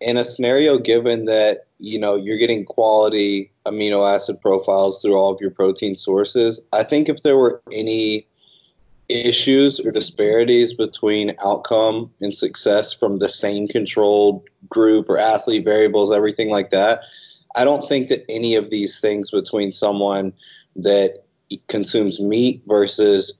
in 0.00 0.16
a 0.16 0.24
scenario 0.24 0.78
given 0.78 1.24
that 1.24 1.66
you 1.78 1.98
know 1.98 2.14
you're 2.14 2.38
getting 2.38 2.64
quality 2.64 3.50
amino 3.66 4.08
acid 4.08 4.40
profiles 4.40 5.00
through 5.00 5.16
all 5.16 5.32
of 5.32 5.40
your 5.40 5.50
protein 5.50 5.94
sources 5.94 6.60
i 6.72 6.82
think 6.82 7.08
if 7.08 7.22
there 7.22 7.36
were 7.36 7.62
any 7.72 8.26
issues 9.08 9.78
or 9.80 9.90
disparities 9.92 10.74
between 10.74 11.34
outcome 11.44 12.10
and 12.20 12.34
success 12.34 12.92
from 12.92 13.18
the 13.18 13.28
same 13.28 13.68
controlled 13.68 14.42
group 14.68 15.08
or 15.08 15.18
athlete 15.18 15.64
variables 15.64 16.12
everything 16.12 16.50
like 16.50 16.70
that 16.70 17.00
i 17.56 17.64
don't 17.64 17.88
think 17.88 18.08
that 18.08 18.24
any 18.28 18.54
of 18.54 18.70
these 18.70 19.00
things 19.00 19.30
between 19.30 19.72
someone 19.72 20.32
that 20.74 21.24
consumes 21.68 22.20
meat 22.20 22.62
versus 22.66 23.32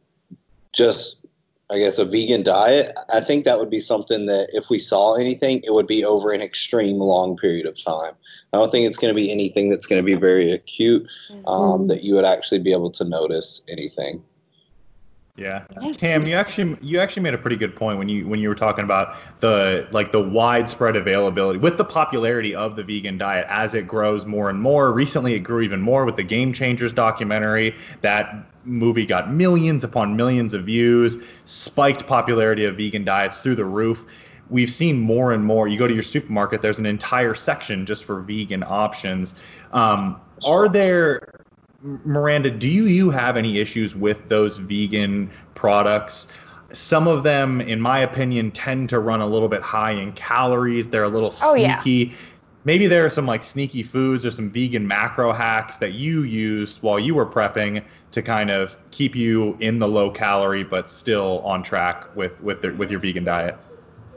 just 0.72 1.25
I 1.68 1.79
guess, 1.79 1.98
a 1.98 2.05
vegan 2.05 2.44
diet, 2.44 2.96
I 3.12 3.20
think 3.20 3.44
that 3.44 3.59
would 3.59 3.70
be 3.70 3.81
something 3.81 4.26
that 4.26 4.50
if 4.52 4.70
we 4.70 4.79
saw 4.79 5.14
anything, 5.14 5.62
it 5.64 5.74
would 5.74 5.88
be 5.88 6.05
over 6.05 6.31
an 6.31 6.40
extreme 6.40 6.98
long 6.98 7.37
period 7.37 7.66
of 7.66 7.83
time. 7.83 8.14
I 8.52 8.59
don't 8.59 8.70
think 8.70 8.87
it's 8.87 8.96
going 8.96 9.12
to 9.12 9.16
be 9.16 9.33
anything 9.33 9.68
that's 9.68 9.87
going 9.87 10.00
to 10.00 10.07
be 10.07 10.14
very 10.14 10.52
acute 10.52 11.09
um, 11.46 11.81
mm-hmm. 11.81 11.87
that 11.88 12.05
you 12.05 12.14
would 12.14 12.24
actually 12.24 12.61
be 12.61 12.72
able 12.72 12.90
to 12.92 13.05
notice 13.05 13.62
anything. 13.68 14.22
Yeah. 15.37 15.64
Cam, 15.99 16.27
you 16.27 16.35
actually 16.35 16.79
you 16.81 16.99
actually 16.99 17.22
made 17.22 17.35
a 17.35 17.38
pretty 17.38 17.57
good 17.57 17.77
point 17.77 17.99
when 17.99 18.09
you 18.09 18.27
when 18.27 18.40
you 18.40 18.49
were 18.49 18.55
talking 18.55 18.85
about 18.85 19.16
the 19.40 19.87
like 19.90 20.11
the 20.11 20.20
widespread 20.20 20.96
availability 20.96 21.59
with 21.59 21.77
the 21.77 21.85
popularity 21.85 22.55
of 22.55 22.75
the 22.75 22.83
vegan 22.83 23.18
diet 23.18 23.46
as 23.51 23.75
it 23.75 23.87
grows 23.87 24.25
more 24.25 24.49
and 24.49 24.61
more. 24.61 24.92
Recently 24.92 25.35
it 25.35 25.40
grew 25.40 25.61
even 25.61 25.83
more 25.83 26.07
with 26.07 26.16
the 26.16 26.22
Game 26.22 26.55
Changers 26.55 26.92
documentary. 26.92 27.77
That 28.01 28.46
movie 28.64 29.05
got 29.05 29.31
millions 29.31 29.85
upon 29.85 30.16
millions 30.16 30.55
of 30.55 30.64
views, 30.64 31.18
spiked 31.44 32.07
popularity 32.07 32.64
of 32.64 32.77
vegan 32.77 33.05
diets 33.05 33.38
through 33.38 33.57
the 33.57 33.64
roof. 33.64 34.07
We've 34.49 34.70
seen 34.70 35.01
more 35.01 35.33
and 35.33 35.44
more. 35.44 35.68
You 35.68 35.77
go 35.77 35.87
to 35.87 35.94
your 35.94 36.03
supermarket, 36.03 36.62
there's 36.62 36.79
an 36.79 36.87
entire 36.87 37.35
section 37.35 37.85
just 37.85 38.05
for 38.05 38.20
vegan 38.20 38.64
options. 38.66 39.35
Um, 39.72 40.20
are 40.46 40.68
there 40.68 41.20
Miranda, 42.05 42.51
do 42.51 42.68
you 42.68 43.11
have 43.11 43.37
any 43.37 43.59
issues 43.59 43.94
with 43.94 44.29
those 44.29 44.57
vegan 44.57 45.31
products? 45.55 46.27
Some 46.72 47.07
of 47.07 47.22
them, 47.22 47.61
in 47.61 47.81
my 47.81 48.01
opinion, 48.01 48.51
tend 48.51 48.88
to 48.88 48.99
run 48.99 49.20
a 49.20 49.27
little 49.27 49.49
bit 49.49 49.62
high 49.62 49.92
in 49.92 50.12
calories. 50.12 50.88
They're 50.88 51.05
a 51.05 51.09
little 51.09 51.33
oh, 51.42 51.55
sneaky. 51.55 52.11
Yeah. 52.11 52.16
Maybe 52.64 52.88
there 52.88 53.05
are 53.05 53.11
some 53.11 53.27
like 53.27 53.44
sneaky 53.44 53.85
foods 53.85 54.27
or 54.27 54.33
some 54.33 54.51
vegan 54.51 54.88
macro 54.88 55.33
hacks 55.33 55.77
that 55.77 55.92
you 55.94 56.22
used 56.22 56.83
while 56.83 56.99
you 56.99 57.14
were 57.14 57.25
prepping 57.25 57.85
to 58.11 58.22
kind 58.22 58.51
of 58.51 58.77
keep 58.90 59.14
you 59.14 59.57
in 59.61 59.79
the 59.79 59.87
low 59.87 60.11
calorie 60.11 60.64
but 60.64 60.90
still 60.90 61.38
on 61.40 61.62
track 61.62 62.05
with 62.16 62.40
with 62.40 62.62
the, 62.62 62.72
with 62.72 62.90
your 62.90 62.99
vegan 62.99 63.22
diet. 63.22 63.57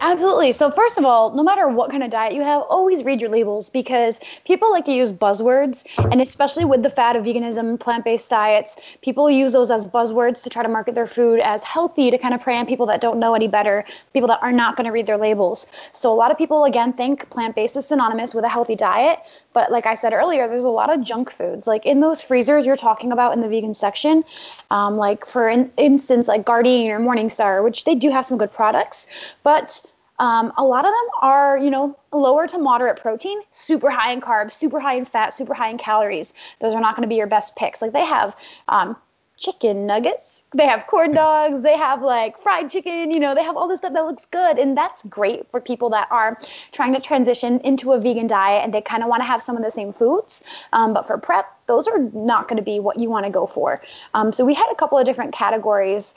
Absolutely. 0.01 0.53
So, 0.53 0.71
first 0.71 0.97
of 0.97 1.03
all, 1.03 1.33
no 1.35 1.43
matter 1.43 1.67
what 1.67 1.91
kind 1.91 2.03
of 2.03 2.09
diet 2.09 2.33
you 2.33 2.41
have, 2.41 2.61
always 2.69 3.03
read 3.03 3.19
your 3.19 3.29
labels 3.29 3.69
because 3.69 4.21
people 4.45 4.71
like 4.71 4.85
to 4.85 4.93
use 4.93 5.11
buzzwords. 5.11 5.85
And 6.11 6.21
especially 6.21 6.63
with 6.63 6.83
the 6.83 6.89
fad 6.89 7.17
of 7.17 7.23
veganism, 7.23 7.77
plant 7.77 8.05
based 8.05 8.29
diets, 8.29 8.77
people 9.01 9.29
use 9.29 9.51
those 9.51 9.69
as 9.69 9.87
buzzwords 9.87 10.41
to 10.43 10.49
try 10.49 10.63
to 10.63 10.69
market 10.69 10.95
their 10.95 11.05
food 11.05 11.41
as 11.41 11.65
healthy 11.65 12.09
to 12.11 12.17
kind 12.17 12.33
of 12.33 12.41
prey 12.41 12.55
on 12.55 12.65
people 12.65 12.85
that 12.85 13.01
don't 13.01 13.19
know 13.19 13.35
any 13.35 13.49
better, 13.49 13.83
people 14.13 14.29
that 14.29 14.39
are 14.41 14.53
not 14.53 14.77
going 14.77 14.85
to 14.85 14.91
read 14.91 15.05
their 15.05 15.17
labels. 15.17 15.67
So, 15.91 16.13
a 16.13 16.15
lot 16.15 16.31
of 16.31 16.37
people, 16.37 16.63
again, 16.63 16.93
think 16.93 17.29
plant 17.29 17.55
based 17.55 17.75
is 17.75 17.85
synonymous 17.85 18.33
with 18.33 18.45
a 18.45 18.49
healthy 18.49 18.77
diet. 18.77 19.19
But, 19.51 19.69
like 19.69 19.85
I 19.85 19.95
said 19.95 20.13
earlier, 20.13 20.47
there's 20.47 20.63
a 20.63 20.69
lot 20.69 20.93
of 20.93 21.01
junk 21.01 21.29
foods. 21.29 21.67
Like 21.67 21.85
in 21.85 21.99
those 21.99 22.21
freezers 22.21 22.65
you're 22.65 22.77
talking 22.77 23.11
about 23.11 23.33
in 23.33 23.41
the 23.41 23.49
vegan 23.49 23.73
section, 23.73 24.23
um, 24.71 24.95
like 24.95 25.25
for 25.25 25.49
in- 25.49 25.69
instance, 25.75 26.29
like 26.29 26.45
Gardein 26.45 26.87
or 26.87 26.99
Morningstar, 27.01 27.65
which 27.65 27.83
they 27.83 27.95
do 27.95 28.09
have 28.09 28.25
some 28.25 28.37
good 28.37 28.51
products. 28.51 29.05
But 29.43 29.81
um, 30.19 30.51
a 30.57 30.63
lot 30.63 30.85
of 30.85 30.91
them 30.91 31.07
are, 31.21 31.57
you 31.57 31.69
know, 31.69 31.97
lower 32.11 32.47
to 32.47 32.57
moderate 32.57 32.99
protein, 32.99 33.39
super 33.51 33.89
high 33.89 34.11
in 34.11 34.21
carbs, 34.21 34.51
super 34.51 34.79
high 34.79 34.95
in 34.95 35.05
fat, 35.05 35.33
super 35.33 35.53
high 35.53 35.69
in 35.69 35.77
calories. 35.77 36.33
Those 36.59 36.75
are 36.75 36.81
not 36.81 36.95
going 36.95 37.03
to 37.03 37.09
be 37.09 37.15
your 37.15 37.27
best 37.27 37.55
picks. 37.55 37.81
Like 37.81 37.93
they 37.93 38.05
have 38.05 38.35
um, 38.67 38.97
chicken 39.37 39.87
nuggets, 39.87 40.43
they 40.53 40.67
have 40.67 40.85
corn 40.87 41.13
dogs, 41.13 41.63
they 41.63 41.77
have 41.77 42.01
like 42.01 42.37
fried 42.37 42.69
chicken, 42.69 43.09
you 43.09 43.19
know, 43.19 43.33
they 43.33 43.43
have 43.43 43.55
all 43.55 43.67
this 43.67 43.79
stuff 43.79 43.93
that 43.93 44.05
looks 44.05 44.25
good. 44.25 44.59
And 44.59 44.77
that's 44.77 45.03
great 45.03 45.49
for 45.49 45.61
people 45.61 45.89
that 45.91 46.07
are 46.11 46.37
trying 46.73 46.93
to 46.93 46.99
transition 46.99 47.59
into 47.61 47.93
a 47.93 47.99
vegan 47.99 48.27
diet 48.27 48.63
and 48.63 48.73
they 48.73 48.81
kind 48.81 49.01
of 49.01 49.09
want 49.09 49.21
to 49.21 49.25
have 49.25 49.41
some 49.41 49.55
of 49.55 49.63
the 49.63 49.71
same 49.71 49.93
foods. 49.93 50.43
Um, 50.73 50.93
but 50.93 51.07
for 51.07 51.17
prep, 51.17 51.45
those 51.67 51.87
are 51.87 51.99
not 52.13 52.49
going 52.49 52.57
to 52.57 52.63
be 52.63 52.79
what 52.79 52.99
you 52.99 53.09
want 53.09 53.25
to 53.25 53.31
go 53.31 53.47
for. 53.47 53.81
Um, 54.13 54.33
so 54.33 54.43
we 54.43 54.53
had 54.53 54.67
a 54.69 54.75
couple 54.75 54.97
of 54.97 55.05
different 55.05 55.33
categories 55.33 56.13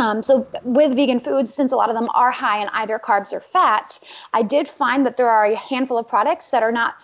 um, 0.00 0.22
so 0.22 0.48
with 0.64 0.96
vegan 0.96 1.20
foods, 1.20 1.52
since 1.52 1.72
a 1.72 1.76
lot 1.76 1.90
of 1.90 1.94
them 1.94 2.08
are 2.14 2.30
high 2.30 2.62
in 2.62 2.68
either 2.68 2.98
carbs 2.98 3.34
or 3.34 3.40
fat, 3.40 4.00
I 4.32 4.42
did 4.42 4.66
find 4.66 5.04
that 5.04 5.18
there 5.18 5.28
are 5.28 5.44
a 5.44 5.54
handful 5.54 5.98
of 5.98 6.08
products 6.08 6.50
that 6.50 6.62
are 6.62 6.72
not 6.72 6.94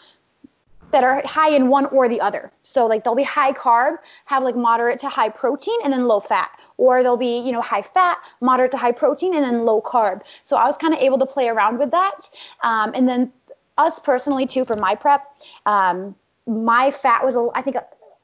that 0.92 1.04
are 1.04 1.20
high 1.26 1.50
in 1.50 1.68
one 1.68 1.86
or 1.86 2.08
the 2.08 2.20
other. 2.20 2.50
So 2.62 2.86
like 2.86 3.04
they'll 3.04 3.14
be 3.14 3.22
high 3.22 3.52
carb, 3.52 3.96
have 4.24 4.42
like 4.42 4.56
moderate 4.56 4.98
to 5.00 5.10
high 5.10 5.28
protein, 5.28 5.78
and 5.84 5.92
then 5.92 6.04
low 6.04 6.20
fat, 6.20 6.50
or 6.78 7.02
they'll 7.02 7.18
be 7.18 7.38
you 7.40 7.52
know 7.52 7.60
high 7.60 7.82
fat, 7.82 8.16
moderate 8.40 8.70
to 8.70 8.78
high 8.78 8.92
protein, 8.92 9.34
and 9.34 9.44
then 9.44 9.58
low 9.58 9.82
carb. 9.82 10.22
So 10.42 10.56
I 10.56 10.64
was 10.64 10.78
kind 10.78 10.94
of 10.94 11.00
able 11.00 11.18
to 11.18 11.26
play 11.26 11.48
around 11.48 11.78
with 11.78 11.90
that, 11.90 12.30
um, 12.62 12.92
and 12.94 13.06
then 13.06 13.30
us 13.76 13.98
personally 13.98 14.46
too 14.46 14.64
for 14.64 14.76
my 14.76 14.94
prep. 14.94 15.26
Um, 15.66 16.14
my 16.46 16.90
fat 16.92 17.24
was, 17.24 17.36
I 17.54 17.60
think, 17.60 17.76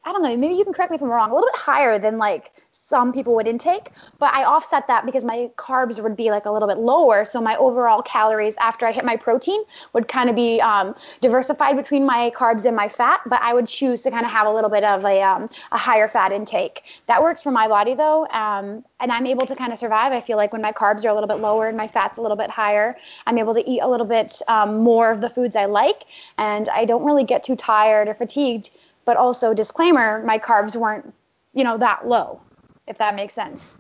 I 0.05 0.13
don't 0.13 0.23
know, 0.23 0.37
maybe 0.37 0.55
you 0.55 0.65
can 0.65 0.73
correct 0.73 0.91
me 0.91 0.97
if 0.97 1.03
I'm 1.03 1.09
wrong, 1.09 1.31
a 1.31 1.35
little 1.35 1.49
bit 1.49 1.61
higher 1.61 1.97
than 1.97 2.19
like 2.19 2.51
some 2.73 3.13
people 3.13 3.37
would 3.37 3.47
intake, 3.47 3.91
but 4.19 4.35
I 4.35 4.45
offset 4.45 4.89
that 4.89 5.07
because 5.07 5.25
my 5.25 5.49
carbs 5.57 6.03
would 6.03 6.17
be 6.17 6.31
like 6.31 6.47
a 6.47 6.51
little 6.51 6.67
bit 6.67 6.79
lower. 6.79 7.25
So 7.25 7.41
my 7.41 7.57
overall 7.57 8.03
calories 8.03 8.57
after 8.57 8.85
I 8.85 8.93
hit 8.93 9.05
my 9.05 9.17
protein 9.17 9.63
would 9.93 10.09
kind 10.09 10.29
of 10.29 10.35
be 10.35 10.61
um, 10.61 10.97
diversified 11.21 11.77
between 11.77 12.05
my 12.05 12.33
carbs 12.35 12.65
and 12.65 12.75
my 12.75 12.89
fat, 12.89 13.21
but 13.27 13.41
I 13.43 13.55
would 13.55 13.69
choose 13.69 14.03
to 14.03 14.11
kind 14.11 14.27
of 14.27 14.33
have 14.33 14.49
a 14.49 14.53
little 14.53 14.71
bit 14.71 14.83
of 14.83 15.05
a, 15.05 15.23
um, 15.23 15.49
a 15.71 15.79
higher 15.79 16.09
fat 16.09 16.33
intake. 16.33 16.83
That 17.07 17.23
works 17.23 17.43
for 17.43 17.53
my 17.53 17.69
body 17.69 17.95
though, 17.95 18.27
um, 18.29 18.85
and 18.99 19.13
I'm 19.13 19.27
able 19.27 19.47
to 19.47 19.55
kind 19.55 19.73
of 19.73 19.79
survive. 19.79 20.13
I 20.13 20.21
feel 20.21 20.37
like 20.37 20.53
when 20.53 20.63
my 20.63 20.73
carbs 20.73 21.05
are 21.05 21.09
a 21.11 21.15
little 21.15 21.29
bit 21.29 21.39
lower 21.39 21.69
and 21.69 21.77
my 21.77 21.87
fat's 21.87 22.19
a 22.19 22.23
little 22.23 22.37
bit 22.37 22.51
higher, 22.51 22.97
I'm 23.27 23.39
able 23.39 23.55
to 23.55 23.71
eat 23.71 23.81
a 23.81 23.89
little 23.89 24.07
bit 24.07 24.43
um, 24.49 24.79
more 24.79 25.13
of 25.13 25.21
the 25.21 25.29
foods 25.29 25.55
I 25.55 25.67
like, 25.67 26.05
and 26.39 26.69
I 26.71 26.87
don't 26.87 27.05
really 27.05 27.25
get 27.25 27.45
too 27.45 27.55
tired 27.55 28.09
or 28.09 28.15
fatigued 28.15 28.71
but 29.05 29.17
also 29.17 29.53
disclaimer 29.55 30.23
my 30.25 30.39
carbs 30.39 30.77
weren't 30.77 31.13
you 31.55 31.65
know 31.65 31.77
that 31.79 32.07
low 32.07 32.41
if 32.87 32.99
that 32.99 33.15
makes 33.15 33.35
sense 33.35 33.77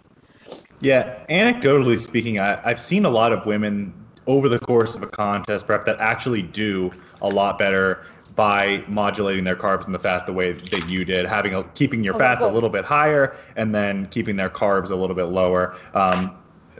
Yeah, 0.80 1.24
anecdotally 1.30 1.98
speaking, 1.98 2.40
I, 2.40 2.60
I've 2.68 2.80
seen 2.80 3.04
a 3.04 3.10
lot 3.10 3.32
of 3.32 3.46
women 3.46 3.94
over 4.26 4.48
the 4.48 4.58
course 4.58 4.94
of 4.94 5.02
a 5.02 5.06
contest 5.06 5.66
prep 5.66 5.84
that 5.86 5.98
actually 6.00 6.42
do 6.42 6.90
a 7.20 7.28
lot 7.28 7.58
better 7.58 8.04
by 8.34 8.82
modulating 8.88 9.44
their 9.44 9.56
carbs 9.56 9.86
and 9.86 9.94
the 9.94 9.98
fat 9.98 10.26
the 10.26 10.32
way 10.32 10.52
that 10.52 10.88
you 10.88 11.04
did, 11.04 11.26
having 11.26 11.54
a, 11.54 11.62
keeping 11.74 12.02
your 12.02 12.14
Okay, 12.14 12.24
fats 12.24 12.44
a 12.44 12.48
little 12.48 12.68
bit 12.68 12.84
higher 12.84 13.36
and 13.56 13.74
then 13.74 14.06
keeping 14.06 14.36
their 14.36 14.48
carbs 14.50 14.90
a 14.90 14.96
little 14.96 15.16
bit 15.16 15.24
lower. 15.24 15.76
Um, 15.94 16.36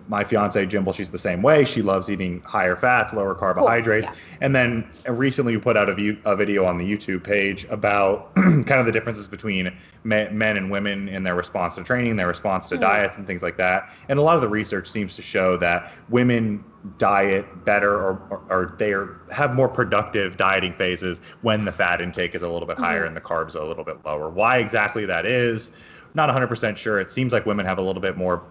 my 0.09 0.25
fiance 0.25 0.65
Jimble, 0.67 0.93
she's 0.93 1.11
the 1.11 1.19
same 1.19 1.43
way. 1.43 1.65
She 1.65 1.83
loves 1.83 2.11
eating 2.11 2.41
higher 2.43 2.77
fats, 2.77 3.13
lower 3.13 3.35
carbohydrates. 3.35 4.09
yeah. 4.11 4.17
And 4.41 4.55
then 4.55 4.89
recently, 5.09 5.57
we 5.57 5.63
put 5.63 5.77
out 5.77 5.89
a, 5.89 5.95
view, 5.95 6.19
a 6.25 6.35
video 6.37 6.65
on 6.65 6.79
the 6.79 6.85
YouTube 6.85 7.25
page 7.25 7.65
about 7.71 8.35
kind 8.37 8.73
of 8.73 8.87
the 8.87 8.93
differences 8.93 9.29
between 9.29 9.73
men, 10.05 10.37
men 10.37 10.57
and 10.57 10.71
women 10.71 11.09
in 11.09 11.23
their 11.23 11.35
response 11.35 11.75
to 11.77 11.85
training, 11.85 12.17
their 12.17 12.27
response 12.29 12.69
to 12.71 12.77
Mhm. 12.77 12.81
diets, 12.81 13.17
and 13.19 13.27
things 13.27 13.43
like 13.43 13.57
that. 13.59 13.89
And 14.09 14.19
a 14.19 14.23
lot 14.23 14.37
of 14.37 14.43
the 14.43 14.49
research 14.49 14.89
seems 14.91 15.17
to 15.17 15.23
show 15.23 15.57
that 15.59 15.93
women 16.09 16.65
diet 16.99 17.65
better 17.65 17.93
or, 17.95 18.21
or, 18.31 18.41
or 18.51 18.75
they 18.79 18.93
are, 18.93 19.21
have 19.31 19.55
more 19.55 19.69
productive 19.69 20.37
dieting 20.37 20.73
phases 20.73 21.21
when 21.43 21.65
the 21.65 21.71
fat 21.73 22.01
intake 22.01 22.35
is 22.35 22.43
a 22.43 22.49
little 22.49 22.67
bit 22.67 22.77
higher 22.77 23.05
Mhm. 23.05 23.09
and 23.09 23.17
the 23.17 23.21
carbs 23.21 23.55
are 23.55 23.61
a 23.63 23.69
little 23.69 23.85
bit 23.85 23.99
lower. 24.05 24.29
Why 24.29 24.59
exactly 24.59 25.07
that 25.07 25.25
is, 25.25 25.71
not 26.15 26.29
100% 26.29 26.77
sure. 26.77 26.99
It 27.01 27.11
seems 27.11 27.33
like 27.33 27.47
women 27.47 27.65
have 27.67 27.79
a 27.79 27.83
little 27.83 28.03
bit 28.03 28.17
more 28.17 28.43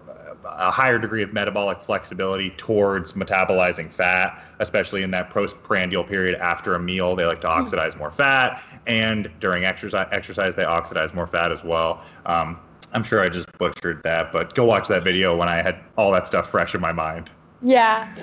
a 0.44 0.70
higher 0.70 0.98
degree 0.98 1.22
of 1.22 1.32
metabolic 1.32 1.80
flexibility 1.82 2.50
towards 2.50 3.12
metabolizing 3.14 3.90
fat, 3.92 4.42
especially 4.58 5.02
in 5.02 5.10
that 5.12 5.30
postprandial 5.30 6.04
period 6.04 6.38
after 6.40 6.74
a 6.74 6.78
meal. 6.78 7.14
They 7.16 7.24
like 7.26 7.40
to 7.42 7.48
oxidize 7.48 7.96
more 7.96 8.10
fat, 8.10 8.62
and 8.86 9.30
during 9.40 9.64
exercise, 9.64 10.08
exercise 10.12 10.54
they 10.54 10.64
oxidize 10.64 11.14
more 11.14 11.26
fat 11.26 11.52
as 11.52 11.62
well. 11.64 12.02
Um, 12.26 12.58
I'm 12.92 13.04
sure 13.04 13.20
I 13.20 13.28
just 13.28 13.46
butchered 13.58 14.02
that, 14.02 14.32
but 14.32 14.54
go 14.54 14.64
watch 14.64 14.88
that 14.88 15.02
video 15.02 15.36
when 15.36 15.48
I 15.48 15.62
had 15.62 15.78
all 15.96 16.12
that 16.12 16.26
stuff 16.26 16.50
fresh 16.50 16.74
in 16.74 16.80
my 16.80 16.92
mind. 16.92 17.30
Yeah. 17.62 18.14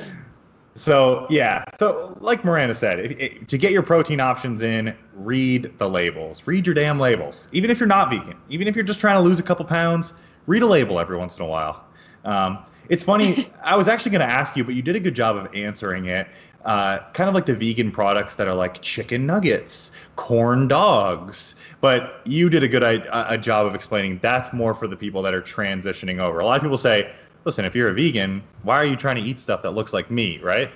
So 0.76 1.28
yeah, 1.30 1.63
so 1.78 2.15
like 2.22 2.45
Miranda 2.45 2.74
said, 2.76 2.99
if, 2.99 3.20
if- 3.20 3.47
to 3.47 3.57
get 3.57 3.72
your 3.72 3.84
protein 3.84 4.20
options 4.20 4.61
in, 4.61 4.95
read 5.13 5.74
the 5.78 5.89
labels. 5.89 6.43
Read 6.45 6.65
your 6.65 6.74
damn 6.74 6.99
labels. 6.99 7.47
Even 7.51 7.70
if 7.70 7.80
you're 7.80 7.88
not 7.88 8.09
vegan, 8.09 8.38
even 8.49 8.67
if 8.67 8.76
you're 8.76 8.86
just 8.86 8.99
trying 8.99 9.15
to 9.15 9.22
lose 9.22 9.39
a 9.39 9.43
couple 9.43 9.65
pounds, 9.65 10.13
read 10.45 10.61
a 10.63 10.67
label 10.67 10.99
every 10.99 11.17
once 11.17 11.36
in 11.36 11.43
a 11.43 11.47
while. 11.47 11.84
Um, 12.26 12.59
it's 12.89 13.03
funny. 13.03 13.49
I 13.63 13.76
was 13.76 13.88
actually 13.88 14.11
going 14.11 14.28
to 14.28 14.32
ask 14.32 14.55
you, 14.57 14.63
but 14.63 14.76
you 14.76 14.82
did 14.82 14.95
a 14.95 14.99
good 14.99 15.15
job 15.15 15.38
of 15.38 15.53
answering 15.55 16.05
it. 16.05 16.28
Uh, 16.65 16.99
kind 17.13 17.30
of 17.30 17.34
like 17.34 17.45
the 17.45 17.55
vegan 17.55 17.89
products 17.89 18.36
that 18.36 18.47
are 18.47 18.53
like 18.53 18.82
chicken 18.82 19.26
nuggets, 19.26 19.93
corn 20.17 20.67
dogs. 20.67 21.55
But 21.80 22.22
you 22.26 22.49
did 22.49 22.63
a 22.63 22.67
good 22.67 22.84
a, 22.84 23.34
a 23.34 23.38
job 23.38 23.65
of 23.65 23.76
explaining 23.76 24.20
that's 24.22 24.51
more 24.51 24.74
for 24.74 24.86
the 24.86 24.97
people 24.97 25.22
that 25.22 25.34
are 25.34 25.41
transitioning 25.41 26.20
over. 26.20 26.39
A 26.39 26.45
lot 26.45 26.57
of 26.57 26.61
people 26.61 26.78
say, 26.78 27.13
listen, 27.45 27.63
if 27.63 27.76
you're 27.76 27.89
a 27.89 27.93
vegan, 27.93 28.43
why 28.63 28.76
are 28.76 28.86
you 28.86 28.97
trying 28.97 29.15
to 29.15 29.22
eat 29.22 29.39
stuff 29.39 29.61
that 29.61 29.72
looks 29.72 29.93
like 29.93 30.11
meat, 30.11 30.43
right? 30.43 30.70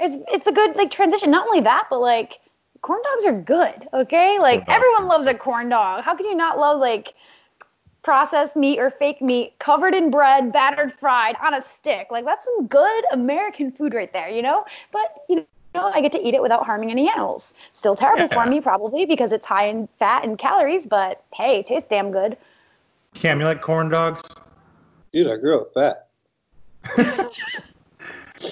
It's 0.00 0.16
it's 0.28 0.48
a 0.48 0.52
good 0.52 0.74
like 0.74 0.90
transition. 0.90 1.30
Not 1.30 1.46
only 1.46 1.60
that, 1.60 1.86
but 1.88 2.00
like 2.00 2.40
corn 2.80 3.00
dogs 3.04 3.24
are 3.24 3.40
good. 3.40 3.88
Okay, 3.94 4.40
like 4.40 4.64
everyone 4.68 5.06
loves 5.06 5.26
a 5.26 5.34
corn 5.34 5.68
dog. 5.68 6.02
How 6.02 6.16
can 6.16 6.26
you 6.26 6.34
not 6.34 6.58
love 6.58 6.80
like 6.80 7.14
processed 8.02 8.56
meat 8.56 8.78
or 8.78 8.90
fake 8.90 9.22
meat 9.22 9.58
covered 9.58 9.94
in 9.94 10.10
bread, 10.10 10.52
battered, 10.52 10.92
fried 10.92 11.36
on 11.42 11.54
a 11.54 11.60
stick? 11.60 12.08
Like 12.10 12.24
that's 12.24 12.44
some 12.44 12.66
good 12.66 13.04
American 13.12 13.70
food 13.70 13.94
right 13.94 14.12
there, 14.12 14.28
you 14.28 14.42
know. 14.42 14.64
But 14.92 15.22
you 15.28 15.46
know, 15.74 15.90
I 15.94 16.00
get 16.00 16.12
to 16.12 16.20
eat 16.20 16.34
it 16.34 16.42
without 16.42 16.66
harming 16.66 16.90
any 16.90 17.08
animals. 17.08 17.54
Still 17.72 17.94
terrible 17.94 18.28
Yeah. 18.30 18.44
for 18.44 18.46
me, 18.46 18.60
probably 18.60 19.06
because 19.06 19.32
it's 19.32 19.46
high 19.46 19.66
in 19.66 19.88
fat 19.98 20.24
and 20.24 20.38
calories. 20.38 20.86
But 20.86 21.22
hey, 21.34 21.60
it 21.60 21.66
tastes 21.66 21.88
damn 21.88 22.10
good. 22.10 22.36
Cam, 23.14 23.40
you 23.40 23.46
like 23.46 23.60
corn 23.60 23.88
dogs? 23.88 24.22
Dude, 25.12 25.30
I 25.30 25.36
grew 25.36 25.60
up 25.60 25.72
fat. 25.74 26.08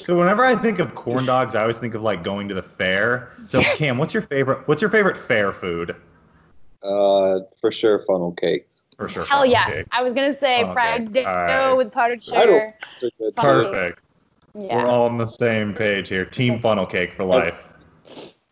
So 0.00 0.16
whenever 0.16 0.44
I 0.44 0.56
think 0.56 0.78
of 0.78 0.94
corn 0.94 1.26
dogs, 1.26 1.54
I 1.54 1.62
always 1.62 1.78
think 1.78 1.94
of 1.94 2.02
like 2.02 2.22
going 2.22 2.48
to 2.48 2.54
the 2.54 2.62
fair. 2.62 3.30
So 3.44 3.60
Yes. 3.60 3.76
Cam, 3.76 3.98
what's 3.98 4.14
your 4.14 4.22
favorite? 4.22 4.66
What's 4.66 4.80
your 4.80 4.90
favorite 4.90 5.16
fair 5.18 5.52
food? 5.52 5.96
Uh, 6.82 7.40
for 7.60 7.70
sure, 7.70 7.98
funnel 7.98 8.32
cakes. 8.32 8.69
For 9.00 9.08
sure. 9.08 9.24
Hell 9.24 9.46
yes, 9.46 9.74
cake. 9.74 9.86
I 9.92 10.02
was 10.02 10.12
gonna 10.12 10.36
say 10.36 10.62
Okay, 10.62 10.72
fried 10.74 11.10
dough 11.14 11.22
alright. 11.24 11.76
with 11.78 11.90
powdered 11.90 12.22
I 12.34 12.44
don't- 12.44 12.44
sugar. 12.44 12.74
It's 12.96 13.02
a 13.04 13.10
good 13.18 13.34
Funnel 13.34 13.64
food. 13.64 13.72
Perfect. 13.72 14.00
Yeah. 14.54 14.76
We're 14.76 14.86
all 14.90 15.06
on 15.06 15.16
the 15.16 15.24
same 15.26 15.72
page 15.72 16.10
here. 16.10 16.26
Team 16.26 16.58
funnel 16.58 16.84
cake 16.84 17.14
for 17.14 17.24
life. 17.24 17.56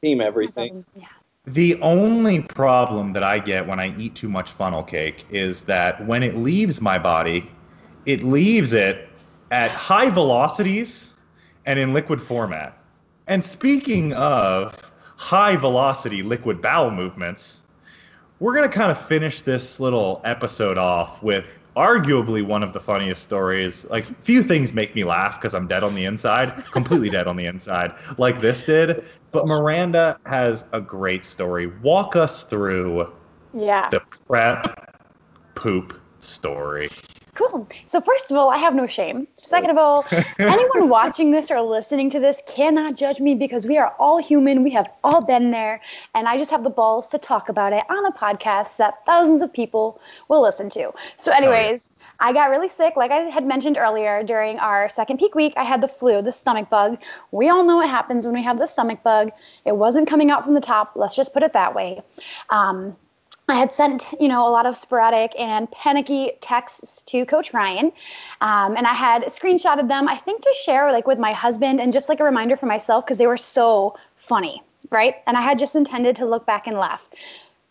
Team 0.03 0.23
everything. 0.23 0.87
Yeah. 0.97 1.05
The 1.45 1.79
only 1.83 2.41
problem 2.41 3.13
that 3.13 3.23
I 3.23 3.41
get 3.41 3.67
when 3.67 3.79
I 3.79 3.95
eat 3.99 4.15
too 4.15 4.31
much 4.31 4.51
funnel 4.51 4.83
cake 4.83 5.27
is 5.29 5.65
that 5.65 6.07
when 6.07 6.23
it 6.23 6.35
leaves 6.37 6.81
my 6.81 6.99
body, 6.99 7.51
it 8.07 8.23
leaves 8.23 8.73
it 8.73 9.07
at 9.51 9.71
high 9.71 10.09
velocities 10.09 11.13
and 11.67 11.79
in 11.79 11.93
liquid 11.93 12.23
format. 12.23 12.79
And 13.27 13.45
speaking 13.45 14.15
of 14.15 14.91
high 15.17 15.57
velocity 15.57 16.23
liquid 16.23 16.63
bowel 16.63 16.91
movements, 16.91 17.61
we're 18.41 18.55
going 18.55 18.69
to 18.69 18.75
kind 18.75 18.91
of 18.91 19.01
finish 19.01 19.43
this 19.43 19.81
little 19.81 20.21
episode 20.25 20.79
off 20.79 21.23
with 21.23 21.59
arguably 21.77 22.45
one 22.45 22.63
of 22.63 22.73
the 22.73 22.81
funniest 22.81 23.23
stories. 23.23 23.85
Like, 23.89 24.05
few 24.25 24.43
things 24.43 24.73
make 24.73 24.95
me 24.95 25.05
laugh 25.05 25.41
because 25.41 25.55
I'm 25.55 25.69
dead 25.69 25.85
on 25.85 25.95
the 25.95 26.05
inside, 26.05 26.65
completely 26.73 27.09
dead 27.09 27.27
on 27.27 27.37
the 27.37 27.47
inside, 27.47 27.93
like 28.19 28.41
this 28.41 28.63
did. 28.65 29.05
But 29.31 29.47
Miranda 29.47 30.19
has 30.27 30.65
a 30.73 30.81
great 30.81 31.25
story. 31.25 31.67
Walk 31.83 32.17
us 32.17 32.43
through 32.43 33.13
Yeah. 33.55 33.89
the 33.91 34.01
prep 34.27 34.97
poop 35.55 36.01
story. 36.21 36.91
Cool. 37.39 37.69
So 37.87 38.01
first 38.01 38.33
of 38.33 38.37
all, 38.37 38.51
I 38.51 38.57
have 38.59 38.75
no 38.75 38.89
shame. 38.89 39.29
Second 39.37 39.71
of 39.71 39.79
all, 39.79 40.05
anyone 40.41 40.89
watching 40.89 41.31
this 41.31 41.53
or 41.53 41.61
listening 41.61 42.11
to 42.11 42.19
this 42.19 42.43
cannot 42.49 42.97
judge 42.97 43.21
me 43.21 43.37
because 43.37 43.65
we 43.65 43.79
are 43.79 43.95
all 44.01 44.19
human. 44.19 44.65
We 44.65 44.73
have 44.73 44.91
all 45.05 45.21
been 45.21 45.53
there, 45.53 45.81
and 46.17 46.27
I 46.27 46.37
just 46.37 46.51
have 46.51 46.65
the 46.65 46.71
balls 46.71 47.07
to 47.09 47.19
talk 47.19 47.49
about 47.49 47.73
it 47.73 47.85
on 47.89 48.05
a 48.07 48.11
podcast 48.11 48.77
that 48.79 49.07
thousands 49.07 49.41
of 49.41 49.53
people 49.53 50.01
will 50.27 50.43
listen 50.43 50.69
to. 50.71 50.93
So, 51.17 51.31
anyways, 51.31 51.93
I 52.19 52.33
got 52.33 52.51
really 52.51 52.69
sick, 52.69 52.95
like 52.97 53.13
I 53.13 53.21
had 53.31 53.47
mentioned 53.47 53.77
earlier 53.79 54.25
during 54.25 54.59
our 54.59 54.89
second 54.89 55.19
peak 55.19 55.37
week. 55.37 55.55
I 55.57 55.63
had 55.63 55.81
the 55.81 55.87
flu, 55.87 56.21
the 56.21 56.33
stomach 56.33 56.69
bug. 56.69 57.01
We 57.31 57.49
all 57.51 57.63
know 57.63 57.77
what 57.77 57.89
happens 57.89 58.27
when 58.27 58.35
we 58.35 58.43
have 58.43 58.59
the 58.59 58.67
stomach 58.67 59.05
bug. 59.05 59.31
It 59.65 59.77
wasn't 59.77 60.09
coming 60.09 60.33
out 60.33 60.43
from 60.43 60.55
the 60.55 60.61
top. 60.61 60.93
Let's 60.97 61.15
just 61.15 61.33
put 61.33 61.45
it 61.45 61.53
that 61.53 61.77
way. 61.77 62.03
Um, 62.51 62.97
I 63.49 63.55
had 63.55 63.73
sent, 63.73 64.07
you 64.21 64.29
know, 64.29 64.47
a 64.47 64.51
lot 64.51 64.67
of 64.67 64.77
sporadic 64.77 65.33
and 65.39 65.71
panicky 65.71 66.33
texts 66.41 67.03
to 67.07 67.25
Coach 67.25 67.55
Ryan, 67.55 67.93
um, 68.43 68.77
and 68.77 68.87
I 68.87 68.93
had 68.93 69.25
screenshotted 69.25 69.89
them. 69.89 70.07
I 70.07 70.17
think 70.17 70.43
to 70.43 70.55
share 70.63 70.93
like 70.93 71.07
with 71.07 71.19
my 71.19 71.33
husband 71.33 71.81
and 71.81 71.93
just 71.93 72.11
like 72.11 72.21
a 72.21 72.25
reminder 72.25 72.57
for 72.57 72.67
myself 72.67 73.07
because 73.07 73.17
they 73.17 73.27
were 73.27 73.39
so 73.39 73.97
funny, 74.17 74.63
right? 74.91 75.17
And 75.27 75.37
I 75.37 75.41
had 75.41 75.59
just 75.59 75.75
intended 75.75 76.15
to 76.17 76.27
look 76.27 76.45
back 76.45 76.67
and 76.67 76.77
laugh. 76.77 77.09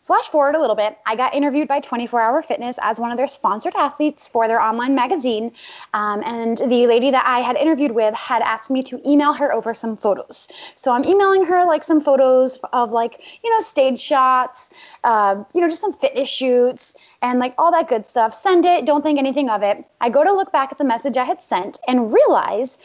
Flash 0.08 0.30
forward 0.30 0.55
a 0.55 0.60
little 0.62 0.78
bit, 0.78 0.97
I 1.05 1.18
got 1.18 1.36
interviewed 1.36 1.68
by 1.68 1.82
24 1.82 2.22
Hour 2.22 2.41
Fitness 2.41 2.80
as 2.82 2.97
one 2.97 3.12
of 3.12 3.18
their 3.18 3.28
sponsored 3.28 3.76
athletes 3.76 4.30
for 4.30 4.47
their 4.47 4.62
online 4.62 4.95
magazine. 4.95 5.51
Um, 5.93 6.24
and 6.26 6.60
the 6.60 6.88
lady 6.88 7.12
that 7.12 7.26
I 7.28 7.41
had 7.41 7.58
interviewed 7.58 7.91
with 7.91 8.14
had 8.16 8.41
asked 8.41 8.70
me 8.70 8.82
to 8.84 9.01
email 9.05 9.34
her 9.34 9.53
over 9.53 9.74
some 9.74 9.97
photos. 9.97 10.47
So 10.76 10.93
I'm 10.93 11.03
emailing 11.03 11.43
her 11.43 11.66
like 11.66 11.84
some 11.84 11.99
photos 11.99 12.58
of 12.72 12.91
like, 12.91 13.22
you 13.43 13.53
know, 13.53 13.60
stage 13.60 13.99
shots, 13.99 14.70
uh, 15.03 15.43
you 15.53 15.60
know, 15.60 15.68
just 15.68 15.82
some 15.82 15.91
fitness 15.91 16.30
shoots 16.30 16.93
and 17.22 17.39
like 17.39 17.53
all 17.58 17.74
that 17.74 17.89
good 17.89 18.05
stuff. 18.05 18.34
Send 18.34 18.66
it, 18.66 18.86
don't 18.86 19.01
think 19.01 19.20
anything 19.20 19.49
of 19.49 19.62
it. 19.62 19.84
I 19.99 20.10
go 20.10 20.24
to 20.24 20.32
look 20.32 20.53
back 20.53 20.72
at 20.72 20.78
the 20.78 20.86
message 20.86 21.18
I 21.18 21.26
had 21.26 21.41
sent 21.41 21.82
and 21.86 22.14
realize 22.14 22.78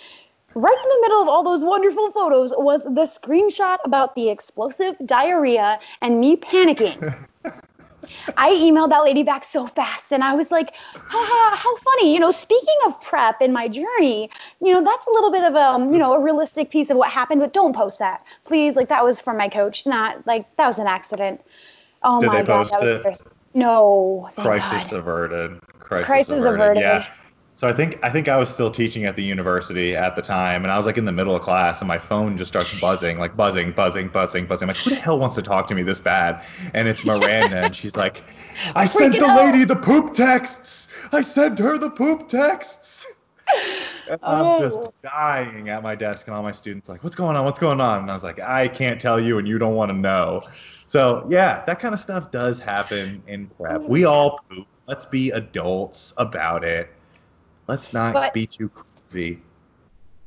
right 0.54 0.78
in 0.82 0.88
the 0.88 0.98
middle 1.02 1.22
of 1.22 1.28
all 1.28 1.42
those 1.42 1.64
wonderful 1.64 2.10
photos 2.10 2.52
was 2.56 2.84
the 2.84 3.06
screenshot 3.06 3.78
about 3.84 4.14
the 4.14 4.28
explosive 4.30 4.94
diarrhea 5.04 5.78
and 6.00 6.20
me 6.20 6.36
panicking. 6.36 7.14
I 8.36 8.50
emailed 8.50 8.90
that 8.90 9.04
lady 9.04 9.22
back 9.22 9.44
so 9.44 9.66
fast 9.66 10.12
and 10.12 10.24
I 10.24 10.34
was 10.34 10.50
like, 10.50 10.74
Haha, 10.94 11.56
how 11.56 11.76
funny. 11.76 12.12
You 12.12 12.20
know, 12.20 12.30
speaking 12.30 12.74
of 12.86 13.00
prep 13.00 13.40
in 13.40 13.52
my 13.52 13.68
journey, 13.68 14.30
you 14.60 14.72
know, 14.72 14.82
that's 14.82 15.06
a 15.06 15.10
little 15.10 15.30
bit 15.30 15.44
of 15.44 15.54
a, 15.54 15.62
um, 15.62 15.92
you 15.92 15.98
know, 15.98 16.14
a 16.14 16.22
realistic 16.22 16.70
piece 16.70 16.90
of 16.90 16.96
what 16.96 17.10
happened, 17.10 17.40
but 17.40 17.52
don't 17.52 17.74
post 17.74 17.98
that. 18.00 18.24
Please. 18.44 18.76
Like 18.76 18.88
that 18.88 19.04
was 19.04 19.20
from 19.20 19.36
my 19.36 19.48
coach, 19.48 19.86
not 19.86 20.26
like 20.26 20.56
that 20.56 20.66
was 20.66 20.78
an 20.78 20.86
accident. 20.86 21.40
Oh 22.02 22.20
Did 22.20 22.28
my 22.28 22.42
god, 22.42 22.68
that 22.70 22.80
was 22.80 23.20
it? 23.20 23.26
No, 23.54 24.28
thank 24.32 24.46
Crisis 24.46 24.90
God. 24.90 24.98
averted. 24.98 25.60
Crisis, 25.78 26.06
Crisis 26.06 26.44
averted. 26.44 26.60
averted. 26.60 26.82
Yeah. 26.82 27.06
So 27.62 27.68
I 27.68 27.72
think 27.72 28.00
I 28.02 28.10
think 28.10 28.26
I 28.26 28.36
was 28.36 28.52
still 28.52 28.72
teaching 28.72 29.04
at 29.04 29.14
the 29.14 29.22
university 29.22 29.94
at 29.94 30.16
the 30.16 30.20
time, 30.20 30.64
and 30.64 30.72
I 30.72 30.76
was 30.76 30.84
like 30.84 30.98
in 30.98 31.04
the 31.04 31.12
middle 31.12 31.36
of 31.36 31.42
class, 31.42 31.80
and 31.80 31.86
my 31.86 31.96
phone 31.96 32.36
just 32.36 32.48
starts 32.50 32.76
buzzing, 32.80 33.20
like 33.20 33.36
buzzing, 33.36 33.70
buzzing, 33.70 34.08
buzzing, 34.08 34.46
buzzing. 34.46 34.68
I'm 34.68 34.74
like, 34.74 34.82
who 34.82 34.90
the 34.90 34.96
hell 34.96 35.16
wants 35.20 35.36
to 35.36 35.42
talk 35.42 35.68
to 35.68 35.76
me 35.76 35.84
this 35.84 36.00
bad? 36.00 36.44
And 36.74 36.88
it's 36.88 37.04
Miranda, 37.04 37.58
and 37.66 37.76
she's 37.76 37.94
like, 37.94 38.24
I 38.74 38.84
sent 38.84 39.16
the 39.16 39.26
out. 39.26 39.44
lady 39.44 39.62
the 39.62 39.76
poop 39.76 40.12
texts. 40.12 40.88
I 41.12 41.20
sent 41.20 41.56
her 41.60 41.78
the 41.78 41.90
poop 41.90 42.26
texts. 42.26 43.06
And 44.10 44.18
I'm 44.24 44.44
Oh. 44.44 44.60
just 44.68 44.90
dying 45.04 45.68
at 45.68 45.84
my 45.84 45.94
desk, 45.94 46.26
and 46.26 46.34
all 46.34 46.42
my 46.42 46.50
students 46.50 46.88
like, 46.88 47.04
"What's 47.04 47.14
going 47.14 47.36
on? 47.36 47.44
What's 47.44 47.60
going 47.60 47.80
on?" 47.80 48.00
And 48.00 48.10
I 48.10 48.14
was 48.14 48.24
like, 48.24 48.40
"I 48.40 48.66
can't 48.66 49.00
tell 49.00 49.20
you, 49.20 49.38
and 49.38 49.46
you 49.46 49.58
don't 49.58 49.76
want 49.76 49.92
to 49.92 49.96
know." 49.96 50.42
So 50.88 51.24
yeah, 51.30 51.62
that 51.66 51.78
kind 51.78 51.94
of 51.94 52.00
stuff 52.00 52.32
does 52.32 52.58
happen 52.58 53.22
in 53.28 53.46
prep. 53.46 53.82
We 53.82 54.04
oh. 54.04 54.10
all 54.10 54.40
poop. 54.50 54.66
Let's 54.88 55.06
be 55.06 55.30
adults 55.30 56.12
about 56.16 56.64
it. 56.64 56.92
Let's 57.72 57.94
not 57.94 58.12
But- 58.12 58.34
be 58.34 58.46
too 58.46 58.68
crazy. 58.68 59.40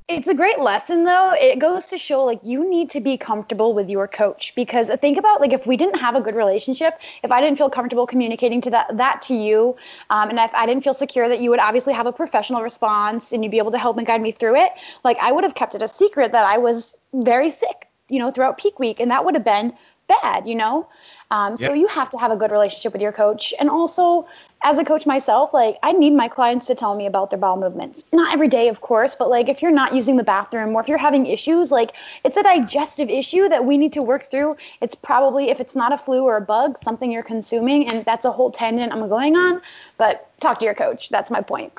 It's 0.07 0.27
a 0.27 0.33
great 0.33 0.57
lesson 0.59 1.03
though. 1.03 1.33
It 1.33 1.59
goes 1.59 1.85
to 1.89 1.97
show 1.99 2.23
like 2.23 2.39
you 2.41 2.67
need 2.67 2.89
to 2.91 2.99
be 3.01 3.17
comfortable 3.17 3.75
with 3.75 3.87
your 3.87 4.07
coach 4.07 4.53
because 4.55 4.89
think 4.99 5.19
about 5.19 5.41
like 5.41 5.53
if 5.53 5.67
we 5.67 5.77
didn't 5.77 5.99
have 5.99 6.15
a 6.15 6.21
good 6.21 6.35
relationship, 6.35 6.99
if 7.21 7.31
I 7.31 7.41
didn't 7.41 7.59
feel 7.59 7.69
comfortable 7.69 8.07
communicating 8.07 8.61
to 8.61 8.71
that 8.71 8.97
that 8.97 9.21
to 9.27 9.35
you, 9.35 9.75
um, 10.09 10.29
and 10.29 10.39
if 10.39 10.49
I 10.55 10.65
didn't 10.65 10.83
feel 10.83 10.95
secure 10.95 11.29
that 11.29 11.39
you 11.39 11.51
would 11.51 11.59
obviously 11.59 11.93
have 11.93 12.07
a 12.07 12.11
professional 12.11 12.63
response 12.63 13.31
and 13.31 13.43
you'd 13.43 13.51
be 13.51 13.59
able 13.59 13.71
to 13.71 13.77
help 13.77 13.99
and 13.99 14.07
guide 14.07 14.23
me 14.23 14.31
through 14.31 14.55
it, 14.55 14.71
like 15.03 15.17
I 15.21 15.31
would 15.31 15.43
have 15.43 15.53
kept 15.53 15.75
it 15.75 15.83
a 15.83 15.87
secret 15.87 16.31
that 16.31 16.45
I 16.45 16.57
was 16.57 16.95
very 17.13 17.51
sick, 17.51 17.87
you 18.09 18.17
know, 18.17 18.31
throughout 18.31 18.57
peak 18.57 18.79
week, 18.79 18.99
and 18.99 19.11
that 19.11 19.23
would 19.23 19.35
have 19.35 19.45
been 19.45 19.71
bad, 20.07 20.47
you 20.47 20.55
know. 20.55 20.87
Um, 21.31 21.57
So 21.57 21.73
Yep. 21.73 21.77
you 21.77 21.87
have 21.87 22.09
to 22.11 22.17
have 22.17 22.31
a 22.31 22.35
good 22.35 22.51
relationship 22.51 22.93
with 22.93 23.01
your 23.01 23.11
coach, 23.11 23.53
and 23.59 23.69
also 23.69 24.27
as 24.63 24.79
a 24.79 24.83
coach 24.83 25.05
myself, 25.05 25.53
like 25.53 25.77
I 25.83 25.91
need 25.91 26.13
my 26.13 26.27
clients 26.27 26.65
to 26.67 26.75
tell 26.75 26.95
me 26.95 27.05
about 27.05 27.29
their 27.29 27.37
bowel 27.37 27.57
movements. 27.57 28.05
Not 28.11 28.33
every 28.33 28.47
day, 28.47 28.67
of 28.67 28.81
course, 28.81 29.15
but 29.15 29.29
like 29.29 29.47
if 29.47 29.61
you're 29.61 29.71
not 29.71 29.93
using 29.93 30.17
the 30.17 30.23
bathroom 30.23 30.75
or 30.75 30.81
if 30.81 30.87
you're 30.87 30.97
having 30.97 31.27
issues, 31.27 31.71
like 31.71 31.91
it's 32.23 32.37
a 32.37 32.43
digestive 32.43 33.09
issue 33.09 33.47
that 33.49 33.65
we 33.65 33.77
need 33.77 33.93
to 33.93 34.01
work 34.01 34.23
through. 34.23 34.57
It's 34.81 34.95
probably, 34.95 35.49
if 35.49 35.59
it's 35.59 35.75
not 35.75 35.93
a 35.93 35.97
flu 35.97 36.23
or 36.23 36.37
a 36.37 36.41
bug, 36.41 36.77
something 36.79 37.11
you're 37.11 37.23
consuming, 37.23 37.87
and 37.91 38.03
that's 38.05 38.25
a 38.25 38.31
whole 38.31 38.49
tangent 38.51 38.91
I'm 38.91 39.07
going 39.07 39.35
on. 39.35 39.61
But 39.97 40.31
talk 40.39 40.59
to 40.59 40.65
your 40.65 40.75
coach. 40.75 41.09
That's 41.09 41.29
my 41.29 41.41
point. 41.41 41.73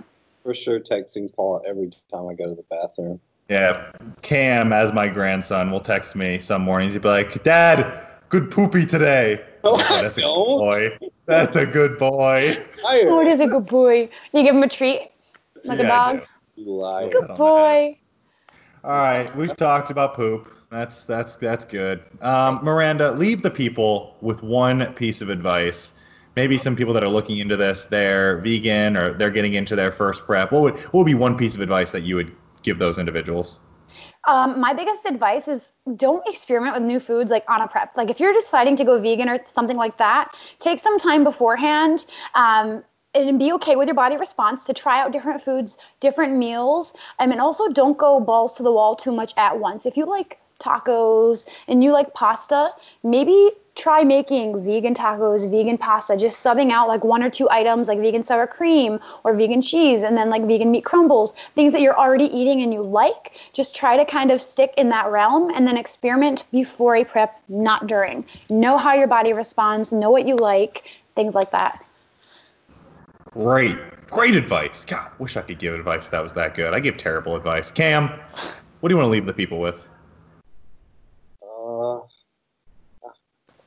For 0.44 0.54
sure, 0.54 0.78
texting 0.78 1.34
Paul 1.34 1.62
every 1.66 1.90
time 2.12 2.28
I 2.28 2.34
go 2.34 2.48
to 2.48 2.54
the 2.54 2.64
bathroom. 2.70 3.20
Yeah, 3.48 3.90
Cam, 4.22 4.72
as 4.72 4.92
my 4.92 5.08
grandson, 5.08 5.72
will 5.72 5.80
text 5.80 6.14
me 6.14 6.40
some 6.40 6.62
mornings. 6.62 6.92
He'd 6.92 7.02
be 7.02 7.08
like, 7.08 7.42
"Dad, 7.42 8.05
good 8.28 8.50
poopy 8.50 8.86
today." 8.86 9.42
Oh, 9.64 9.72
Oh, 9.74 10.02
that's 10.02 10.16
a 10.18 10.20
good 10.20 10.26
don't. 10.26 10.58
boy. 10.58 10.98
That's 11.26 11.56
a 11.56 11.66
good 11.66 11.98
boy. 11.98 12.56
Liar. 12.84 13.02
Oh, 13.08 13.20
it 13.20 13.26
is 13.28 13.40
a 13.40 13.46
good 13.48 13.66
boy. 13.66 14.08
You 14.32 14.42
give 14.44 14.54
him 14.54 14.62
a 14.62 14.68
treat 14.68 15.10
like 15.64 15.78
Yeah, 15.80 15.84
a 15.84 15.92
I 15.92 16.12
dog. 16.12 16.20
do. 16.56 16.62
You 16.62 16.70
liar. 16.72 17.10
Good 17.10 17.28
boy. 17.36 17.98
All 18.84 18.92
right, 18.92 19.36
we've 19.36 19.56
talked 19.56 19.90
about 19.90 20.14
poop. 20.14 20.52
That's 20.70 21.04
that's 21.04 21.36
that's 21.36 21.64
good. 21.64 22.02
Um, 22.20 22.60
Miranda, 22.62 23.12
leave 23.12 23.42
the 23.42 23.50
people 23.50 24.16
with 24.20 24.42
one 24.42 24.92
piece 24.94 25.20
of 25.20 25.28
advice. 25.30 25.92
Maybe 26.36 26.58
some 26.58 26.76
people 26.76 26.92
that 26.94 27.02
are 27.02 27.08
looking 27.08 27.38
into 27.38 27.56
this, 27.56 27.86
they're 27.86 28.38
vegan 28.38 28.96
or 28.96 29.14
they're 29.14 29.30
getting 29.30 29.54
into 29.54 29.74
their 29.74 29.90
first 29.90 30.24
prep. 30.26 30.52
What 30.52 30.62
would 30.62 30.74
what 30.76 30.94
would 30.94 31.06
be 31.06 31.14
one 31.14 31.36
piece 31.36 31.54
of 31.54 31.60
advice 31.60 31.90
that 31.92 32.02
you 32.02 32.14
would 32.16 32.30
give 32.62 32.78
those 32.78 32.98
individuals? 32.98 33.58
Um, 34.26 34.58
my 34.60 34.72
biggest 34.72 35.06
advice 35.06 35.46
is 35.48 35.72
don't 35.96 36.26
experiment 36.26 36.74
with 36.74 36.82
new 36.82 36.98
foods 36.98 37.30
like 37.30 37.48
on 37.48 37.62
a 37.62 37.68
prep. 37.68 37.96
Like 37.96 38.10
if 38.10 38.18
you're 38.18 38.32
deciding 38.32 38.76
to 38.76 38.84
go 38.84 39.00
vegan 39.00 39.28
or 39.28 39.38
something 39.46 39.76
like 39.76 39.96
that, 39.98 40.32
take 40.58 40.80
some 40.80 40.98
time 40.98 41.22
beforehand 41.22 42.06
um, 42.34 42.82
and 43.14 43.38
be 43.38 43.52
okay 43.52 43.76
with 43.76 43.88
your 43.88 43.94
body 43.94 44.16
response 44.16 44.64
to 44.64 44.74
try 44.74 45.00
out 45.00 45.12
different 45.12 45.40
foods, 45.40 45.78
different 46.00 46.36
meals, 46.36 46.92
um, 47.18 47.30
and 47.30 47.40
also 47.40 47.68
don't 47.68 47.96
go 47.96 48.20
balls 48.20 48.56
to 48.56 48.62
the 48.62 48.72
wall 48.72 48.96
too 48.96 49.12
much 49.12 49.32
at 49.36 49.58
once. 49.58 49.86
If 49.86 49.96
you 49.96 50.06
like 50.06 50.38
tacos 50.58 51.46
and 51.68 51.84
you 51.84 51.92
like 51.92 52.12
pasta, 52.14 52.70
maybe 53.02 53.50
try 53.76 54.02
making 54.02 54.64
vegan 54.64 54.94
tacos, 54.94 55.48
vegan 55.50 55.78
pasta, 55.78 56.16
just 56.16 56.44
subbing 56.44 56.72
out 56.72 56.88
like 56.88 57.04
one 57.04 57.22
or 57.22 57.30
two 57.30 57.48
items 57.50 57.88
like 57.88 58.00
vegan 58.00 58.24
sour 58.24 58.46
cream 58.46 58.98
or 59.22 59.34
vegan 59.34 59.60
cheese 59.60 60.02
and 60.02 60.16
then 60.16 60.30
like 60.30 60.42
vegan 60.46 60.70
meat 60.70 60.84
crumbles, 60.84 61.34
things 61.54 61.72
that 61.72 61.82
you're 61.82 61.96
already 61.96 62.24
eating 62.24 62.62
and 62.62 62.72
you 62.72 62.82
like. 62.82 63.32
Just 63.52 63.76
try 63.76 63.96
to 63.96 64.04
kind 64.04 64.30
of 64.30 64.40
stick 64.40 64.72
in 64.76 64.88
that 64.88 65.10
realm 65.10 65.50
and 65.54 65.66
then 65.66 65.76
experiment 65.76 66.44
before 66.50 66.96
a 66.96 67.04
prep, 67.04 67.40
not 67.48 67.86
during. 67.86 68.24
Know 68.50 68.78
how 68.78 68.94
your 68.94 69.06
body 69.06 69.32
responds, 69.32 69.92
know 69.92 70.10
what 70.10 70.26
you 70.26 70.36
like, 70.36 70.84
things 71.14 71.34
like 71.34 71.50
that. 71.50 71.84
Great, 73.30 73.76
great 74.08 74.34
advice. 74.34 74.84
God, 74.86 75.10
wish 75.18 75.36
I 75.36 75.42
could 75.42 75.58
give 75.58 75.74
advice 75.74 76.08
that 76.08 76.22
was 76.22 76.32
that 76.32 76.54
good. 76.54 76.72
I 76.72 76.80
give 76.80 76.96
terrible 76.96 77.36
advice. 77.36 77.70
Cam, 77.70 78.08
what 78.80 78.88
do 78.88 78.94
you 78.94 78.96
want 78.96 79.06
to 79.06 79.10
leave 79.10 79.26
the 79.26 79.34
people 79.34 79.60
with? 79.60 79.86
Uh, 81.42 82.00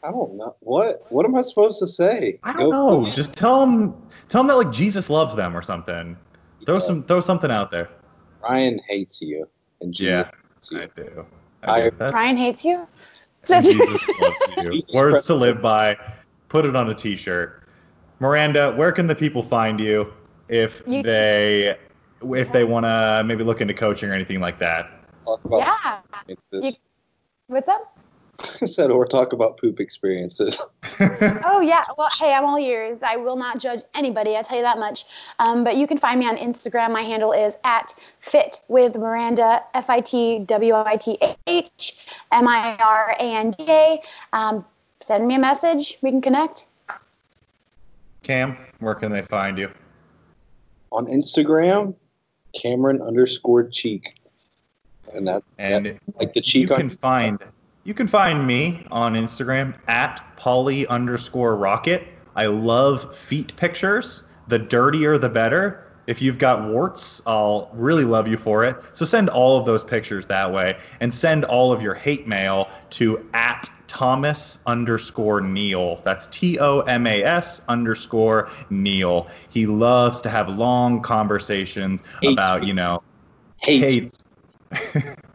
I 0.03 0.11
don't 0.11 0.35
know. 0.37 0.55
What 0.61 1.05
What 1.09 1.25
am 1.25 1.35
I 1.35 1.41
supposed 1.41 1.79
to 1.79 1.87
say? 1.87 2.39
I 2.43 2.53
don't 2.53 2.69
know. 2.71 3.09
Just 3.11 3.33
tell 3.35 3.59
them, 3.65 3.93
tell 4.29 4.41
them 4.41 4.47
that 4.47 4.55
like 4.55 4.71
Jesus 4.71 5.09
loves 5.09 5.35
them 5.35 5.55
or 5.55 5.61
something. 5.61 6.17
Throw 6.65 6.79
some, 6.79 7.03
throw 7.03 7.19
something 7.19 7.51
out 7.51 7.71
there. 7.71 7.89
Ryan 8.41 8.79
hates 8.87 9.21
you, 9.21 9.47
and 9.81 9.93
Jesus 9.93 10.07
Yeah, 10.11 10.31
hates 10.55 10.71
you. 10.71 10.81
I 10.81 10.85
do. 10.95 11.25
I- 11.63 11.71
I 11.85 11.89
do. 11.89 11.95
That's- 11.97 12.37
hates 12.37 12.65
you. 12.65 12.87
Jesus 13.47 14.07
loves 14.19 14.35
you. 14.57 14.71
Jesus 14.71 14.93
Words 14.93 15.13
Christ. 15.13 15.27
to 15.27 15.35
live 15.35 15.61
by. 15.61 15.97
Put 16.49 16.65
it 16.65 16.75
on 16.75 16.89
a 16.89 16.95
T-shirt. 16.95 17.63
Miranda, 18.19 18.73
where 18.75 18.91
can 18.91 19.07
the 19.07 19.15
people 19.15 19.43
find 19.43 19.79
you 19.79 20.11
if 20.47 20.81
You- 20.87 21.03
they 21.03 21.77
if 22.33 22.51
they 22.51 22.63
want 22.65 22.85
to 22.85 23.23
maybe 23.25 23.43
look 23.43 23.61
into 23.61 23.73
coaching 23.73 24.09
or 24.09 24.13
anything 24.13 24.39
like 24.41 24.59
that? 24.59 24.89
Talk 25.25 25.43
about 25.45 26.01
Yeah. 26.27 26.35
this. 26.51 26.65
You- 26.65 26.71
What's 27.47 27.67
up? 27.67 27.97
I 28.61 28.65
said, 28.65 28.89
or 28.91 29.05
talk 29.05 29.33
about 29.33 29.57
poop 29.57 29.79
experiences. 29.79 30.59
Oh 31.45 31.61
yeah. 31.61 31.83
Well, 31.97 32.09
hey, 32.19 32.33
I'm 32.33 32.45
all 32.45 32.57
ears. 32.59 33.01
I 33.03 33.15
will 33.15 33.35
not 33.35 33.59
judge 33.59 33.81
anybody. 33.93 34.35
I 34.35 34.41
tell 34.41 34.57
you 34.57 34.63
that 34.63 34.77
much. 34.79 35.05
Um, 35.39 35.63
but 35.63 35.77
you 35.77 35.87
can 35.87 35.97
find 35.97 36.19
me 36.19 36.27
on 36.27 36.35
Instagram. 36.37 36.91
My 36.91 37.01
handle 37.01 37.31
is 37.31 37.55
at 37.63 37.93
fit 38.19 38.61
with 38.67 38.95
Miranda. 38.95 39.63
F 39.73 39.89
I 39.89 40.01
T 40.01 40.39
W 40.39 40.73
I 40.75 40.95
T 40.97 41.17
H 41.47 42.05
M 42.31 42.47
I 42.47 42.75
R 42.77 43.15
A 43.19 43.23
N 43.23 43.51
D 43.51 43.65
A. 43.67 44.01
Um, 44.33 44.65
send 45.01 45.27
me 45.27 45.35
a 45.35 45.39
message. 45.39 45.97
We 46.01 46.11
can 46.11 46.21
connect. 46.21 46.67
Cam, 48.23 48.57
where 48.79 48.95
can 48.95 49.11
they 49.11 49.21
find 49.23 49.57
you? 49.57 49.71
On 50.91 51.05
Instagram, 51.05 51.95
Cameron 52.53 53.01
underscore 53.01 53.63
cheek, 53.69 54.19
and 55.13 55.27
that 55.27 55.43
And 55.57 55.99
like 56.19 56.33
the 56.33 56.41
cheek. 56.41 56.69
you 56.69 56.75
can 56.75 56.89
on. 56.89 56.89
find 56.89 57.39
you 57.83 57.93
can 57.93 58.07
find 58.07 58.45
me 58.45 58.85
on 58.91 59.13
Instagram 59.13 59.73
at 59.87 60.21
Polly 60.35 60.85
underscore 60.87 61.55
rocket. 61.55 62.07
I 62.35 62.45
love 62.47 63.15
feet 63.15 63.55
pictures. 63.55 64.23
The 64.47 64.59
dirtier 64.59 65.17
the 65.17 65.29
better. 65.29 65.85
If 66.07 66.23
you've 66.23 66.39
got 66.39 66.67
warts, 66.67 67.21
I'll 67.27 67.69
really 67.73 68.03
love 68.03 68.27
you 68.27 68.37
for 68.37 68.65
it. 68.65 68.75
So 68.93 69.05
send 69.05 69.29
all 69.29 69.57
of 69.57 69.65
those 69.65 69.83
pictures 69.83 70.25
that 70.25 70.51
way 70.51 70.79
and 71.01 71.13
send 71.13 71.45
all 71.45 71.71
of 71.71 71.83
your 71.83 71.93
hate 71.93 72.27
mail 72.27 72.69
to 72.91 73.23
at 73.33 73.69
Thomas 73.87 74.57
underscore 74.65 75.39
Neil. 75.39 76.01
That's 76.03 76.25
T 76.27 76.57
O 76.59 76.81
M 76.81 77.05
A 77.05 77.23
S 77.23 77.61
underscore 77.67 78.49
Neil. 78.71 79.27
He 79.49 79.67
loves 79.67 80.21
to 80.21 80.29
have 80.29 80.49
long 80.49 81.01
conversations 81.01 82.01
Hates 82.21 82.33
about, 82.33 82.65
you 82.65 82.73
know, 82.73 83.03
hate. 83.57 83.83
hates. 83.83 84.25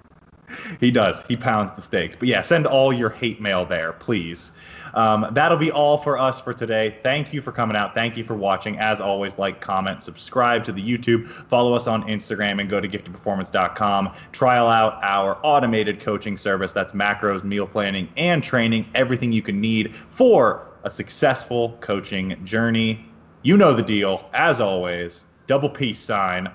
he 0.81 0.91
does. 0.91 1.23
He 1.29 1.37
pounds 1.37 1.73
the 1.73 1.83
steaks. 1.83 2.17
But 2.17 2.29
yeah, 2.29 2.43
send 2.43 2.67
all 2.67 2.93
your 2.93 3.11
hate 3.11 3.41
mail 3.41 3.65
there, 3.65 3.93
please. 3.93 4.53
Um, 4.95 5.27
that'll 5.33 5.59
be 5.59 5.73
all 5.73 5.99
for 5.99 6.19
us 6.19 6.41
for 6.41 6.55
today. 6.55 6.99
Thank 7.03 7.33
you 7.33 7.43
for 7.43 7.53
coming 7.53 7.77
out. 7.77 7.95
Thank 7.95 8.17
you 8.17 8.25
for 8.25 8.35
watching. 8.35 8.79
As 8.79 9.01
always, 9.01 9.39
like, 9.39 9.61
comment, 9.61 10.03
subscribe 10.03 10.65
to 10.65 10.73
the 10.73 10.83
YouTube, 10.83 11.29
follow 11.49 11.75
us 11.75 11.87
on 11.87 12.05
Instagram, 12.05 12.61
and 12.61 12.71
go 12.71 12.81
to 12.81 12.89
giftedperformance.com. 12.89 14.13
Trial 14.33 14.69
out 14.69 15.03
our 15.03 15.39
automated 15.43 16.01
coaching 16.01 16.37
service. 16.37 16.73
That's 16.73 16.93
macros, 16.93 17.43
meal 17.43 17.67
planning, 17.67 18.09
and 18.17 18.43
training. 18.43 18.89
Everything 18.95 19.33
you 19.33 19.43
can 19.43 19.61
need 19.61 19.95
for 19.95 20.69
a 20.85 20.91
successful 20.91 21.77
coaching 21.81 22.43
journey. 22.45 23.05
You 23.43 23.57
know 23.57 23.75
the 23.75 23.83
deal. 23.83 24.31
As 24.33 24.61
always, 24.61 25.25
double 25.47 25.69
peace 25.69 25.99
sign. 25.99 26.51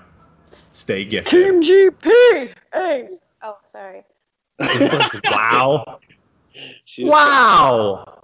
Stay 0.70 1.04
gifted. 1.04 1.30
Team 1.30 1.62
GP. 1.62 2.54
Hey. 2.72 3.08
Oh, 3.42 3.56
sorry. 3.70 4.04
Is 4.60 4.82
it 4.82 4.92
like, 4.92 5.22
wow. 5.24 6.00
Wow. 6.98 8.20